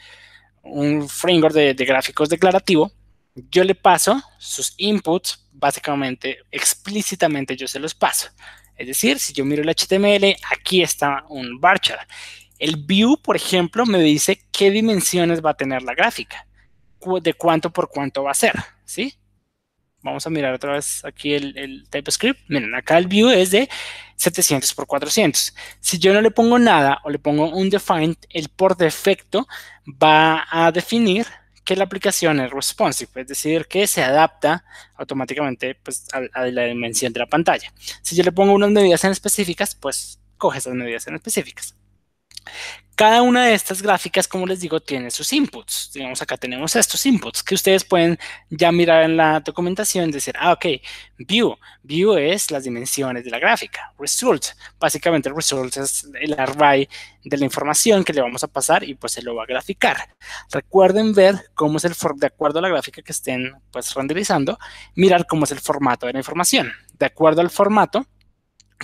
un 0.62 1.08
framework 1.08 1.54
de, 1.54 1.74
de 1.74 1.84
gráficos 1.84 2.30
declarativo, 2.30 2.90
yo 3.34 3.62
le 3.62 3.74
paso 3.74 4.22
sus 4.38 4.74
inputs, 4.78 5.46
básicamente, 5.52 6.38
explícitamente 6.50 7.56
yo 7.56 7.68
se 7.68 7.78
los 7.78 7.94
paso. 7.94 8.30
Es 8.76 8.86
decir, 8.86 9.18
si 9.18 9.34
yo 9.34 9.44
miro 9.44 9.62
el 9.62 9.68
HTML, 9.68 10.34
aquí 10.50 10.82
está 10.82 11.24
un 11.28 11.60
varchar. 11.60 12.06
El 12.60 12.76
view, 12.76 13.16
por 13.16 13.36
ejemplo, 13.36 13.86
me 13.86 13.98
dice 13.98 14.42
qué 14.52 14.70
dimensiones 14.70 15.44
va 15.44 15.50
a 15.50 15.56
tener 15.56 15.82
la 15.82 15.94
gráfica, 15.94 16.46
de 17.22 17.32
cuánto 17.32 17.72
por 17.72 17.88
cuánto 17.88 18.22
va 18.22 18.32
a 18.32 18.34
ser, 18.34 18.54
¿sí? 18.84 19.14
Vamos 20.02 20.26
a 20.26 20.30
mirar 20.30 20.54
otra 20.54 20.74
vez 20.74 21.04
aquí 21.04 21.34
el, 21.34 21.86
TypeScript. 21.90 22.40
Miren, 22.48 22.74
acá 22.74 22.98
el 22.98 23.06
view 23.06 23.30
es 23.30 23.50
de 23.50 23.68
700 24.16 24.72
por 24.74 24.86
400. 24.86 25.54
Si 25.80 25.98
yo 25.98 26.12
no 26.12 26.20
le 26.20 26.30
pongo 26.30 26.58
nada 26.58 27.00
o 27.04 27.10
le 27.10 27.18
pongo 27.18 27.50
un 27.50 27.70
define, 27.70 28.16
el 28.28 28.50
por 28.50 28.76
defecto 28.76 29.48
va 29.86 30.46
a 30.50 30.70
definir 30.70 31.26
que 31.64 31.76
la 31.76 31.84
aplicación 31.84 32.40
es 32.40 32.50
responsive, 32.50 33.10
es 33.14 33.26
decir, 33.26 33.66
que 33.66 33.86
se 33.86 34.02
adapta 34.02 34.64
automáticamente 34.96 35.76
pues, 35.76 36.06
a, 36.12 36.40
a, 36.40 36.46
la 36.46 36.64
dimensión 36.64 37.12
de 37.12 37.20
la 37.20 37.26
pantalla. 37.26 37.72
Si 38.02 38.16
yo 38.16 38.22
le 38.22 38.32
pongo 38.32 38.52
unas 38.52 38.70
medidas 38.70 39.04
en 39.04 39.12
específicas, 39.12 39.74
pues 39.74 40.18
coge 40.36 40.58
esas 40.58 40.74
medidas 40.74 41.06
en 41.06 41.14
específicas. 41.14 41.74
Cada 43.00 43.22
una 43.22 43.46
de 43.46 43.54
estas 43.54 43.80
gráficas, 43.80 44.28
como 44.28 44.44
les 44.46 44.60
digo, 44.60 44.78
tiene 44.78 45.10
sus 45.10 45.32
inputs. 45.32 45.90
Digamos, 45.94 46.20
acá 46.20 46.36
tenemos 46.36 46.76
estos 46.76 47.06
inputs 47.06 47.42
que 47.42 47.54
ustedes 47.54 47.82
pueden 47.82 48.18
ya 48.50 48.70
mirar 48.72 49.04
en 49.04 49.16
la 49.16 49.40
documentación 49.40 50.10
decir, 50.10 50.34
ah, 50.38 50.52
ok, 50.52 50.66
view. 51.16 51.56
View 51.82 52.18
es 52.18 52.50
las 52.50 52.64
dimensiones 52.64 53.24
de 53.24 53.30
la 53.30 53.38
gráfica. 53.38 53.94
Result. 53.98 54.48
Básicamente 54.78 55.30
el 55.30 55.34
result 55.34 55.78
es 55.78 56.10
el 56.20 56.38
array 56.38 56.90
de 57.24 57.38
la 57.38 57.46
información 57.46 58.04
que 58.04 58.12
le 58.12 58.20
vamos 58.20 58.44
a 58.44 58.48
pasar 58.48 58.84
y 58.84 58.94
pues 58.94 59.12
se 59.12 59.22
lo 59.22 59.34
va 59.34 59.44
a 59.44 59.46
graficar. 59.46 59.96
Recuerden 60.50 61.14
ver 61.14 61.36
cómo 61.54 61.78
es 61.78 61.86
el, 61.86 61.94
de 62.16 62.26
acuerdo 62.26 62.58
a 62.58 62.62
la 62.62 62.68
gráfica 62.68 63.00
que 63.00 63.12
estén 63.12 63.54
pues 63.70 63.94
renderizando, 63.94 64.58
mirar 64.94 65.26
cómo 65.26 65.44
es 65.44 65.52
el 65.52 65.60
formato 65.60 66.04
de 66.04 66.12
la 66.12 66.18
información. 66.18 66.70
De 66.98 67.06
acuerdo 67.06 67.40
al 67.40 67.48
formato, 67.48 68.04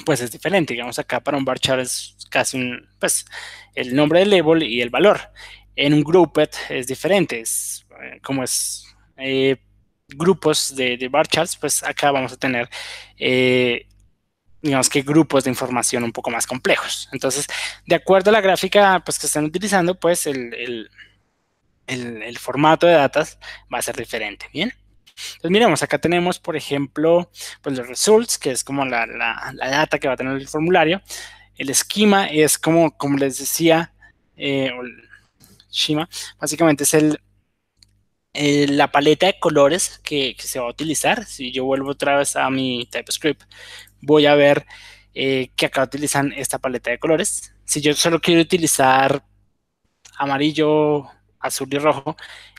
pues 0.05 0.21
es 0.21 0.31
diferente. 0.31 0.75
Digamos, 0.75 0.99
acá 0.99 1.21
para 1.21 1.37
un 1.37 1.45
bar 1.45 1.59
chart 1.59 1.81
es 1.81 2.17
casi 2.31 2.57
un, 2.59 2.89
pues, 2.99 3.27
el 3.75 3.95
nombre 3.95 4.21
del 4.21 4.31
label 4.31 4.63
y 4.63 4.81
el 4.81 4.91
valor. 4.91 5.21
En 5.75 5.95
un 5.95 6.03
grouped 6.03 6.51
es 6.71 6.87
diferente, 6.87 7.41
es 7.41 7.87
eh, 8.03 8.21
como 8.23 8.43
es 8.43 8.87
eh, 9.17 9.57
grupos 10.09 10.75
de, 10.75 10.97
de, 10.97 11.09
bar 11.09 11.27
charts, 11.27 11.57
pues 11.57 11.83
acá 11.83 12.11
vamos 12.11 12.33
a 12.33 12.37
tener, 12.37 12.69
eh, 13.19 13.87
digamos 14.63 14.89
que 14.89 15.03
grupos 15.03 15.45
de 15.45 15.51
información 15.51 16.05
un 16.05 16.13
poco 16.13 16.31
más 16.31 16.47
complejos. 16.47 17.09
Entonces, 17.13 17.47
de 17.87 17.95
acuerdo 17.95 18.31
a 18.31 18.33
la 18.33 18.41
gráfica 18.41 19.03
pues, 19.05 19.19
que 19.19 19.27
están 19.27 19.45
utilizando, 19.45 19.99
pues 19.99 20.27
el, 20.27 20.91
el 21.87 22.39
formato 22.39 22.87
de 22.87 22.95
datos 22.95 23.39
va 23.73 23.79
a 23.79 23.83
ser 23.83 23.97
diferente, 23.97 24.47
¿bien? 24.53 24.73
Entonces, 25.17 25.51
miremos, 25.51 25.83
acá 25.83 25.99
tenemos, 25.99 26.39
por 26.39 26.57
ejemplo, 26.57 27.31
pues 27.63 27.77
los 27.77 27.89
results, 27.89 28.39
que 28.39 28.51
es 28.51 28.63
como 28.63 28.85
la, 28.85 29.07
la, 29.07 29.53
la 29.55 29.71
data 29.71 29.99
que 29.99 30.09
va 30.09 30.15
a 30.15 30.17
tener 30.17 30.37
el 30.37 30.49
formulario. 30.49 31.03
El 31.57 31.71
esquema 31.71 32.27
es 32.27 32.59
como, 32.59 32.97
como 32.97 33.17
les 33.17 33.39
decía, 33.39 33.95
eh, 34.37 34.71
Shima, 35.71 36.09
básicamente 36.39 36.85
es 36.85 36.95
el, 36.95 37.19
la 38.77 38.91
paleta 38.93 39.27
de 39.27 39.39
colores 39.39 40.01
que, 40.05 40.37
se 40.39 40.59
va 40.59 40.67
a 40.67 40.71
utilizar. 40.71 41.25
Si 41.25 41.53
yo 41.53 41.65
vuelvo 41.65 41.91
otra 41.91 42.19
vez 42.19 42.37
a 42.37 42.51
mi 42.51 42.87
TypeScript, 42.91 43.43
voy 44.01 44.27
a 44.27 44.35
ver 44.35 44.67
eh, 45.15 45.51
que 45.57 45.67
acá 45.67 45.83
utilizan 45.85 46.33
esta 46.33 46.59
paleta 46.59 46.91
de 46.91 46.99
colores. 46.99 47.55
Si 47.65 47.81
yo 47.81 47.95
solo 47.95 48.21
quiero 48.21 48.43
utilizar 48.43 49.25
amarillo, 50.19 51.07
azul 51.41 51.69
y 51.73 51.79
rojo, 51.79 52.17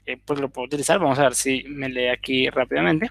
eh, 0.07 0.17
pues 0.25 0.39
lo 0.39 0.49
puedo 0.49 0.65
utilizar. 0.67 0.99
Vamos 0.99 1.19
a 1.19 1.23
ver 1.23 1.35
si 1.35 1.63
me 1.67 1.89
lee 1.89 2.07
aquí 2.07 2.49
rápidamente. 2.49 3.09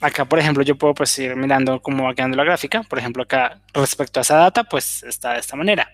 Acá, 0.00 0.24
por 0.24 0.38
ejemplo, 0.38 0.62
yo 0.62 0.76
puedo 0.76 0.94
pues 0.94 1.18
ir 1.18 1.34
mirando 1.36 1.80
cómo 1.82 2.04
va 2.04 2.14
quedando 2.14 2.36
la 2.36 2.44
gráfica. 2.44 2.82
Por 2.82 2.98
ejemplo, 2.98 3.22
acá 3.22 3.60
respecto 3.74 4.20
a 4.20 4.22
esa 4.22 4.36
data, 4.36 4.64
pues 4.64 5.02
está 5.02 5.32
de 5.34 5.40
esta 5.40 5.56
manera. 5.56 5.88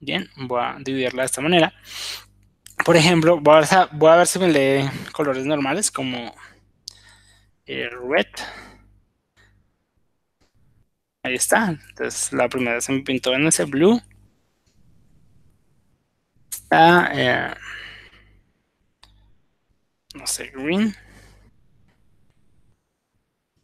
Bien, 0.00 0.28
voy 0.36 0.60
a 0.62 0.76
dividirla 0.80 1.22
de 1.22 1.26
esta 1.26 1.40
manera. 1.40 1.72
Por 2.84 2.96
ejemplo, 2.96 3.40
voy 3.40 3.56
a 3.56 4.16
ver, 4.16 4.26
si 4.26 4.38
me 4.38 4.48
lee 4.48 4.88
colores 5.12 5.44
normales 5.44 5.90
como 5.90 6.34
el 7.66 7.90
red. 8.08 8.26
Ahí 11.22 11.34
está. 11.34 11.68
Entonces, 11.90 12.32
la 12.32 12.48
primera 12.48 12.80
se 12.80 12.92
me 12.92 13.02
pintó 13.02 13.34
en 13.34 13.46
ese 13.46 13.64
blue. 13.64 14.00
Está, 16.70 17.10
eh, 17.14 17.54
no 20.14 20.26
sé, 20.26 20.52
green. 20.54 20.94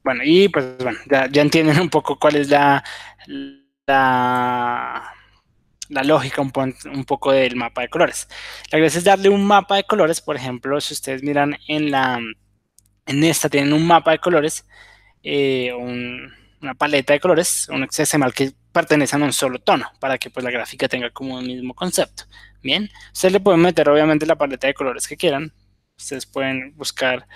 Bueno, 0.02 0.22
y 0.24 0.48
pues 0.48 0.78
bueno, 0.78 0.98
ya, 1.06 1.42
entienden 1.42 1.80
un 1.80 1.90
poco 1.90 2.18
cuál 2.18 2.36
es 2.36 2.48
la, 2.48 2.82
la, 3.86 5.12
lógica 5.88 6.40
un, 6.40 6.50
un, 6.94 7.04
poco 7.04 7.32
del 7.32 7.56
mapa 7.56 7.82
de 7.82 7.90
colores. 7.90 8.26
La 8.72 8.78
gracia 8.78 8.98
es 8.98 9.04
darle 9.04 9.28
un 9.28 9.44
mapa 9.46 9.76
de 9.76 9.84
colores, 9.84 10.22
por 10.22 10.36
ejemplo, 10.36 10.80
si 10.80 10.94
ustedes 10.94 11.22
miran 11.22 11.58
en 11.68 11.90
la 11.90 12.18
en 13.06 13.22
esta 13.24 13.50
tienen 13.50 13.74
un 13.74 13.86
mapa 13.86 14.12
de 14.12 14.18
colores, 14.18 14.66
eh, 15.22 15.74
una 15.74 16.74
paleta 16.74 17.12
de 17.12 17.20
colores, 17.20 17.68
un 17.68 17.86
XML 17.86 18.32
que 18.32 18.54
pertenece 18.74 19.16
a 19.16 19.18
un 19.20 19.32
solo 19.32 19.60
tono, 19.60 19.90
para 20.00 20.18
que 20.18 20.28
pues 20.28 20.44
la 20.44 20.50
gráfica 20.50 20.88
tenga 20.88 21.08
como 21.10 21.38
el 21.38 21.46
mismo 21.46 21.74
concepto. 21.74 22.24
Bien, 22.62 22.90
ustedes 23.12 23.32
le 23.32 23.40
pueden 23.40 23.62
meter 23.62 23.88
obviamente 23.88 24.26
la 24.26 24.36
paleta 24.36 24.66
de 24.66 24.74
colores 24.74 25.06
que 25.06 25.16
quieran. 25.16 25.54
Ustedes 25.96 26.26
pueden 26.26 26.76
buscar 26.76 27.26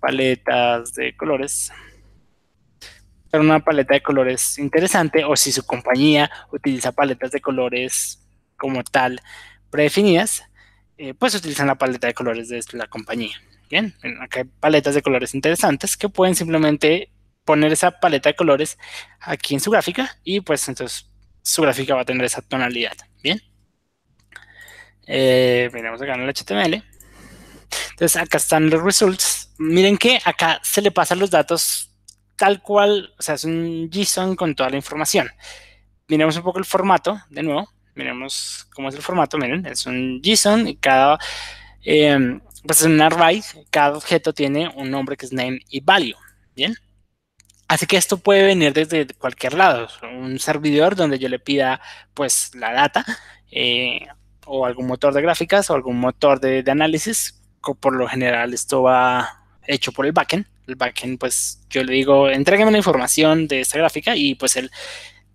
paletas 0.00 0.94
de 0.94 1.14
colores 1.14 1.70
una 3.38 3.60
paleta 3.60 3.94
de 3.94 4.02
colores 4.02 4.58
interesante 4.58 5.24
o 5.24 5.36
si 5.36 5.52
su 5.52 5.64
compañía 5.64 6.28
utiliza 6.50 6.90
paletas 6.90 7.30
de 7.30 7.40
colores 7.40 8.26
como 8.56 8.82
tal 8.82 9.20
predefinidas, 9.70 10.42
eh, 10.98 11.14
pues 11.14 11.34
utilizan 11.36 11.68
la 11.68 11.76
paleta 11.76 12.08
de 12.08 12.14
colores 12.14 12.48
de 12.48 12.60
la 12.72 12.88
compañía. 12.88 13.36
Bien, 13.68 13.94
acá 14.20 14.40
hay 14.40 14.46
paletas 14.58 14.96
de 14.96 15.02
colores 15.02 15.32
interesantes 15.34 15.96
que 15.96 16.08
pueden 16.08 16.34
simplemente 16.34 17.12
poner 17.44 17.72
esa 17.72 17.92
paleta 18.00 18.28
de 18.28 18.36
colores 18.36 18.78
aquí 19.20 19.54
en 19.54 19.60
su 19.60 19.70
gráfica 19.70 20.16
y 20.24 20.40
pues 20.40 20.68
entonces 20.68 21.10
su 21.42 21.62
gráfica 21.62 21.94
va 21.94 22.02
a 22.02 22.04
tener 22.04 22.24
esa 22.24 22.42
tonalidad. 22.42 22.96
Bien. 23.22 23.40
Eh, 25.06 25.70
acá 25.72 26.14
en 26.14 26.20
el 26.20 26.34
HTML. 26.34 26.84
Entonces 27.90 28.16
acá 28.16 28.38
están 28.38 28.70
los 28.70 28.82
results. 28.82 29.52
Miren 29.58 29.96
que 29.96 30.20
acá 30.24 30.60
se 30.62 30.82
le 30.82 30.90
pasan 30.90 31.18
los 31.18 31.30
datos 31.30 31.90
tal 32.36 32.62
cual, 32.62 33.12
o 33.18 33.22
sea, 33.22 33.34
es 33.34 33.44
un 33.44 33.90
JSON 33.90 34.34
con 34.34 34.54
toda 34.54 34.70
la 34.70 34.76
información. 34.76 35.28
Miremos 36.08 36.36
un 36.36 36.42
poco 36.42 36.58
el 36.58 36.64
formato, 36.64 37.20
de 37.28 37.42
nuevo, 37.42 37.68
miremos 37.94 38.66
cómo 38.74 38.88
es 38.88 38.94
el 38.94 39.02
formato, 39.02 39.36
miren, 39.36 39.66
es 39.66 39.84
un 39.84 40.22
JSON 40.22 40.66
y 40.66 40.76
cada, 40.76 41.18
eh, 41.84 42.40
pues 42.66 42.80
es 42.80 42.86
un 42.86 43.00
array, 43.00 43.42
cada 43.70 43.96
objeto 43.96 44.32
tiene 44.32 44.72
un 44.74 44.90
nombre 44.90 45.18
que 45.18 45.26
es 45.26 45.32
name 45.34 45.60
y 45.68 45.80
value, 45.80 46.16
¿bien? 46.56 46.74
Así 47.70 47.86
que 47.86 47.96
esto 47.96 48.18
puede 48.18 48.42
venir 48.42 48.72
desde 48.72 49.06
cualquier 49.14 49.54
lado, 49.54 49.86
un 50.02 50.40
servidor 50.40 50.96
donde 50.96 51.20
yo 51.20 51.28
le 51.28 51.38
pida 51.38 51.80
pues 52.14 52.52
la 52.56 52.72
data 52.72 53.06
eh, 53.52 54.08
o 54.44 54.66
algún 54.66 54.88
motor 54.88 55.14
de 55.14 55.22
gráficas 55.22 55.70
o 55.70 55.74
algún 55.74 55.96
motor 56.00 56.40
de, 56.40 56.64
análisis, 56.68 57.40
por 57.78 57.94
lo 57.94 58.08
general 58.08 58.54
esto 58.54 58.82
va 58.82 59.44
hecho 59.68 59.92
por 59.92 60.04
el 60.04 60.10
backend. 60.10 60.46
El 60.66 60.74
backend, 60.74 61.20
pues 61.20 61.64
yo 61.70 61.84
le 61.84 61.92
digo, 61.92 62.28
entrégueme 62.28 62.72
la 62.72 62.78
información 62.78 63.46
de 63.46 63.60
esta 63.60 63.78
gráfica 63.78 64.16
y 64.16 64.34
pues 64.34 64.56
él 64.56 64.68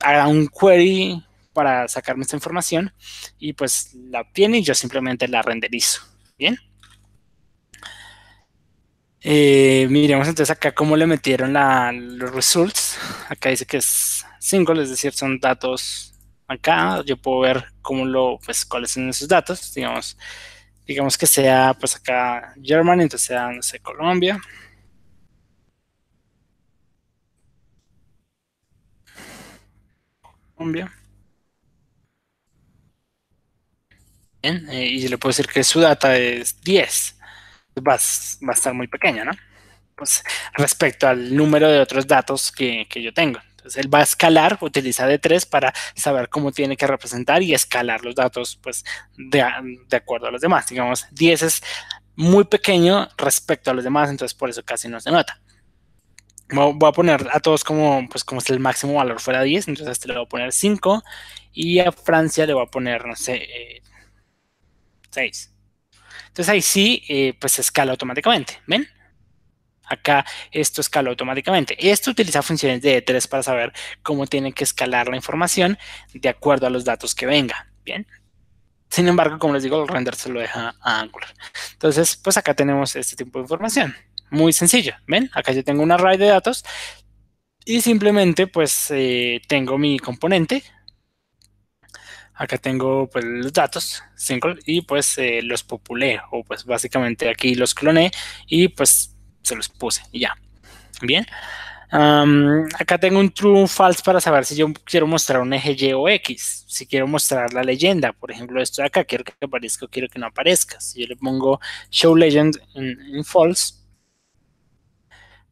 haga 0.01 0.27
un 0.27 0.49
query 0.49 1.23
para 1.53 1.87
sacarme 1.87 2.23
esta 2.23 2.35
información 2.35 2.93
y 3.39 3.53
pues 3.53 3.93
la 3.93 4.19
obtiene 4.19 4.57
y 4.57 4.63
yo 4.63 4.75
simplemente 4.75 5.29
la 5.29 5.41
renderizo. 5.41 6.01
Bien. 6.37 6.59
Eh, 9.27 9.87
miremos 9.89 10.27
entonces 10.27 10.51
acá 10.55 10.71
cómo 10.73 10.95
le 10.95 11.07
metieron 11.07 11.53
los 12.19 12.31
results. 12.33 12.97
Acá 13.27 13.49
dice 13.49 13.65
que 13.65 13.77
es 13.77 14.23
single, 14.39 14.83
es 14.83 14.89
decir, 14.91 15.13
son 15.13 15.39
datos 15.39 16.13
acá. 16.47 17.01
Yo 17.05 17.17
puedo 17.17 17.39
ver 17.39 17.65
cómo 17.81 18.05
lo, 18.05 18.37
pues, 18.45 18.65
cuáles 18.65 18.91
son 18.91 19.09
esos 19.09 19.27
datos. 19.27 19.73
Digamos, 19.73 20.15
digamos 20.87 21.17
que 21.17 21.25
sea 21.27 21.73
pues 21.79 21.95
acá 21.95 22.53
Germany, 22.63 23.03
entonces 23.03 23.27
sea, 23.27 23.51
no 23.51 23.61
sé, 23.63 23.79
Colombia. 23.79 24.39
Colombia. 30.55 30.91
Eh, 34.41 34.85
y 34.91 35.07
le 35.07 35.17
puedo 35.17 35.31
decir 35.31 35.47
que 35.47 35.63
su 35.63 35.79
data 35.79 36.17
es 36.17 36.61
10. 36.61 37.14
Va, 37.77 37.93
a 37.93 38.53
estar 38.53 38.73
muy 38.73 38.87
pequeña, 38.87 39.25
¿no? 39.25 39.31
Pues 39.95 40.23
respecto 40.53 41.07
al 41.07 41.35
número 41.35 41.69
de 41.69 41.79
otros 41.79 42.07
datos 42.07 42.51
que, 42.51 42.87
yo 42.95 43.13
tengo. 43.13 43.39
Entonces 43.51 43.83
él 43.83 43.93
va 43.93 43.99
a 43.99 44.03
escalar, 44.03 44.57
utiliza 44.61 45.09
D3 45.09 45.49
para 45.49 45.73
saber 45.95 46.29
cómo 46.29 46.51
tiene 46.51 46.77
que 46.77 46.87
representar 46.87 47.41
y 47.41 47.53
escalar 47.53 48.05
los 48.05 48.15
datos 48.15 48.59
pues 48.61 48.83
de, 49.17 49.41
acuerdo 49.91 50.27
a 50.27 50.31
los 50.31 50.41
demás. 50.41 50.67
Digamos, 50.67 51.07
10 51.11 51.41
es 51.41 51.63
muy 52.15 52.45
pequeño 52.45 53.09
respecto 53.17 53.71
a 53.71 53.73
los 53.73 53.83
demás, 53.83 54.09
entonces 54.09 54.37
por 54.37 54.49
eso 54.49 54.63
casi 54.63 54.87
no 54.87 54.99
se 54.99 55.11
nota. 55.11 55.41
Voy 56.49 56.77
a 56.87 56.91
poner 56.91 57.27
a 57.31 57.39
todos 57.39 57.63
como, 57.63 58.07
pues 58.07 58.23
como 58.23 58.39
es 58.39 58.49
el 58.51 58.59
máximo 58.59 58.93
valor 58.93 59.19
fuera 59.19 59.41
10, 59.41 59.67
entonces 59.67 59.89
a 59.89 59.91
este 59.93 60.07
le 60.07 60.13
voy 60.13 60.25
a 60.25 60.29
poner 60.29 60.51
5 60.53 61.03
y 61.53 61.79
a 61.79 61.91
Francia 61.91 62.45
le 62.45 62.53
voy 62.53 62.63
a 62.63 62.69
poner, 62.69 63.05
no 63.05 63.15
sé, 63.15 63.81
6. 65.09 65.54
Entonces 66.35 66.51
ahí 66.51 66.61
sí, 66.61 67.01
eh, 67.07 67.33
pues 67.39 67.59
escala 67.59 67.93
automáticamente, 67.93 68.59
¿ven? 68.67 68.85
Acá 69.85 70.25
esto 70.51 70.81
escala 70.81 71.09
automáticamente. 71.09 71.77
Esto 71.89 72.11
utiliza 72.11 72.41
funciones 72.41 72.81
de 72.81 73.05
E3 73.05 73.29
para 73.29 73.41
saber 73.41 73.71
cómo 74.03 74.27
tiene 74.27 74.51
que 74.51 74.65
escalar 74.65 75.07
la 75.07 75.15
información 75.15 75.77
de 76.13 76.27
acuerdo 76.27 76.67
a 76.67 76.69
los 76.69 76.83
datos 76.83 77.15
que 77.15 77.25
venga. 77.25 77.71
Bien. 77.85 78.05
Sin 78.89 79.07
embargo, 79.07 79.39
como 79.39 79.53
les 79.53 79.63
digo, 79.63 79.81
el 79.81 79.87
render 79.87 80.15
se 80.15 80.27
lo 80.27 80.41
deja 80.41 80.75
a 80.81 80.99
Angular. 80.99 81.33
Entonces, 81.71 82.17
pues 82.17 82.35
acá 82.35 82.53
tenemos 82.53 82.97
este 82.97 83.15
tipo 83.15 83.39
de 83.39 83.43
información. 83.43 83.95
Muy 84.29 84.51
sencillo. 84.51 84.93
¿Ven? 85.07 85.29
Acá 85.33 85.53
yo 85.53 85.63
tengo 85.63 85.83
un 85.83 85.93
array 85.93 86.17
de 86.17 86.25
datos 86.25 86.65
y 87.63 87.79
simplemente 87.79 88.47
pues 88.47 88.91
eh, 88.91 89.41
tengo 89.47 89.77
mi 89.77 89.99
componente. 89.99 90.63
Acá 92.35 92.57
tengo 92.57 93.07
pues 93.07 93.23
los 93.23 93.53
datos 93.53 94.03
single 94.15 94.59
y 94.65 94.81
pues 94.81 95.17
eh, 95.17 95.41
los 95.41 95.63
populé 95.63 96.19
o 96.31 96.43
pues 96.43 96.65
básicamente 96.65 97.29
aquí 97.29 97.55
los 97.55 97.73
cloné 97.73 98.11
y 98.45 98.67
pues 98.67 99.15
se 99.41 99.55
los 99.55 99.69
puse 99.69 100.01
y 100.11 100.19
ya. 100.21 100.35
Bien. 101.01 101.25
acá 101.91 102.97
tengo 102.97 103.19
un 103.19 103.29
true 103.29 103.67
false 103.67 104.01
para 104.03 104.19
saber 104.19 104.43
si 104.45 104.55
yo 104.55 104.67
quiero 104.83 105.07
mostrar 105.07 105.41
un 105.41 105.53
eje 105.53 105.75
Y 105.77 105.93
o 105.93 106.09
X. 106.09 106.65
Si 106.67 106.85
quiero 106.85 107.07
mostrar 107.07 107.53
la 107.53 107.63
leyenda, 107.63 108.11
por 108.11 108.31
ejemplo, 108.31 108.61
esto 108.61 108.81
de 108.81 108.87
acá, 108.87 109.03
quiero 109.05 109.23
que 109.23 109.33
aparezca 109.41 109.85
o 109.85 109.89
quiero 109.89 110.09
que 110.09 110.19
no 110.19 110.27
aparezca. 110.27 110.79
Si 110.81 111.01
yo 111.01 111.07
le 111.07 111.15
pongo 111.15 111.59
show 111.89 112.15
legend 112.15 112.57
en, 112.75 113.23
false, 113.23 113.75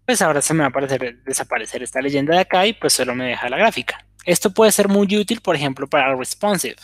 pues 0.06 0.22
ahora 0.22 0.42
se 0.42 0.54
me 0.54 0.60
va 0.62 0.66
a 0.66 0.70
aparecer, 0.70 1.24
desaparecer 1.24 1.84
esta 1.84 2.02
leyenda 2.02 2.34
de 2.36 2.42
acá 2.42 2.66
y 2.68 2.74
pues 2.74 2.94
solo 2.94 3.16
me 3.16 3.28
deja 3.28 3.50
la 3.50 3.58
gráfica. 3.58 4.06
Esto 4.26 4.54
puede 4.54 4.72
ser 4.72 4.88
muy 4.88 5.08
útil, 5.18 5.42
por 5.42 5.56
ejemplo, 5.56 5.88
para 5.88 6.16
responsive. 6.16 6.78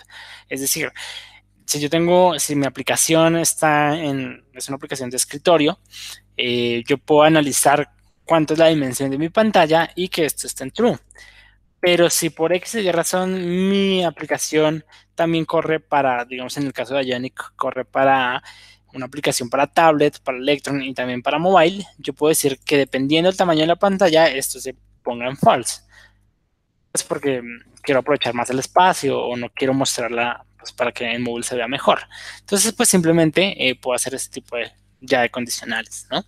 Es 0.49 0.61
decir, 0.61 0.91
si 1.65 1.79
yo 1.79 1.89
tengo, 1.89 2.37
si 2.39 2.55
mi 2.55 2.65
aplicación 2.65 3.37
está 3.37 3.95
en, 3.95 4.43
es 4.53 4.67
una 4.67 4.77
aplicación 4.77 5.09
de 5.09 5.17
escritorio, 5.17 5.79
eh, 6.35 6.83
yo 6.87 6.97
puedo 6.97 7.23
analizar 7.23 7.91
cuánto 8.25 8.53
es 8.53 8.59
la 8.59 8.67
dimensión 8.67 9.09
de 9.11 9.17
mi 9.17 9.29
pantalla 9.29 9.89
y 9.95 10.09
que 10.09 10.25
esto 10.25 10.47
esté 10.47 10.63
en 10.63 10.71
true. 10.71 10.97
Pero 11.79 12.09
si 12.09 12.29
por 12.29 12.53
X 12.53 12.75
y 12.75 12.91
razón 12.91 13.69
mi 13.69 14.03
aplicación 14.03 14.83
también 15.15 15.45
corre 15.45 15.79
para, 15.79 16.25
digamos 16.25 16.57
en 16.57 16.65
el 16.65 16.73
caso 16.73 16.95
de 16.95 17.05
Ionic, 17.05 17.53
corre 17.55 17.85
para 17.85 18.43
una 18.93 19.05
aplicación 19.05 19.49
para 19.49 19.67
tablet, 19.67 20.19
para 20.21 20.37
Electron 20.37 20.81
y 20.81 20.93
también 20.93 21.21
para 21.21 21.39
mobile, 21.39 21.85
yo 21.97 22.13
puedo 22.13 22.29
decir 22.29 22.59
que 22.65 22.77
dependiendo 22.77 23.29
del 23.29 23.37
tamaño 23.37 23.61
de 23.61 23.67
la 23.67 23.75
pantalla, 23.75 24.27
esto 24.27 24.59
se 24.59 24.75
ponga 25.03 25.27
en 25.27 25.37
false. 25.37 25.81
Es 26.93 27.03
porque 27.03 27.41
quiero 27.81 27.99
aprovechar 27.99 28.33
más 28.33 28.49
el 28.49 28.59
espacio 28.59 29.19
o 29.19 29.37
no 29.37 29.49
quiero 29.49 29.73
mostrarla 29.73 30.45
pues, 30.57 30.71
para 30.71 30.91
que 30.91 31.11
en 31.11 31.23
móvil 31.23 31.43
se 31.43 31.55
vea 31.55 31.67
mejor. 31.67 32.01
Entonces, 32.39 32.73
pues 32.73 32.89
simplemente 32.89 33.69
eh, 33.69 33.75
puedo 33.75 33.95
hacer 33.95 34.13
este 34.15 34.41
tipo 34.41 34.55
de, 34.57 34.71
ya 34.99 35.21
de 35.21 35.29
condicionales, 35.29 36.07
¿no? 36.11 36.23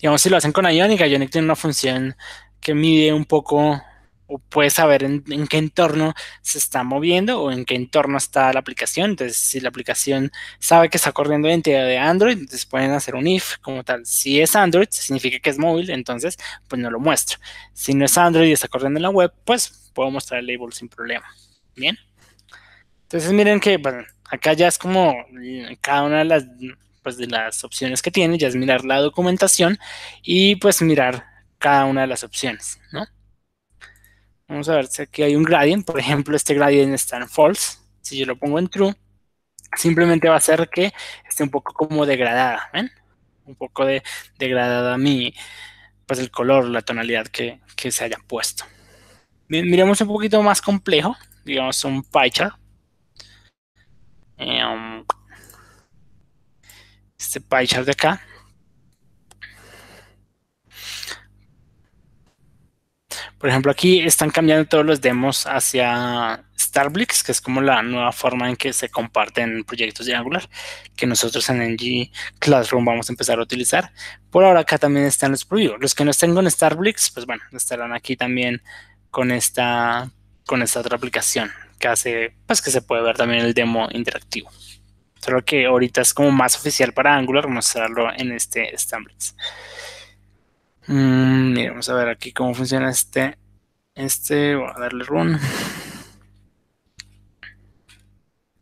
Digamos, 0.00 0.22
si 0.22 0.30
lo 0.30 0.36
hacen 0.36 0.52
con 0.52 0.64
Ionic, 0.66 1.00
Ionic 1.00 1.30
tiene 1.30 1.46
una 1.46 1.56
función 1.56 2.16
que 2.60 2.74
mide 2.74 3.12
un 3.12 3.24
poco 3.24 3.80
o 4.28 4.38
puede 4.38 4.70
saber 4.70 5.02
en, 5.02 5.22
qué 5.48 5.56
entorno 5.56 6.14
se 6.42 6.58
está 6.58 6.84
moviendo 6.84 7.40
o 7.40 7.50
en 7.50 7.64
qué 7.64 7.74
entorno 7.74 8.18
está 8.18 8.52
la 8.52 8.60
aplicación. 8.60 9.10
Entonces, 9.10 9.38
si 9.38 9.58
la 9.58 9.70
aplicación 9.70 10.30
sabe 10.60 10.90
que 10.90 10.98
está 10.98 11.12
corriendo 11.12 11.48
entidad 11.48 11.86
de 11.86 11.98
Android, 11.98 12.34
entonces 12.34 12.66
pueden 12.66 12.92
hacer 12.92 13.14
un 13.14 13.26
if 13.26 13.56
como 13.58 13.82
tal. 13.84 14.04
Si 14.04 14.40
es 14.40 14.54
Android, 14.54 14.88
significa 14.90 15.38
que 15.40 15.50
es 15.50 15.58
móvil, 15.58 15.90
entonces 15.90 16.36
pues 16.68 16.80
no 16.80 16.90
lo 16.90 17.00
muestro. 17.00 17.38
Si 17.72 17.94
no 17.94 18.04
es 18.04 18.16
Android 18.18 18.48
y 18.48 18.52
está 18.52 18.68
corriendo 18.68 18.98
en 18.98 19.02
la 19.02 19.10
web, 19.10 19.32
pues 19.44 19.90
puedo 19.94 20.10
mostrar 20.10 20.40
el 20.40 20.46
label 20.46 20.72
sin 20.72 20.88
problema. 20.88 21.26
Bien. 21.74 21.98
Entonces 23.04 23.32
miren 23.32 23.60
que 23.60 23.78
bueno, 23.78 24.04
acá 24.28 24.52
ya 24.52 24.68
es 24.68 24.76
como 24.76 25.16
cada 25.80 26.02
una 26.02 26.18
de 26.18 26.24
las, 26.26 26.44
pues, 27.02 27.16
de 27.16 27.28
las 27.28 27.64
opciones 27.64 28.02
que 28.02 28.10
tiene, 28.10 28.36
ya 28.36 28.48
es 28.48 28.56
mirar 28.56 28.84
la 28.84 28.98
documentación 28.98 29.78
y 30.22 30.56
pues 30.56 30.82
mirar 30.82 31.24
cada 31.58 31.86
una 31.86 32.02
de 32.02 32.06
las 32.08 32.24
opciones, 32.24 32.78
¿no? 32.92 33.06
Vamos 34.48 34.68
a 34.70 34.76
ver 34.76 34.86
si 34.86 35.02
aquí 35.02 35.22
hay 35.22 35.36
un 35.36 35.42
gradient, 35.42 35.84
por 35.84 35.98
ejemplo, 36.00 36.34
este 36.34 36.54
gradient 36.54 36.94
está 36.94 37.18
en 37.18 37.28
false, 37.28 37.78
si 38.00 38.16
yo 38.16 38.24
lo 38.24 38.38
pongo 38.38 38.58
en 38.58 38.68
true, 38.68 38.94
simplemente 39.76 40.28
va 40.28 40.34
a 40.34 40.38
hacer 40.38 40.70
que 40.70 40.92
esté 41.28 41.42
un 41.42 41.50
poco 41.50 41.74
como 41.74 42.06
degradada, 42.06 42.70
¿ven? 42.72 42.90
Un 43.44 43.56
poco 43.56 43.84
de 43.84 44.02
degradada 44.38 44.96
mi, 44.96 45.34
pues 46.06 46.18
el 46.18 46.30
color, 46.30 46.64
la 46.64 46.80
tonalidad 46.80 47.26
que, 47.26 47.60
se 47.76 48.04
haya 48.04 48.18
puesto. 48.26 48.64
Miremos 49.48 50.00
un 50.00 50.08
poquito 50.08 50.42
más 50.42 50.62
complejo, 50.62 51.14
digamos 51.44 51.84
un 51.84 52.02
pie 52.02 52.30
chart. 52.30 52.56
Eh, 54.38 54.64
um, 54.64 55.04
este 57.18 57.40
pie 57.40 57.66
chart 57.66 57.84
de 57.84 57.92
acá. 57.92 58.22
Por 63.38 63.48
ejemplo, 63.48 63.70
aquí 63.70 64.00
están 64.00 64.30
cambiando 64.30 64.66
todos 64.68 64.84
los 64.84 65.00
demos 65.00 65.46
hacia 65.46 66.44
Starblix, 66.58 67.22
que 67.22 67.30
es 67.30 67.40
como 67.40 67.60
la 67.60 67.82
nueva 67.82 68.10
forma 68.10 68.48
en 68.48 68.56
que 68.56 68.72
se 68.72 68.88
comparten 68.88 69.62
proyectos 69.62 70.06
de 70.06 70.14
Angular, 70.14 70.48
que 70.96 71.06
nosotros 71.06 71.48
en 71.48 71.74
NG 71.74 72.10
Classroom 72.40 72.84
vamos 72.84 73.08
a 73.08 73.12
empezar 73.12 73.38
a 73.38 73.42
utilizar. 73.42 73.92
Por 74.30 74.44
ahora 74.44 74.60
acá 74.60 74.78
también 74.78 75.06
están 75.06 75.30
los 75.30 75.44
prohibidos. 75.44 75.80
Los 75.80 75.94
que 75.94 76.04
no 76.04 76.10
estén 76.10 76.34
con 76.34 76.50
Starblix, 76.50 77.10
pues 77.10 77.26
bueno, 77.26 77.42
estarán 77.52 77.92
aquí 77.92 78.16
también 78.16 78.60
con 79.10 79.30
esta, 79.30 80.10
con 80.44 80.62
esta 80.62 80.80
otra 80.80 80.96
aplicación 80.96 81.52
que 81.78 81.88
hace, 81.88 82.34
pues 82.46 82.60
que 82.60 82.72
se 82.72 82.82
puede 82.82 83.02
ver 83.02 83.16
también 83.16 83.44
el 83.44 83.54
demo 83.54 83.88
interactivo. 83.92 84.50
Solo 85.20 85.44
que 85.44 85.66
ahorita 85.66 86.00
es 86.00 86.12
como 86.12 86.32
más 86.32 86.56
oficial 86.56 86.92
para 86.92 87.14
Angular 87.14 87.48
mostrarlo 87.48 88.12
en 88.12 88.32
este 88.32 88.76
Starblix. 88.76 89.36
Mm, 90.88 91.54
vamos 91.68 91.88
a 91.90 91.94
ver 91.94 92.08
aquí 92.08 92.32
cómo 92.32 92.54
funciona 92.54 92.90
este. 92.90 93.36
Este, 93.94 94.54
voy 94.56 94.70
a 94.74 94.80
darle 94.80 95.04
run. 95.04 95.38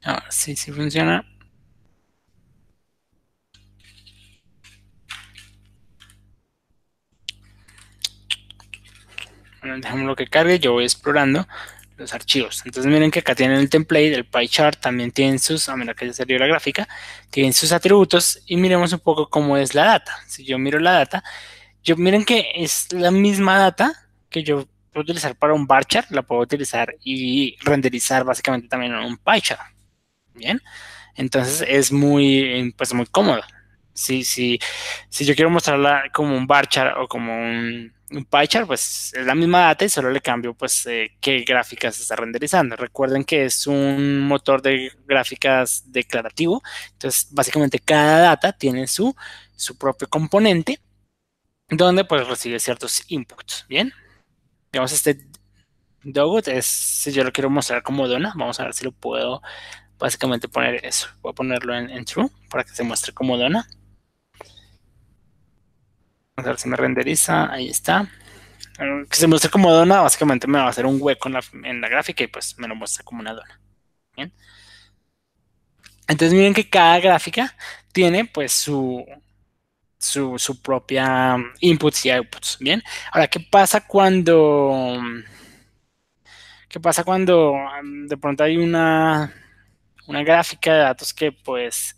Ahora 0.02 0.30
sí, 0.30 0.56
sí 0.56 0.72
funciona. 0.72 1.24
Bueno, 9.60 9.76
dejamos 9.80 10.06
lo 10.06 10.16
que 10.16 10.26
cargue, 10.26 10.58
yo 10.58 10.72
voy 10.72 10.84
explorando 10.84 11.46
los 11.96 12.12
archivos. 12.12 12.62
Entonces 12.64 12.90
miren 12.92 13.10
que 13.10 13.20
acá 13.20 13.34
tienen 13.34 13.58
el 13.58 13.70
template, 13.70 14.14
el 14.14 14.26
pie 14.26 14.48
chart, 14.48 14.80
también 14.80 15.10
tienen 15.12 15.38
sus, 15.38 15.68
a 15.68 15.76
menos 15.76 15.96
que 15.96 16.06
ya 16.06 16.12
salió 16.12 16.38
la 16.38 16.46
gráfica, 16.46 16.88
tienen 17.30 17.52
sus 17.52 17.72
atributos 17.72 18.42
y 18.46 18.56
miremos 18.56 18.92
un 18.92 19.00
poco 19.00 19.28
cómo 19.28 19.56
es 19.56 19.74
la 19.74 19.84
data. 19.86 20.18
Si 20.26 20.44
yo 20.44 20.58
miro 20.58 20.78
la 20.78 20.92
data, 20.92 21.24
yo 21.86 21.96
miren 21.96 22.24
que 22.24 22.50
es 22.56 22.92
la 22.92 23.12
misma 23.12 23.58
data 23.58 23.92
que 24.28 24.42
yo 24.42 24.66
puedo 24.92 25.04
utilizar 25.04 25.36
para 25.36 25.54
un 25.54 25.66
bar 25.68 25.86
chart, 25.86 26.10
la 26.10 26.22
puedo 26.22 26.42
utilizar 26.42 26.94
y 27.04 27.56
renderizar 27.60 28.24
básicamente 28.24 28.68
también 28.68 28.92
en 28.92 29.04
un 29.04 29.16
pie 29.16 29.40
chart. 29.40 29.60
Bien, 30.34 30.60
entonces 31.14 31.64
es 31.68 31.92
muy, 31.92 32.74
pues 32.76 32.92
muy 32.92 33.06
cómodo. 33.06 33.40
Si, 33.94 34.24
si, 34.24 34.58
si 35.08 35.24
yo 35.24 35.34
quiero 35.36 35.48
mostrarla 35.48 36.10
como 36.12 36.36
un 36.36 36.46
bar 36.46 36.68
chart 36.68 36.96
o 36.98 37.06
como 37.06 37.32
un, 37.32 37.92
un 38.10 38.24
pie 38.24 38.48
chart, 38.48 38.66
pues 38.66 39.14
es 39.14 39.24
la 39.24 39.36
misma 39.36 39.60
data 39.60 39.84
y 39.84 39.88
solo 39.88 40.10
le 40.10 40.20
cambio 40.20 40.54
pues 40.54 40.86
eh, 40.86 41.16
qué 41.20 41.44
gráficas 41.46 42.00
está 42.00 42.16
renderizando. 42.16 42.74
Recuerden 42.74 43.22
que 43.22 43.44
es 43.44 43.64
un 43.68 44.20
motor 44.22 44.60
de 44.60 44.90
gráficas 45.06 45.84
declarativo, 45.86 46.62
entonces 46.92 47.28
básicamente 47.30 47.78
cada 47.78 48.22
data 48.22 48.52
tiene 48.52 48.88
su, 48.88 49.14
su 49.54 49.78
propio 49.78 50.08
componente 50.08 50.80
donde 51.68 52.04
pues 52.04 52.26
recibe 52.26 52.60
ciertos 52.60 53.04
inputs, 53.08 53.66
¿bien? 53.68 53.92
Digamos, 54.72 54.92
este 54.92 55.26
Dogut 56.02 56.46
es, 56.48 56.66
si 56.66 57.12
yo 57.12 57.24
lo 57.24 57.32
quiero 57.32 57.50
mostrar 57.50 57.82
como 57.82 58.06
dona, 58.06 58.32
vamos 58.36 58.60
a 58.60 58.64
ver 58.64 58.74
si 58.74 58.84
lo 58.84 58.92
puedo 58.92 59.42
básicamente 59.98 60.48
poner 60.48 60.84
eso. 60.84 61.08
Voy 61.20 61.30
a 61.30 61.34
ponerlo 61.34 61.74
en, 61.74 62.04
true 62.04 62.30
para 62.48 62.62
que 62.64 62.70
se 62.70 62.84
muestre 62.84 63.12
como 63.12 63.36
dona. 63.36 63.66
Vamos 66.36 66.46
a 66.46 66.50
ver 66.50 66.58
si 66.58 66.68
me 66.68 66.76
renderiza, 66.76 67.50
ahí 67.50 67.68
está. 67.68 68.08
Que 69.10 69.16
se 69.16 69.26
muestre 69.26 69.50
como 69.50 69.72
dona, 69.72 70.02
básicamente 70.02 70.46
me 70.46 70.58
va 70.58 70.66
a 70.66 70.68
hacer 70.68 70.86
un 70.86 70.98
hueco 71.00 71.28
en 71.28 71.34
la, 71.34 71.40
en 71.64 71.80
la 71.80 71.88
gráfica 71.88 72.22
y 72.22 72.28
pues 72.28 72.56
me 72.58 72.68
lo 72.68 72.76
muestra 72.76 73.04
como 73.04 73.20
una 73.20 73.32
dona. 73.34 73.60
Bien. 74.14 74.32
Entonces 76.08 76.34
miren 76.34 76.54
que 76.54 76.68
cada 76.68 77.00
gráfica 77.00 77.56
tiene 77.92 78.26
pues 78.26 78.52
su, 78.52 79.04
su, 79.98 80.60
propia 80.62 81.34
um, 81.36 81.44
inputs 81.60 82.06
y 82.06 82.10
outputs. 82.10 82.58
Bien, 82.60 82.82
ahora, 83.12 83.28
¿qué 83.28 83.40
pasa 83.40 83.86
cuando... 83.86 85.02
¿Qué 86.68 86.80
pasa 86.80 87.04
cuando 87.04 87.52
um, 87.52 88.06
de 88.06 88.16
pronto 88.16 88.44
hay 88.44 88.56
una, 88.56 89.32
una 90.06 90.22
gráfica 90.22 90.74
de 90.74 90.80
datos 90.80 91.14
que 91.14 91.32
pues 91.32 91.96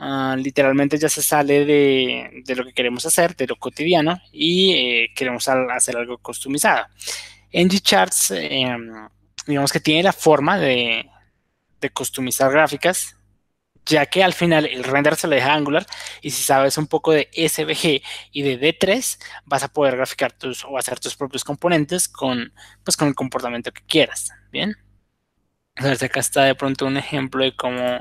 uh, 0.00 0.36
literalmente 0.36 0.98
ya 0.98 1.08
se 1.08 1.22
sale 1.22 1.64
de, 1.64 2.54
lo 2.54 2.64
que 2.64 2.74
queremos 2.74 3.06
hacer, 3.06 3.34
de 3.36 3.46
lo 3.46 3.56
cotidiano, 3.56 4.20
y 4.32 4.72
eh, 4.72 5.10
queremos 5.14 5.48
hacer 5.48 5.96
algo 5.96 6.18
customizado? 6.18 6.86
NGCharts, 7.52 8.32
eh, 8.32 8.76
digamos 9.46 9.72
que 9.72 9.80
tiene 9.80 10.02
la 10.02 10.12
forma 10.12 10.58
de, 10.58 11.08
de 11.80 11.90
customizar 11.90 12.50
gráficas 12.50 13.16
ya 13.86 14.06
que 14.06 14.22
al 14.22 14.32
final 14.32 14.66
el 14.66 14.84
render 14.84 15.16
se 15.16 15.28
le 15.28 15.36
deja 15.36 15.54
Angular 15.54 15.86
y 16.20 16.30
si 16.30 16.42
sabes 16.42 16.78
un 16.78 16.86
poco 16.86 17.12
de 17.12 17.28
SVG 17.32 18.02
y 18.32 18.42
de 18.42 18.58
D3 18.60 19.18
vas 19.44 19.62
a 19.64 19.68
poder 19.68 19.96
graficar 19.96 20.32
tus 20.32 20.64
o 20.64 20.78
hacer 20.78 21.00
tus 21.00 21.16
propios 21.16 21.44
componentes 21.44 22.08
con, 22.08 22.52
pues, 22.84 22.96
con 22.96 23.08
el 23.08 23.14
comportamiento 23.14 23.72
que 23.72 23.82
quieras, 23.86 24.30
¿bien? 24.50 24.76
Entonces 25.76 26.02
acá 26.02 26.20
está 26.20 26.44
de 26.44 26.54
pronto 26.54 26.86
un 26.86 26.96
ejemplo 26.96 27.44
de 27.44 27.56
cómo 27.56 28.00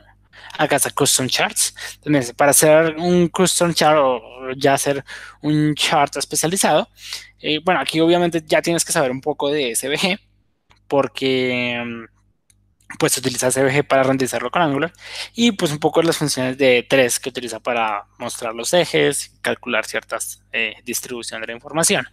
acá 0.58 0.76
está 0.76 0.90
Custom 0.92 1.28
Charts. 1.28 1.74
Entonces, 2.04 2.34
para 2.34 2.52
hacer 2.52 2.96
un 2.98 3.28
Custom 3.30 3.74
Chart 3.74 3.98
o 4.00 4.22
ya 4.58 4.74
hacer 4.74 5.04
un 5.42 5.76
chart 5.76 6.16
especializado, 6.18 6.90
eh, 7.40 7.60
bueno, 7.64 7.80
aquí 7.82 8.00
obviamente 8.00 8.44
ya 8.46 8.62
tienes 8.62 8.86
que 8.86 8.92
saber 8.92 9.12
un 9.12 9.22
poco 9.22 9.50
de 9.50 9.76
SVG 9.76 10.20
porque 10.88 11.82
mm, 11.86 12.21
pues 13.00 13.18
utiliza 13.18 13.50
CVG 13.52 13.86
para 13.88 14.04
renderizarlo 14.04 14.52
con 14.52 14.62
Angular 14.62 14.94
y 15.34 15.52
pues 15.52 15.72
un 15.72 15.80
poco 15.80 16.02
las 16.02 16.18
funciones 16.18 16.58
de 16.58 16.86
3 16.88 17.20
que 17.20 17.30
utiliza 17.30 17.60
para 17.60 18.06
mostrar 18.18 18.54
los 18.54 18.74
ejes, 18.74 19.34
calcular 19.42 19.86
ciertas 19.86 20.44
eh, 20.52 20.76
distribuciones 20.86 21.48
de 21.48 21.54
la 21.54 21.58
información. 21.58 22.06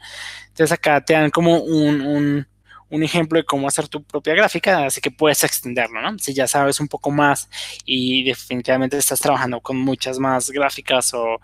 Entonces 0.49 0.73
acá 0.73 1.05
te 1.05 1.15
dan 1.15 1.31
como 1.31 1.59
un, 1.59 2.47
un, 2.91 3.03
ejemplo 3.03 3.39
de 3.39 3.45
cómo 3.45 3.69
hacer 3.69 3.87
tu 3.89 4.03
propia 4.03 4.35
gráfica, 4.35 4.87
así 4.87 5.01
que 5.01 5.11
puedes 5.11 5.45
extenderlo, 5.45 6.01
¿no? 6.01 6.19
Si 6.19 6.35
ya 6.35 6.47
sabes 6.47 6.81
un 6.81 6.89
poco 6.89 7.11
más 7.11 7.49
y 7.85 8.25
definitivamente 8.25 8.97
estás 8.97 9.21
trabajando 9.21 9.61
con 9.61 9.77
muchas 9.77 10.19
más 10.19 10.51
gráficas 10.51 11.13
o 11.15 11.41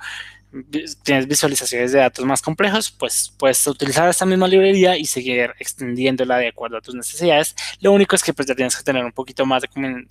tienes 1.02 1.26
visualizaciones 1.26 1.92
de 1.92 1.98
datos 1.98 2.24
más 2.24 2.42
complejos, 2.42 2.90
pues 2.90 3.32
puedes 3.38 3.66
utilizar 3.66 4.08
esta 4.08 4.26
misma 4.26 4.48
librería 4.48 4.96
y 4.96 5.04
seguir 5.04 5.52
extendiéndola 5.58 6.38
de 6.38 6.48
acuerdo 6.48 6.76
a 6.76 6.80
tus 6.80 6.94
necesidades. 6.94 7.54
Lo 7.80 7.92
único 7.92 8.14
es 8.14 8.22
que 8.22 8.32
pues 8.32 8.46
ya 8.46 8.54
tienes 8.54 8.76
que 8.76 8.82
tener 8.82 9.04
un 9.04 9.12
poquito 9.12 9.46
más 9.46 9.62
de 9.62 9.68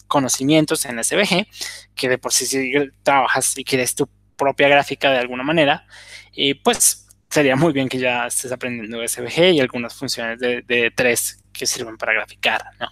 conocimientos 0.07 0.85
en 0.85 1.03
SVG, 1.03 1.47
que 1.95 2.09
de 2.09 2.17
por 2.17 2.33
sí 2.33 2.45
si 2.45 2.73
trabajas 3.03 3.57
y 3.57 3.63
quieres 3.63 3.95
tu 3.95 4.09
propia 4.35 4.67
gráfica 4.67 5.11
de 5.11 5.19
alguna 5.19 5.43
manera, 5.43 5.85
y 6.33 6.55
pues 6.55 7.07
sería 7.29 7.55
muy 7.55 7.73
bien 7.73 7.89
que 7.89 7.99
ya 7.99 8.27
estés 8.27 8.51
aprendiendo 8.51 9.07
SVG 9.07 9.53
y 9.53 9.59
algunas 9.59 9.93
funciones 9.93 10.39
de, 10.39 10.61
de 10.61 10.91
tres 10.91 11.43
que 11.51 11.65
sirven 11.65 11.97
para 11.97 12.13
graficar, 12.13 12.63
¿no? 12.79 12.87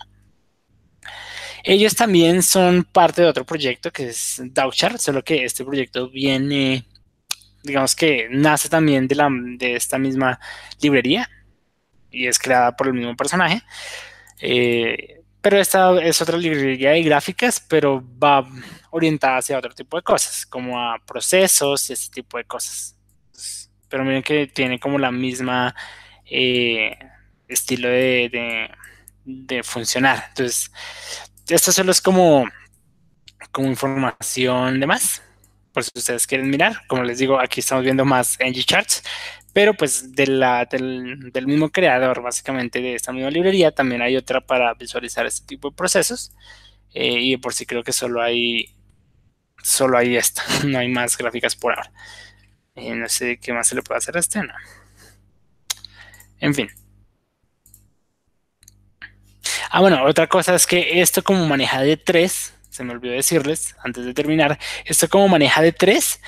Ellos 1.63 1.95
también 1.95 2.41
son 2.41 2.83
parte 2.83 3.21
de 3.21 3.27
otro 3.27 3.45
proyecto 3.45 3.91
que 3.91 4.07
es 4.07 4.41
Dauchar, 4.45 4.97
solo 4.97 5.23
que 5.23 5.45
este 5.45 5.63
proyecto 5.63 6.09
viene 6.09 6.85
digamos 7.63 7.95
que 7.95 8.27
nace 8.31 8.69
también 8.69 9.07
de, 9.07 9.15
la, 9.15 9.29
de 9.31 9.75
esta 9.75 9.97
misma 9.97 10.39
librería 10.81 11.29
y 12.09 12.27
es 12.27 12.37
creada 12.39 12.75
por 12.75 12.87
el 12.87 12.93
mismo 12.93 13.15
personaje. 13.15 13.63
Eh, 14.41 15.21
pero 15.41 15.57
esta 15.59 15.99
es 16.01 16.21
otra 16.21 16.37
librería 16.37 16.91
de 16.91 17.03
gráficas, 17.03 17.59
pero 17.59 18.03
va 18.21 18.47
orientada 18.91 19.37
hacia 19.37 19.57
otro 19.57 19.73
tipo 19.73 19.97
de 19.97 20.03
cosas, 20.03 20.45
como 20.45 20.79
a 20.79 20.99
procesos 20.99 21.89
y 21.89 21.93
ese 21.93 22.11
tipo 22.11 22.37
de 22.37 22.45
cosas. 22.45 22.95
pero 23.89 24.03
miren 24.03 24.23
que 24.23 24.47
tiene 24.47 24.79
como 24.79 24.97
la 24.99 25.11
misma 25.11 25.75
eh, 26.25 26.97
estilo 27.47 27.89
de, 27.89 28.69
de, 29.25 29.63
funcionar. 29.63 30.25
Entonces, 30.29 30.71
esto 31.47 31.71
solo 31.71 31.91
es 31.91 32.01
como, 32.01 32.45
como 33.51 33.67
información 33.67 34.79
de 34.79 34.87
más, 34.87 35.23
por 35.73 35.83
si 35.83 35.91
ustedes 35.95 36.27
quieren 36.27 36.49
mirar. 36.49 36.85
Como 36.87 37.03
les 37.03 37.17
digo, 37.19 37.39
aquí 37.39 37.59
estamos 37.59 37.83
viendo 37.83 38.05
más 38.05 38.37
ng 38.39 38.53
charts, 38.65 39.03
pero 39.53 39.73
pues 39.73 40.13
de 40.13 40.27
la, 40.27 40.65
del, 40.65 41.31
del, 41.31 41.47
mismo 41.47 41.69
creador, 41.69 42.21
básicamente 42.21 42.81
de 42.81 42.95
esta 42.95 43.11
misma 43.11 43.29
librería, 43.29 43.71
también 43.71 44.01
hay 44.01 44.15
otra 44.17 44.41
para 44.41 44.73
visualizar 44.73 45.25
este 45.25 45.45
tipo 45.45 45.69
de 45.69 45.75
procesos. 45.75 46.31
Eh, 46.93 47.19
y 47.21 47.37
por 47.37 47.53
si 47.53 47.65
creo 47.65 47.83
que 47.83 47.93
solo 47.93 48.21
hay 48.21 48.75
solo 49.63 49.97
hay 49.97 50.17
esta, 50.17 50.43
no 50.65 50.79
hay 50.79 50.87
más 50.89 51.17
gráficas 51.17 51.55
por 51.55 51.73
ahora. 51.73 51.91
Eh, 52.75 52.95
no 52.95 53.07
sé 53.09 53.39
qué 53.39 53.53
más 53.53 53.67
se 53.67 53.75
le 53.75 53.81
puede 53.81 53.99
hacer 53.99 54.17
a 54.17 54.19
este, 54.19 54.39
no. 54.43 54.53
En 56.39 56.53
fin. 56.55 56.69
Ah, 59.69 59.79
bueno, 59.81 60.03
otra 60.05 60.27
cosa 60.27 60.55
es 60.55 60.67
que 60.67 61.01
esto 61.01 61.23
como 61.23 61.45
maneja 61.47 61.81
de 61.81 61.97
3, 61.97 62.53
se 62.71 62.83
me 62.83 62.93
olvidó 62.93 63.13
decirles 63.13 63.75
antes 63.83 64.05
de 64.05 64.13
terminar, 64.13 64.57
esto 64.85 65.07
como 65.09 65.27
maneja 65.27 65.61
de 65.61 65.73
3 65.73 66.19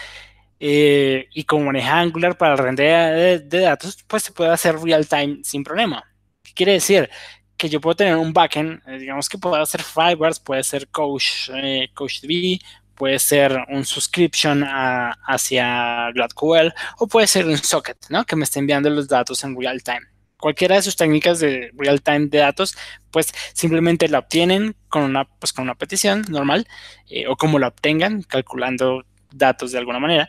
eh, 0.59 1.27
y 1.33 1.45
como 1.45 1.65
maneja 1.65 1.99
Angular 1.99 2.37
para 2.37 2.53
el 2.53 2.57
rendimiento 2.59 3.47
de, 3.49 3.59
datos, 3.61 4.03
pues 4.07 4.23
se 4.23 4.31
puede 4.31 4.51
hacer 4.51 4.77
real 4.79 5.07
time 5.07 5.39
sin 5.43 5.63
problema. 5.63 6.03
¿Qué 6.43 6.53
quiere 6.53 6.73
decir? 6.73 7.09
Que 7.57 7.69
yo 7.69 7.81
puedo 7.81 7.95
tener 7.95 8.15
un 8.15 8.33
backend, 8.33 8.81
eh, 8.87 8.99
digamos 8.99 9.29
que 9.29 9.37
puedo 9.37 9.55
hacer 9.55 9.81
Fibers, 9.83 10.39
puede 10.39 10.63
ser 10.63 10.87
Coach, 10.89 11.49
eh, 11.53 11.89
CoachDB, 11.93 12.59
puede 12.95 13.19
ser 13.19 13.57
un 13.69 13.85
subscription 13.85 14.63
hacia 14.63 16.11
GradQL 16.11 16.73
o 16.99 17.07
puede 17.07 17.27
ser 17.27 17.45
un 17.45 17.57
socket, 17.57 17.97
¿no? 18.09 18.25
Que 18.25 18.35
me 18.35 18.43
esté 18.43 18.59
enviando 18.59 18.89
los 18.89 19.07
datos 19.07 19.43
en 19.43 19.59
real 19.59 19.81
time. 19.83 20.12
Cualquiera 20.43 20.75
de 20.75 20.81
sus 20.81 20.97
técnicas 20.97 21.39
de 21.39 21.71
real 21.77 22.01
time 22.01 22.27
de 22.27 22.39
datos, 22.39 22.75
pues 23.11 23.33
simplemente 23.53 24.09
la 24.09 24.19
obtienen 24.19 24.75
con 24.89 25.03
una, 25.03 25.23
pues, 25.23 25.53
con 25.53 25.63
una 25.63 25.75
petición 25.75 26.25
normal 26.27 26.67
eh, 27.09 27.29
o 27.29 27.37
como 27.37 27.59
la 27.59 27.69
obtengan, 27.69 28.23
calculando 28.23 29.05
datos 29.31 29.71
de 29.71 29.77
alguna 29.77 29.99
manera. 29.99 30.27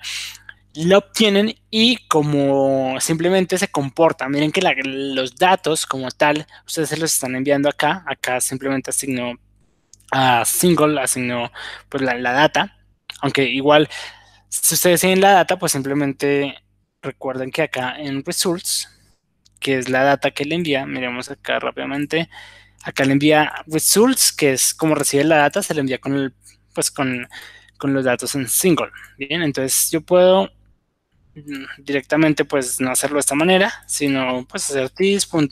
La 0.75 0.99
obtienen 0.99 1.57
y 1.69 1.97
como 2.07 2.95
simplemente 3.01 3.59
se 3.59 3.67
comporta, 3.67 4.29
miren 4.29 4.53
que 4.53 4.61
los 4.85 5.35
datos 5.35 5.85
como 5.85 6.09
tal, 6.13 6.47
ustedes 6.65 6.91
se 6.91 6.97
los 6.97 7.13
están 7.13 7.35
enviando 7.35 7.69
acá, 7.69 8.05
acá 8.07 8.41
simplemente 8.41 8.91
asignó 8.91 9.33
a 10.13 10.45
single, 10.45 11.01
asignó 11.01 11.51
pues 11.89 12.05
la, 12.05 12.33
data, 12.33 12.77
aunque 13.21 13.43
igual 13.49 13.89
si 14.49 14.75
ustedes 14.75 15.01
tienen 15.01 15.21
la 15.21 15.33
data, 15.33 15.59
pues 15.59 15.73
simplemente 15.73 16.55
recuerden 17.03 17.51
que 17.51 17.63
acá 17.63 17.97
en 17.99 18.25
results, 18.25 18.94
que 19.65 19.79
es 19.79 19.89
la 19.89 20.03
data 20.03 20.31
que 20.31 20.45
le 20.45 20.57
envía, 20.57 20.85
miremos 20.85 21.31
acá 21.31 21.59
rápidamente, 21.59 22.29
acá 22.85 23.07
le 23.07 23.13
envía 23.13 23.51
results, 23.67 24.31
que 24.31 24.53
es 24.53 24.75
como 24.75 24.95
recibe 24.95 25.25
la 25.25 25.39
data, 25.39 25.63
se 25.63 25.73
le 25.73 25.81
envía 25.81 25.99
con 25.99 26.15
el, 26.15 26.35
pues 26.75 26.91
con, 26.91 27.27
con 27.79 27.95
los 27.95 28.05
datos 28.05 28.35
en 28.35 28.47
single, 28.47 28.91
bien, 29.17 29.41
entonces 29.43 29.91
yo 29.91 30.03
puedo 30.03 30.51
mm, 31.35 31.65
directamente 31.79 32.45
pues 32.45 32.79
no 32.79 32.91
hacerlo 32.91 33.15
de 33.17 33.21
esta 33.21 33.35
manera, 33.35 33.73
sino 33.87 34.47
pues 34.47 34.69
hacer 34.71 34.91
this.single 34.91 35.43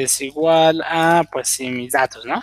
es 0.00 0.20
igual 0.20 0.82
a 0.86 1.24
pues 1.32 1.48
sí, 1.48 1.68
mis 1.68 1.92
datos, 1.92 2.24
¿no? 2.24 2.40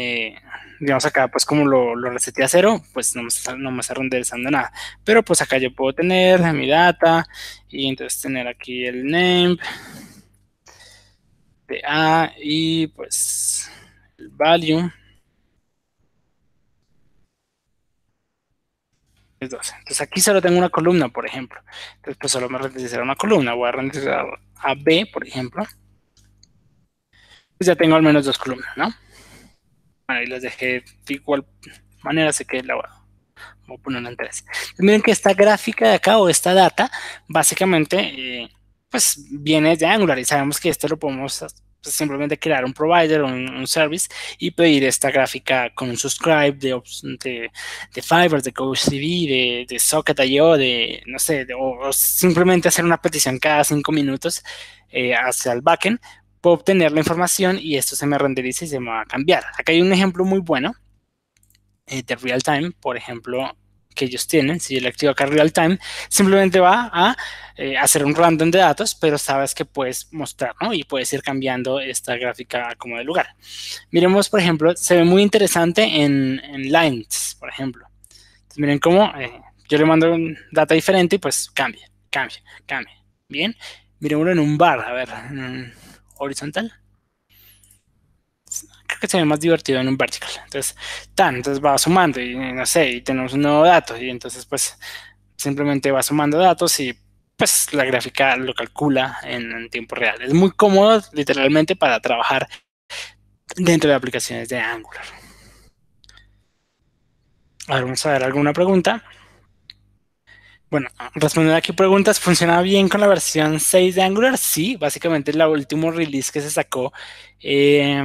Eh, 0.00 0.36
digamos 0.78 1.04
acá, 1.06 1.26
pues 1.28 1.44
como 1.44 1.66
lo, 1.66 1.96
lo 1.96 2.10
reseté 2.10 2.44
a 2.44 2.48
cero, 2.48 2.80
pues 2.92 3.16
no 3.16 3.22
me, 3.22 3.28
está, 3.28 3.56
no 3.56 3.72
me 3.72 3.80
está 3.80 3.94
renderizando 3.94 4.48
nada. 4.48 4.72
Pero 5.04 5.24
pues 5.24 5.42
acá 5.42 5.58
yo 5.58 5.74
puedo 5.74 5.92
tener 5.92 6.40
mi 6.52 6.68
data 6.68 7.26
y 7.68 7.88
entonces 7.88 8.20
tener 8.20 8.46
aquí 8.46 8.86
el 8.86 9.04
name 9.06 9.56
de 11.66 11.82
A 11.84 12.32
y 12.40 12.86
pues 12.88 13.70
el 14.18 14.28
value. 14.30 14.88
Entonces 19.40 20.00
aquí 20.00 20.20
solo 20.20 20.40
tengo 20.40 20.58
una 20.58 20.70
columna, 20.70 21.08
por 21.08 21.26
ejemplo. 21.26 21.60
Entonces 21.96 22.16
pues 22.20 22.32
solo 22.32 22.48
me 22.48 22.58
renderizará 22.58 23.02
una 23.02 23.16
columna. 23.16 23.54
Voy 23.54 23.68
a 23.68 23.72
renderizar 23.72 24.26
a 24.56 24.74
B, 24.74 25.08
por 25.12 25.26
ejemplo. 25.26 25.64
Pues 27.56 27.66
ya 27.66 27.74
tengo 27.74 27.96
al 27.96 28.02
menos 28.02 28.24
dos 28.24 28.38
columnas, 28.38 28.76
¿no? 28.76 28.94
Bueno, 30.08 30.22
y 30.22 30.26
las 30.26 30.40
dejé 30.40 30.82
de 31.04 31.14
igual 31.14 31.44
manera, 32.02 32.30
así 32.30 32.42
que 32.46 32.62
la 32.62 32.76
voy 32.76 33.76
a 33.76 33.82
poner 33.82 34.06
en 34.06 34.16
tres. 34.16 34.42
Miren 34.78 35.02
que 35.02 35.10
esta 35.10 35.34
gráfica 35.34 35.86
de 35.86 35.94
acá 35.96 36.16
o 36.16 36.30
esta 36.30 36.54
data, 36.54 36.90
básicamente, 37.28 37.98
eh, 37.98 38.48
pues 38.88 39.26
viene 39.30 39.76
de 39.76 39.84
Angular 39.84 40.18
y 40.18 40.24
sabemos 40.24 40.58
que 40.58 40.70
esto 40.70 40.88
lo 40.88 40.98
podemos 40.98 41.44
pues, 41.82 41.94
simplemente 41.94 42.38
crear 42.38 42.64
un 42.64 42.72
provider 42.72 43.20
o 43.20 43.26
un, 43.26 43.66
service 43.66 44.08
y 44.38 44.50
pedir 44.50 44.84
esta 44.84 45.10
gráfica 45.10 45.68
con 45.74 45.90
un 45.90 45.98
subscribe 45.98 46.52
de, 46.52 46.80
de, 47.22 47.50
de 47.94 48.02
Fiverr, 48.02 48.40
de 48.42 48.52
CoachDB, 48.54 49.28
de, 49.28 49.66
de 49.68 49.78
Socket.io, 49.78 50.56
de, 50.56 51.02
no 51.06 51.18
sé, 51.18 51.46
o, 51.54 51.92
simplemente 51.92 52.68
hacer 52.68 52.86
una 52.86 53.02
petición 53.02 53.38
cada 53.38 53.62
cinco 53.62 53.92
minutos 53.92 54.42
eh, 54.88 55.14
hacia 55.14 55.52
el 55.52 55.60
backend 55.60 56.00
puedo 56.40 56.54
obtener 56.54 56.92
la 56.92 57.00
información 57.00 57.58
y 57.60 57.76
esto 57.76 57.96
se 57.96 58.06
me 58.06 58.18
renderiza 58.18 58.64
y 58.64 58.68
se 58.68 58.80
me 58.80 58.90
va 58.90 59.02
a 59.02 59.06
cambiar. 59.06 59.44
Acá 59.58 59.72
hay 59.72 59.80
un 59.80 59.92
ejemplo 59.92 60.24
muy 60.24 60.40
bueno 60.40 60.74
eh, 61.86 62.02
de 62.02 62.16
real 62.16 62.42
time, 62.42 62.72
por 62.72 62.96
ejemplo, 62.96 63.56
que 63.94 64.04
ellos 64.04 64.26
tienen. 64.26 64.60
Si 64.60 64.74
yo 64.74 64.80
le 64.80 64.88
activo 64.88 65.12
acá 65.12 65.26
real 65.26 65.52
time, 65.52 65.78
simplemente 66.08 66.60
va 66.60 66.90
a 66.92 67.16
eh, 67.56 67.76
hacer 67.76 68.04
un 68.04 68.14
random 68.14 68.50
de 68.50 68.58
datos, 68.60 68.94
pero 68.94 69.18
sabes 69.18 69.54
que 69.54 69.64
puedes 69.64 70.12
mostrar, 70.12 70.54
¿no? 70.60 70.72
Y 70.72 70.84
puedes 70.84 71.12
ir 71.12 71.22
cambiando 71.22 71.80
esta 71.80 72.16
gráfica 72.16 72.74
como 72.78 72.96
de 72.96 73.04
lugar. 73.04 73.34
Miremos, 73.90 74.28
por 74.28 74.40
ejemplo, 74.40 74.76
se 74.76 74.96
ve 74.96 75.04
muy 75.04 75.22
interesante 75.22 75.82
en, 75.82 76.40
lines, 76.70 77.36
por 77.38 77.48
ejemplo. 77.48 77.86
miren 78.56 78.78
cómo 78.78 79.12
eh, 79.18 79.40
yo 79.68 79.78
le 79.78 79.84
mando 79.84 80.12
un 80.12 80.36
data 80.52 80.74
diferente 80.74 81.16
y 81.16 81.18
pues 81.18 81.50
cambia, 81.50 81.90
cambia, 82.10 82.38
cambia. 82.66 82.94
Bien, 83.28 83.54
miremoslo 84.00 84.32
en 84.32 84.38
un 84.38 84.56
bar, 84.56 84.80
a 84.80 84.92
ver 84.92 85.08
horizontal. 86.18 86.72
Creo 88.86 89.00
que 89.00 89.08
se 89.08 89.18
ve 89.18 89.24
más 89.24 89.40
divertido 89.40 89.80
en 89.80 89.88
un 89.88 89.96
vertical. 89.96 90.30
Entonces, 90.44 90.76
tan, 91.14 91.36
entonces 91.36 91.64
va 91.64 91.76
sumando 91.78 92.20
y 92.20 92.34
no 92.36 92.66
sé, 92.66 92.90
y 92.90 93.00
tenemos 93.02 93.32
un 93.34 93.42
nuevo 93.42 93.64
dato 93.64 93.96
y 93.96 94.10
entonces 94.10 94.46
pues 94.46 94.78
simplemente 95.36 95.90
va 95.92 96.02
sumando 96.02 96.38
datos 96.38 96.80
y 96.80 96.98
pues 97.38 97.72
la 97.72 97.84
gráfica 97.84 98.36
lo 98.36 98.52
calcula 98.52 99.18
en, 99.22 99.70
tiempo 99.70 99.94
real. 99.94 100.20
Es 100.20 100.34
muy 100.34 100.50
cómodo 100.50 101.00
literalmente 101.12 101.76
para 101.76 102.00
trabajar 102.00 102.48
dentro 103.56 103.88
de 103.88 103.96
aplicaciones 103.96 104.48
de 104.48 104.58
Angular. 104.58 105.04
Ahora 107.68 107.82
vamos 107.82 108.04
a 108.04 108.12
ver 108.12 108.24
alguna 108.24 108.52
pregunta. 108.52 109.04
Bueno, 110.70 110.88
respondiendo 111.14 111.56
aquí 111.56 111.72
preguntas, 111.72 112.20
¿funciona 112.20 112.60
bien 112.60 112.88
con 112.90 113.00
la 113.00 113.06
versión 113.06 113.58
6 113.58 113.94
de 113.94 114.02
Angular? 114.02 114.36
Sí, 114.36 114.76
básicamente 114.76 115.30
es 115.30 115.36
la 115.36 115.48
último 115.48 115.90
release 115.90 116.30
que 116.30 116.42
se 116.42 116.50
sacó. 116.50 116.92
Eh, 117.40 118.04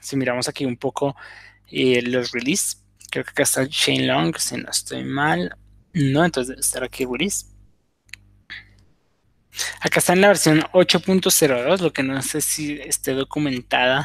si 0.00 0.16
miramos 0.16 0.48
aquí 0.48 0.64
un 0.64 0.76
poco 0.76 1.14
eh, 1.70 2.02
los 2.02 2.32
release, 2.32 2.78
creo 3.10 3.24
que 3.24 3.30
acá 3.30 3.44
está 3.44 3.68
chain 3.68 4.08
long, 4.08 4.36
si 4.36 4.56
no 4.56 4.70
estoy 4.70 5.04
mal. 5.04 5.56
No, 5.92 6.24
entonces 6.24 6.48
debe 6.48 6.60
estar 6.60 6.82
aquí 6.82 7.04
release. 7.04 7.46
Acá 9.80 10.00
está 10.00 10.14
en 10.14 10.20
la 10.20 10.28
versión 10.28 10.62
8.02, 10.72 11.80
lo 11.80 11.92
que 11.92 12.02
no 12.02 12.20
sé 12.22 12.40
si 12.40 12.72
esté 12.80 13.12
documentada 13.12 14.04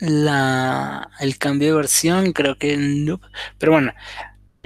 la, 0.00 1.10
el 1.20 1.38
cambio 1.38 1.68
de 1.68 1.74
versión, 1.74 2.32
creo 2.32 2.56
que 2.58 2.76
no. 2.76 3.20
Pero 3.58 3.72
bueno, 3.72 3.92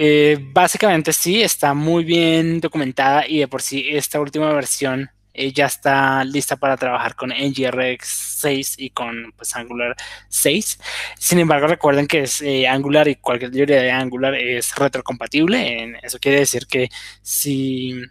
eh, 0.04 0.36
básicamente 0.52 1.12
sí, 1.12 1.42
está 1.42 1.74
muy 1.74 2.02
bien 2.02 2.60
documentada 2.60 3.24
y 3.24 3.38
de 3.38 3.46
por 3.46 3.62
sí 3.62 3.86
esta 3.88 4.18
última 4.18 4.52
versión 4.52 5.08
eh, 5.32 5.52
ya 5.52 5.66
está 5.66 6.24
lista 6.24 6.56
para 6.56 6.76
trabajar 6.76 7.14
con 7.14 7.30
NGRX 7.30 8.04
6 8.40 8.74
y 8.80 8.90
con 8.90 9.32
pues, 9.36 9.54
Angular 9.54 9.94
6. 10.28 10.80
Sin 11.20 11.38
embargo, 11.38 11.68
recuerden 11.68 12.08
que 12.08 12.22
es 12.22 12.42
eh, 12.42 12.66
Angular 12.66 13.06
y 13.06 13.14
cualquier 13.14 13.52
librería 13.54 13.80
de 13.80 13.92
Angular 13.92 14.34
es 14.34 14.74
retrocompatible. 14.74 15.96
Eso 16.02 16.18
quiere 16.18 16.40
decir 16.40 16.66
que 16.66 16.88
si, 17.22 18.02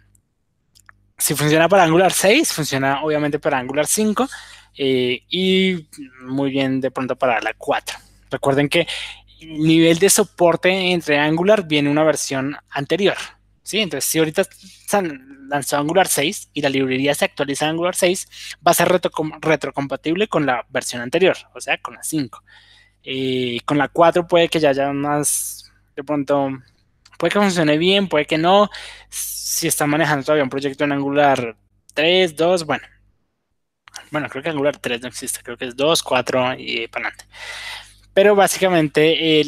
si 1.18 1.34
funciona 1.34 1.68
para 1.68 1.84
Angular 1.84 2.10
6, 2.10 2.54
funciona 2.54 3.02
obviamente 3.02 3.38
para 3.38 3.58
Angular 3.58 3.86
5 3.86 4.26
y 4.78 5.88
muy 6.22 6.50
bien 6.50 6.80
de 6.80 6.90
pronto 6.90 7.16
para 7.16 7.38
la 7.42 7.52
4. 7.52 7.98
Recuerden 8.30 8.70
que 8.70 8.86
nivel 9.46 9.98
de 9.98 10.10
soporte 10.10 10.70
entre 10.92 11.18
Angular 11.18 11.66
viene 11.66 11.90
una 11.90 12.04
versión 12.04 12.56
anterior. 12.70 13.16
¿sí? 13.62 13.80
Entonces, 13.80 14.08
si 14.10 14.18
ahorita 14.18 14.42
lanzó 15.48 15.76
Angular 15.76 16.08
6 16.08 16.50
y 16.52 16.60
la 16.62 16.68
librería 16.68 17.14
se 17.14 17.24
actualiza 17.24 17.66
a 17.66 17.70
Angular 17.70 17.94
6, 17.94 18.56
va 18.66 18.72
a 18.72 18.74
ser 18.74 18.88
retrocompatible 19.40 20.28
con 20.28 20.46
la 20.46 20.66
versión 20.70 21.02
anterior, 21.02 21.36
o 21.54 21.60
sea, 21.60 21.78
con 21.78 21.94
la 21.94 22.02
5. 22.02 22.42
con 23.64 23.78
la 23.78 23.88
4 23.88 24.26
puede 24.26 24.48
que 24.48 24.60
ya 24.60 24.70
haya 24.70 24.92
más, 24.92 25.70
de 25.96 26.04
pronto, 26.04 26.50
Puede 27.22 27.34
que 27.34 27.38
funcione 27.38 27.78
bien, 27.78 28.08
puede 28.08 28.26
que 28.26 28.36
no. 28.36 28.68
Si 29.08 29.68
están 29.68 29.88
manejando 29.90 30.24
todavía 30.24 30.42
un 30.42 30.50
proyecto 30.50 30.82
en 30.82 30.90
Angular 30.90 31.56
3, 31.94 32.34
2, 32.34 32.66
bueno. 32.66 32.84
Bueno, 34.10 34.28
creo 34.28 34.42
que 34.42 34.48
Angular 34.50 34.76
3 34.76 35.02
no 35.02 35.06
existe, 35.06 35.40
creo 35.40 35.56
que 35.56 35.66
es 35.66 35.76
2, 35.76 36.02
4 36.02 36.54
y 36.58 36.88
para 36.88 37.06
adelante. 37.06 37.32
Pero 38.14 38.34
básicamente 38.34 39.42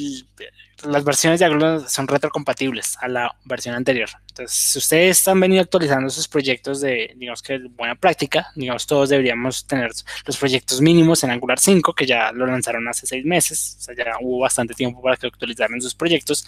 las 0.84 1.04
versiones 1.04 1.40
de 1.40 1.46
Angular 1.46 1.88
son 1.88 2.06
retrocompatibles 2.06 2.96
a 3.00 3.08
la 3.08 3.34
versión 3.44 3.74
anterior. 3.74 4.08
Entonces, 4.28 4.56
si 4.56 4.78
ustedes 4.78 5.26
han 5.28 5.40
venido 5.40 5.62
actualizando 5.62 6.10
sus 6.10 6.28
proyectos 6.28 6.80
de, 6.80 7.14
digamos 7.16 7.42
que 7.42 7.58
buena 7.58 7.94
práctica, 7.94 8.48
digamos, 8.54 8.86
todos 8.86 9.08
deberíamos 9.08 9.66
tener 9.66 9.90
los 10.26 10.36
proyectos 10.36 10.80
mínimos 10.80 11.24
en 11.24 11.30
Angular 11.30 11.58
5, 11.58 11.94
que 11.94 12.06
ya 12.06 12.32
lo 12.32 12.46
lanzaron 12.46 12.86
hace 12.88 13.06
seis 13.06 13.24
meses, 13.24 13.76
o 13.78 13.82
sea, 13.82 13.94
ya 13.94 14.12
hubo 14.20 14.40
bastante 14.40 14.74
tiempo 14.74 15.00
para 15.00 15.16
que 15.16 15.26
actualizaran 15.26 15.80
sus 15.80 15.94
proyectos, 15.94 16.46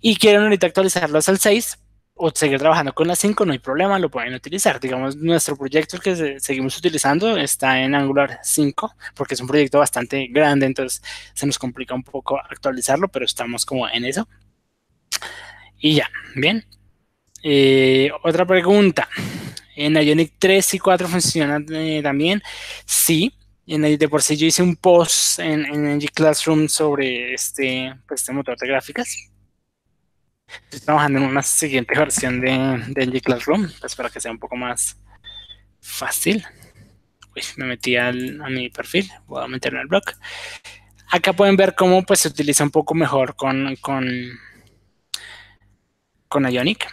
y 0.00 0.16
quieren 0.16 0.42
ahorita 0.42 0.66
actualizarlos 0.66 1.28
al 1.28 1.38
6, 1.38 1.78
o 2.14 2.30
seguir 2.34 2.58
trabajando 2.58 2.92
con 2.92 3.08
la 3.08 3.16
5, 3.16 3.46
no 3.46 3.52
hay 3.52 3.58
problema, 3.58 3.98
lo 3.98 4.10
pueden 4.10 4.34
utilizar. 4.34 4.78
Digamos, 4.78 5.16
nuestro 5.16 5.56
proyecto 5.56 5.98
que 5.98 6.38
seguimos 6.38 6.76
utilizando 6.76 7.36
está 7.38 7.80
en 7.80 7.94
Angular 7.94 8.40
5, 8.42 8.94
porque 9.14 9.34
es 9.34 9.40
un 9.40 9.46
proyecto 9.46 9.78
bastante 9.78 10.26
grande, 10.28 10.66
entonces 10.66 11.02
se 11.32 11.46
nos 11.46 11.58
complica 11.58 11.94
un 11.94 12.02
poco 12.02 12.38
actualizarlo, 12.38 13.08
pero 13.08 13.24
estamos 13.24 13.64
como 13.64 13.88
en 13.88 14.04
eso. 14.04 14.28
Y 15.78 15.94
ya, 15.94 16.10
bien. 16.36 16.64
Eh, 17.42 18.10
otra 18.22 18.46
pregunta. 18.46 19.08
¿En 19.74 19.94
Ionic 19.96 20.34
3 20.38 20.74
y 20.74 20.78
4 20.78 21.08
funciona 21.08 21.58
eh, 21.70 22.00
también? 22.02 22.42
Sí. 22.84 23.34
En 23.66 23.82
de 23.82 24.08
por 24.08 24.20
sí 24.20 24.36
yo 24.36 24.46
hice 24.46 24.62
un 24.62 24.76
post 24.76 25.38
en, 25.38 25.64
en 25.64 26.00
Classroom 26.00 26.68
sobre 26.68 27.32
este, 27.34 27.94
pues, 28.06 28.20
este 28.20 28.32
motor 28.32 28.58
de 28.58 28.66
gráficas 28.66 29.29
Estoy 30.64 30.80
trabajando 30.80 31.18
en 31.18 31.24
una 31.26 31.42
siguiente 31.42 31.98
versión 31.98 32.40
de, 32.40 32.84
de 32.88 33.06
NG 33.06 33.22
Classroom, 33.22 33.68
pues 33.80 33.94
para 33.94 34.10
que 34.10 34.20
sea 34.20 34.30
un 34.30 34.38
poco 34.38 34.56
más 34.56 35.00
fácil. 35.80 36.44
Uy, 37.34 37.42
me 37.56 37.66
metí 37.66 37.96
al, 37.96 38.40
a 38.42 38.48
mi 38.48 38.70
perfil, 38.70 39.10
voy 39.26 39.44
a 39.44 39.48
meterme 39.48 39.80
el 39.80 39.86
blog. 39.86 40.02
Acá 41.10 41.32
pueden 41.32 41.56
ver 41.56 41.74
cómo 41.74 42.02
pues, 42.04 42.20
se 42.20 42.28
utiliza 42.28 42.64
un 42.64 42.70
poco 42.70 42.94
mejor 42.94 43.34
con, 43.36 43.76
con, 43.80 44.08
con 46.28 46.50
Ionic. 46.50 46.86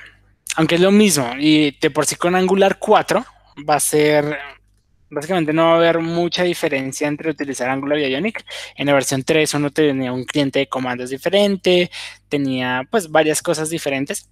Aunque 0.55 0.75
es 0.75 0.81
lo 0.81 0.91
mismo, 0.91 1.33
y 1.37 1.77
de 1.79 1.91
por 1.91 2.05
sí 2.05 2.15
con 2.15 2.35
Angular 2.35 2.79
4 2.79 3.23
va 3.69 3.75
a 3.75 3.79
ser 3.79 4.39
Básicamente 5.09 5.53
no 5.53 5.63
va 5.65 5.73
a 5.73 5.75
haber 5.77 5.99
mucha 5.99 6.43
diferencia 6.43 7.07
entre 7.07 7.31
utilizar 7.31 7.69
Angular 7.69 7.99
y 7.99 8.11
Ionic. 8.11 8.43
En 8.75 8.87
la 8.87 8.93
versión 8.93 9.23
3 9.23 9.53
uno 9.53 9.71
tenía 9.71 10.11
un 10.11 10.25
cliente 10.25 10.59
de 10.59 10.67
comandos 10.67 11.09
diferente, 11.09 11.89
tenía 12.29 12.85
pues 12.91 13.09
varias 13.09 13.41
cosas 13.41 13.69
diferentes. 13.69 14.29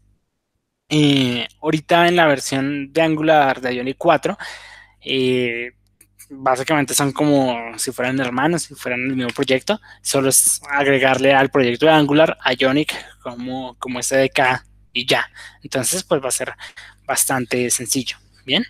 Ahorita 1.62 2.08
en 2.08 2.16
la 2.16 2.28
versión 2.28 2.92
de 2.94 3.02
Angular 3.02 3.60
de 3.62 3.76
Ionic 3.76 3.98
4, 3.98 4.38
eh, 5.02 5.72
básicamente 6.30 6.94
son 6.94 7.12
como 7.12 7.78
si 7.78 7.92
fueran 7.92 8.20
hermanos, 8.20 8.64
si 8.64 8.76
fueran 8.76 9.02
el 9.02 9.16
mismo 9.16 9.32
proyecto. 9.34 9.80
Solo 10.02 10.30
es 10.30 10.62
agregarle 10.70 11.34
al 11.34 11.50
proyecto 11.50 11.86
de 11.86 11.94
Angular 11.94 12.38
Ionic 12.60 12.94
como, 13.22 13.76
como 13.80 14.02
SDK 14.02 14.66
y 14.94 15.06
ya. 15.06 15.30
Entonces 15.64 16.04
pues 16.04 16.22
va 16.24 16.30
a 16.30 16.32
ser 16.32 16.54
bastante 17.06 17.70
sencillo. 17.70 18.18
Bien. 18.46 18.66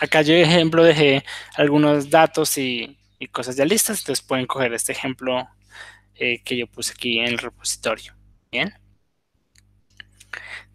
Acá 0.00 0.22
yo, 0.22 0.34
ejemplo, 0.34 0.84
dejé 0.84 1.24
algunos 1.56 2.10
datos 2.10 2.58
y, 2.58 2.98
cosas 3.32 3.56
ya 3.56 3.64
listas, 3.64 4.00
entonces 4.00 4.24
pueden 4.24 4.46
coger 4.46 4.72
este 4.72 4.92
ejemplo 4.92 5.48
eh, 6.14 6.42
que 6.44 6.56
yo 6.56 6.66
puse 6.66 6.92
aquí 6.92 7.18
en 7.18 7.26
el 7.26 7.38
repositorio. 7.38 8.14
Bien. 8.52 8.72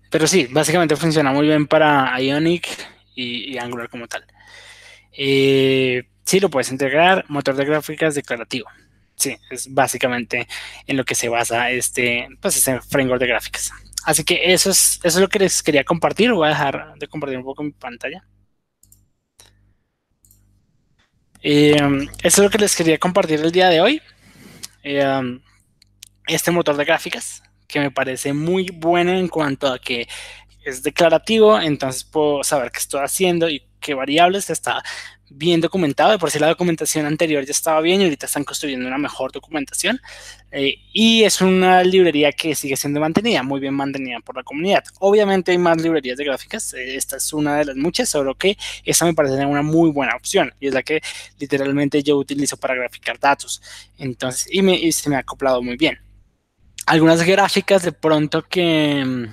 Pero 0.09 0.27
sí, 0.27 0.47
básicamente 0.51 0.95
funciona 0.95 1.31
muy 1.31 1.47
bien 1.47 1.67
para 1.67 2.19
Ionic 2.19 2.67
y, 3.15 3.57
Angular 3.57 3.89
como 3.89 4.07
tal. 4.07 4.25
Eh, 5.13 6.03
sí, 6.25 6.39
lo 6.39 6.49
puedes 6.49 6.71
integrar, 6.71 7.25
motor 7.29 7.55
de 7.55 7.65
gráficas 7.65 8.15
declarativo. 8.15 8.67
Sí, 9.15 9.37
es 9.49 9.73
básicamente 9.73 10.47
en 10.87 10.97
lo 10.97 11.05
que 11.05 11.15
se 11.15 11.29
basa 11.29 11.69
este, 11.69 12.27
pues 12.41 12.57
este 12.57 12.81
framework 12.81 13.21
de 13.21 13.27
gráficas. 13.27 13.71
Así 14.03 14.23
que 14.23 14.51
eso 14.51 14.71
es, 14.71 14.99
eso 15.03 15.19
es 15.19 15.21
lo 15.21 15.29
que 15.29 15.39
les 15.39 15.61
quería 15.61 15.83
compartir. 15.83 16.33
Voy 16.33 16.47
a 16.47 16.51
dejar 16.51 16.93
de 16.97 17.07
compartir 17.07 17.37
un 17.37 17.45
poco 17.45 17.63
mi 17.63 17.71
pantalla. 17.71 18.25
Eh, 21.43 21.75
eso 21.75 22.07
es 22.23 22.37
lo 22.39 22.49
que 22.49 22.57
les 22.57 22.75
quería 22.75 22.97
compartir 22.97 23.39
el 23.39 23.51
día 23.51 23.69
de 23.69 23.81
hoy. 23.81 24.01
Eh, 24.83 25.39
este 26.27 26.51
motor 26.51 26.75
de 26.77 26.85
gráficas, 26.85 27.43
que 27.67 27.79
me 27.79 27.91
parece 27.91 28.33
muy 28.33 28.67
bueno 28.73 29.11
en 29.11 29.27
cuanto 29.27 29.67
a 29.71 29.79
que 29.79 30.07
es 30.63 30.83
declarativo, 30.83 31.59
entonces 31.59 32.03
puedo 32.03 32.43
saber 32.43 32.71
qué 32.71 32.79
estoy 32.79 33.01
haciendo 33.01 33.49
y 33.49 33.63
qué 33.79 33.93
variables 33.93 34.49
está 34.49 34.83
bien 35.33 35.61
documentado. 35.61 36.11
De 36.11 36.19
por 36.19 36.29
si 36.29 36.39
la 36.39 36.47
documentación 36.47 37.05
anterior 37.05 37.43
ya 37.45 37.51
estaba 37.51 37.81
bien 37.81 38.01
y 38.01 38.03
ahorita 38.05 38.25
están 38.25 38.43
construyendo 38.43 38.87
una 38.87 38.97
mejor 38.97 39.31
documentación. 39.31 39.99
Eh, 40.51 40.75
y 40.93 41.23
es 41.23 41.41
una 41.41 41.83
librería 41.83 42.31
que 42.33 42.53
sigue 42.55 42.75
siendo 42.75 42.99
mantenida, 42.99 43.41
muy 43.41 43.59
bien 43.59 43.73
mantenida 43.73 44.19
por 44.19 44.35
la 44.35 44.43
comunidad. 44.43 44.83
Obviamente 44.99 45.51
hay 45.51 45.57
más 45.57 45.81
librerías 45.81 46.17
de 46.17 46.25
gráficas. 46.25 46.73
Eh, 46.73 46.95
esta 46.95 47.17
es 47.17 47.33
una 47.33 47.57
de 47.57 47.65
las 47.65 47.75
muchas, 47.75 48.09
solo 48.09 48.35
que 48.35 48.57
esta 48.83 49.05
me 49.05 49.13
parece 49.13 49.45
una 49.45 49.61
muy 49.61 49.89
buena 49.91 50.15
opción 50.15 50.53
y 50.59 50.67
es 50.67 50.73
la 50.73 50.83
que 50.83 51.01
literalmente 51.39 52.03
yo 52.03 52.17
utilizo 52.17 52.57
para 52.57 52.75
graficar 52.75 53.17
datos. 53.19 53.61
Entonces, 53.97 54.47
y, 54.51 54.61
me, 54.61 54.75
y 54.75 54.91
se 54.91 55.09
me 55.09 55.15
ha 55.15 55.19
acoplado 55.19 55.61
muy 55.61 55.77
bien. 55.77 55.97
Algunas 56.85 57.23
gráficas 57.23 57.83
de 57.83 57.91
pronto 57.91 58.43
que, 58.43 59.27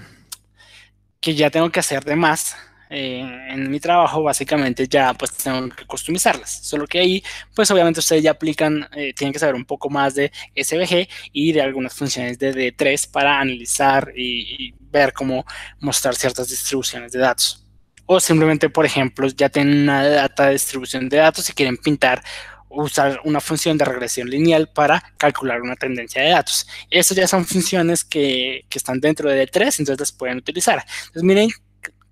que 1.21 1.35
ya 1.35 1.51
tengo 1.51 1.71
que 1.71 1.81
hacer 1.81 2.05
de 2.05 2.15
más 2.15 2.57
eh, 2.91 3.21
en 3.51 3.71
mi 3.71 3.81
trabajo 3.81 4.23
básicamente 4.23 4.89
ya 4.89 5.13
pues 5.15 5.33
tengo 5.33 5.69
que 5.69 5.85
customizarlas. 5.87 6.51
Solo 6.65 6.87
que 6.87 6.99
ahí 6.99 7.23
pues 7.55 7.71
obviamente 7.71 8.01
ustedes 8.01 8.23
ya 8.23 8.33
aplican, 8.33 8.89
eh, 8.95 9.13
tienen 9.15 9.33
que 9.33 9.39
saber 9.39 9.55
un 9.55 9.65
poco 9.65 9.91
más 9.91 10.15
de 10.15 10.33
SVG 10.55 11.09
y 11.33 11.53
de 11.53 11.63
algunas 11.63 11.95
funciones 11.95 12.39
de 12.39 12.55
D3 12.55 13.11
para 13.11 13.41
analizar 13.41 14.13
y, 14.17 14.75
ver 14.91 15.13
cómo 15.13 15.45
mostrar 15.81 16.15
ciertas 16.15 16.49
distribuciones 16.49 17.13
de 17.13 17.19
datos. 17.19 17.63
O 18.07 18.19
simplemente, 18.21 18.71
por 18.71 18.87
ejemplo, 18.87 19.29
ya 19.29 19.51
tienen 19.51 19.83
una 19.83 20.03
data 20.03 20.47
de 20.47 20.53
distribución 20.53 21.11
de 21.11 21.19
datos 21.19 21.51
y 21.51 21.53
quieren 21.53 21.77
pintar 21.77 22.23
usar 22.71 23.21
una 23.25 23.41
función 23.41 23.77
de 23.77 23.85
regresión 23.85 24.31
lineal 24.31 24.71
para 24.73 25.03
calcular 25.19 25.61
una 25.61 25.77
tendencia 25.77 26.23
de 26.23 26.31
datos. 26.31 26.67
Estas 26.91 27.19
ya 27.19 27.29
son 27.29 27.45
funciones 27.45 28.03
que, 28.03 28.65
que 28.71 28.79
están 28.79 28.99
dentro 28.99 29.29
de 29.29 29.47
D3, 29.47 29.81
entonces 29.81 30.01
las 30.01 30.13
pueden 30.13 30.39
utilizar. 30.39 30.83
Entonces 31.01 31.23
miren 31.23 31.51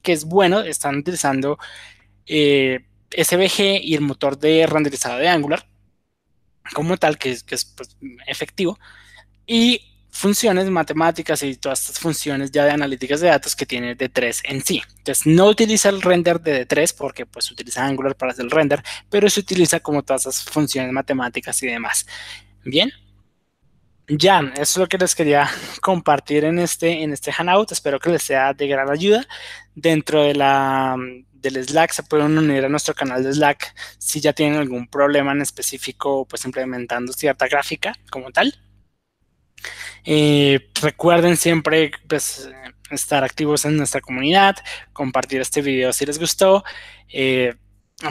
que 0.07 0.13
es 0.13 0.25
bueno, 0.25 0.61
están 0.61 0.99
utilizando 0.99 1.59
eh, 2.27 2.85
SVG 3.11 3.81
y 3.83 3.97
el 3.97 4.03
motor 4.03 4.39
de 4.39 4.65
renderizado 4.69 5.19
de 5.19 5.29
Angular 5.29 5.67
como 6.73 6.97
tal, 6.97 7.19
que 7.19 7.33
es, 7.33 7.43
pues, 7.43 7.97
efectivo, 8.29 8.79
y 9.49 9.81
funciones 10.13 10.71
matemáticas 10.71 11.43
y 11.43 11.57
todas 11.57 11.81
estas 11.81 11.99
funciones 11.99 12.53
ya 12.53 12.65
de 12.65 12.71
analíticas 12.71 13.21
de 13.21 13.29
datos 13.29 13.57
que 13.57 13.67
tiene 13.67 13.97
D3 13.97 14.43
en 14.45 14.65
sí. 14.65 14.81
Entonces 14.99 15.27
no 15.27 15.47
utiliza 15.47 15.89
el 15.89 16.03
render 16.03 16.41
de 16.41 16.67
D3 16.67 16.95
porque 16.97 17.27
pues 17.27 17.51
utiliza 17.51 17.85
Angular 17.85 18.15
para 18.15 18.31
hacer 18.31 18.45
el 18.45 18.51
render, 18.53 18.83
pero 19.11 19.29
se 19.29 19.41
utiliza 19.41 19.81
como 19.81 20.05
todas 20.05 20.23
esas 20.23 20.45
funciones 20.45 20.93
matemáticas 20.93 21.61
y 21.65 21.67
demás. 21.67 22.07
Bien. 22.65 22.93
Ya, 24.09 24.41
eso 24.55 24.63
es 24.63 24.77
lo 24.77 24.87
que 24.87 24.99
les 24.99 25.15
quería 25.15 25.49
compartir 25.83 26.45
en 26.45 26.59
este, 26.59 27.03
en 27.03 27.13
este 27.13 27.33
Hangout. 27.33 27.73
Espero 27.73 27.99
que 27.99 28.11
les 28.11 28.23
sea 28.23 28.53
de 28.53 28.69
gran 28.69 28.91
ayuda. 28.91 29.27
Dentro 29.75 30.23
de 30.23 30.35
la, 30.35 30.97
del 31.33 31.65
Slack 31.65 31.93
se 31.93 32.03
pueden 32.05 32.39
unir 32.39 32.65
a 32.65 32.69
nuestro 32.69 32.95
canal 32.95 33.25
de 33.25 33.33
Slack 33.33 33.75
si 33.99 34.21
ya 34.21 34.33
tienen 34.33 34.59
algún 34.59 34.87
problema 34.89 35.33
en 35.33 35.43
específico, 35.43 36.27
pues 36.27 36.45
implementando 36.45 37.13
cierta 37.13 37.49
gráfica 37.49 37.95
como 38.11 38.31
tal. 38.31 38.55
Eh, 40.05 40.71
recuerden 40.81 41.37
siempre 41.37 41.91
pues, 42.09 42.49
estar 42.91 43.25
activos 43.25 43.65
en 43.65 43.77
nuestra 43.77 44.01
comunidad, 44.01 44.57
compartir 44.93 45.41
este 45.41 45.63
video 45.63 45.93
si 45.93 46.07
les 46.07 46.19
gustó. 46.19 46.65
Eh, 47.09 47.55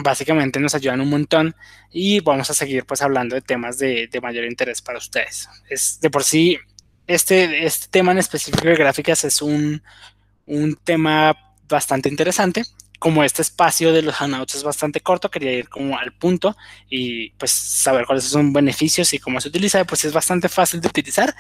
básicamente 0.02 0.60
nos 0.60 0.76
ayudan 0.76 1.02
un 1.02 1.10
montón 1.10 1.56
y 1.92 2.20
vamos 2.20 2.50
a 2.50 2.54
seguir 2.54 2.86
pues 2.86 3.02
hablando 3.02 3.36
de 3.36 3.42
temas 3.42 3.78
de, 3.78 4.10
mayor 4.22 4.46
interés 4.46 4.82
para 4.82 4.98
ustedes. 4.98 5.48
Es 5.70 6.00
de 6.02 6.10
por 6.10 6.24
sí, 6.24 6.58
este, 7.08 7.66
este 7.66 7.88
tema 7.90 8.12
en 8.12 8.18
específico 8.18 8.68
de 8.68 8.76
gráficas 8.76 9.24
es 9.24 9.42
un, 9.42 9.82
un 10.46 10.76
tema 10.84 11.36
bastante 11.68 12.10
interesante. 12.10 12.64
Como 12.98 13.24
este 13.24 13.42
espacio 13.42 13.94
de 13.94 14.02
los 14.02 14.16
Hangouts 14.16 14.56
es 14.56 14.64
bastante 14.64 15.02
corto, 15.02 15.30
quería 15.30 15.52
ir 15.52 15.70
como 15.70 15.98
al 15.98 16.14
punto 16.14 16.56
y 16.90 17.32
pues 17.32 17.52
saber 17.52 18.06
cuáles 18.06 18.24
son 18.24 18.54
beneficios 18.54 19.14
y 19.14 19.20
cómo 19.20 19.40
se 19.42 19.50
utiliza, 19.50 19.84
pues 19.86 20.06
es 20.06 20.14
bastante 20.14 20.50
fácil 20.50 20.82
de 20.82 20.88
utilizar. 20.88 21.36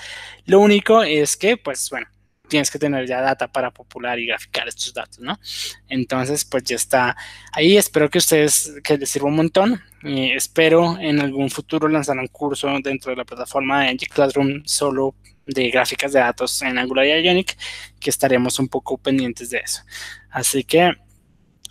Lo 0.46 0.60
único 0.60 1.02
es 1.02 1.38
que, 1.38 1.58
pues 1.58 1.89
bueno, 1.89 2.08
tienes 2.46 2.72
que 2.72 2.80
tener 2.80 3.08
ya 3.08 3.22
data 3.22 3.48
para 3.48 3.72
popular 3.72 4.20
y 4.20 4.28
graficar 4.28 4.68
estos 4.68 4.93
datos, 4.93 5.20
¿no? 5.20 5.39
Entonces, 5.88 6.46
pues 6.46 6.64
ya 6.64 6.76
está 6.76 7.16
ahí. 7.52 7.78
Espero 7.78 8.10
que 8.10 8.20
ustedes, 8.20 8.74
que 8.84 8.98
les 8.98 9.10
sirva 9.10 9.28
un 9.28 9.36
montón. 9.36 9.82
espero 10.04 10.98
en 11.00 11.20
algún 11.20 11.50
futuro 11.50 11.88
lanzar 11.88 12.18
un 12.18 12.28
curso 12.28 12.70
dentro 12.84 13.12
de 13.12 13.18
la 13.18 13.26
plataforma 13.26 13.84
de 13.84 13.93
NG 13.93 14.08
Classroom 14.14 14.64
solo 14.66 15.16
de 15.46 15.70
gráficas 15.70 16.14
de 16.14 16.20
datos 16.20 16.62
en 16.62 16.78
Angular 16.78 17.06
y 17.06 17.26
Ionic, 17.26 17.58
que 18.00 18.10
estaremos 18.10 18.60
un 18.60 18.68
poco 18.68 18.98
pendientes 18.98 19.50
de 19.50 19.60
eso. 19.60 19.82
Así 20.30 20.64
que 20.64 20.93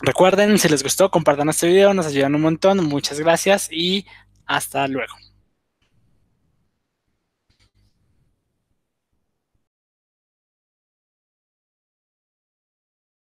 recuerden, 0.01 0.59
si 0.59 0.69
les 0.69 0.83
gustó, 0.83 1.11
compartan 1.11 1.49
este 1.49 1.67
video, 1.67 1.95
nos 1.95 2.07
ayudan 2.07 2.35
un 2.35 2.43
montón. 2.43 2.85
Muchas 2.85 3.19
gracias 3.21 3.69
y 3.71 4.07
hasta 4.47 4.87
luego. 4.89 5.24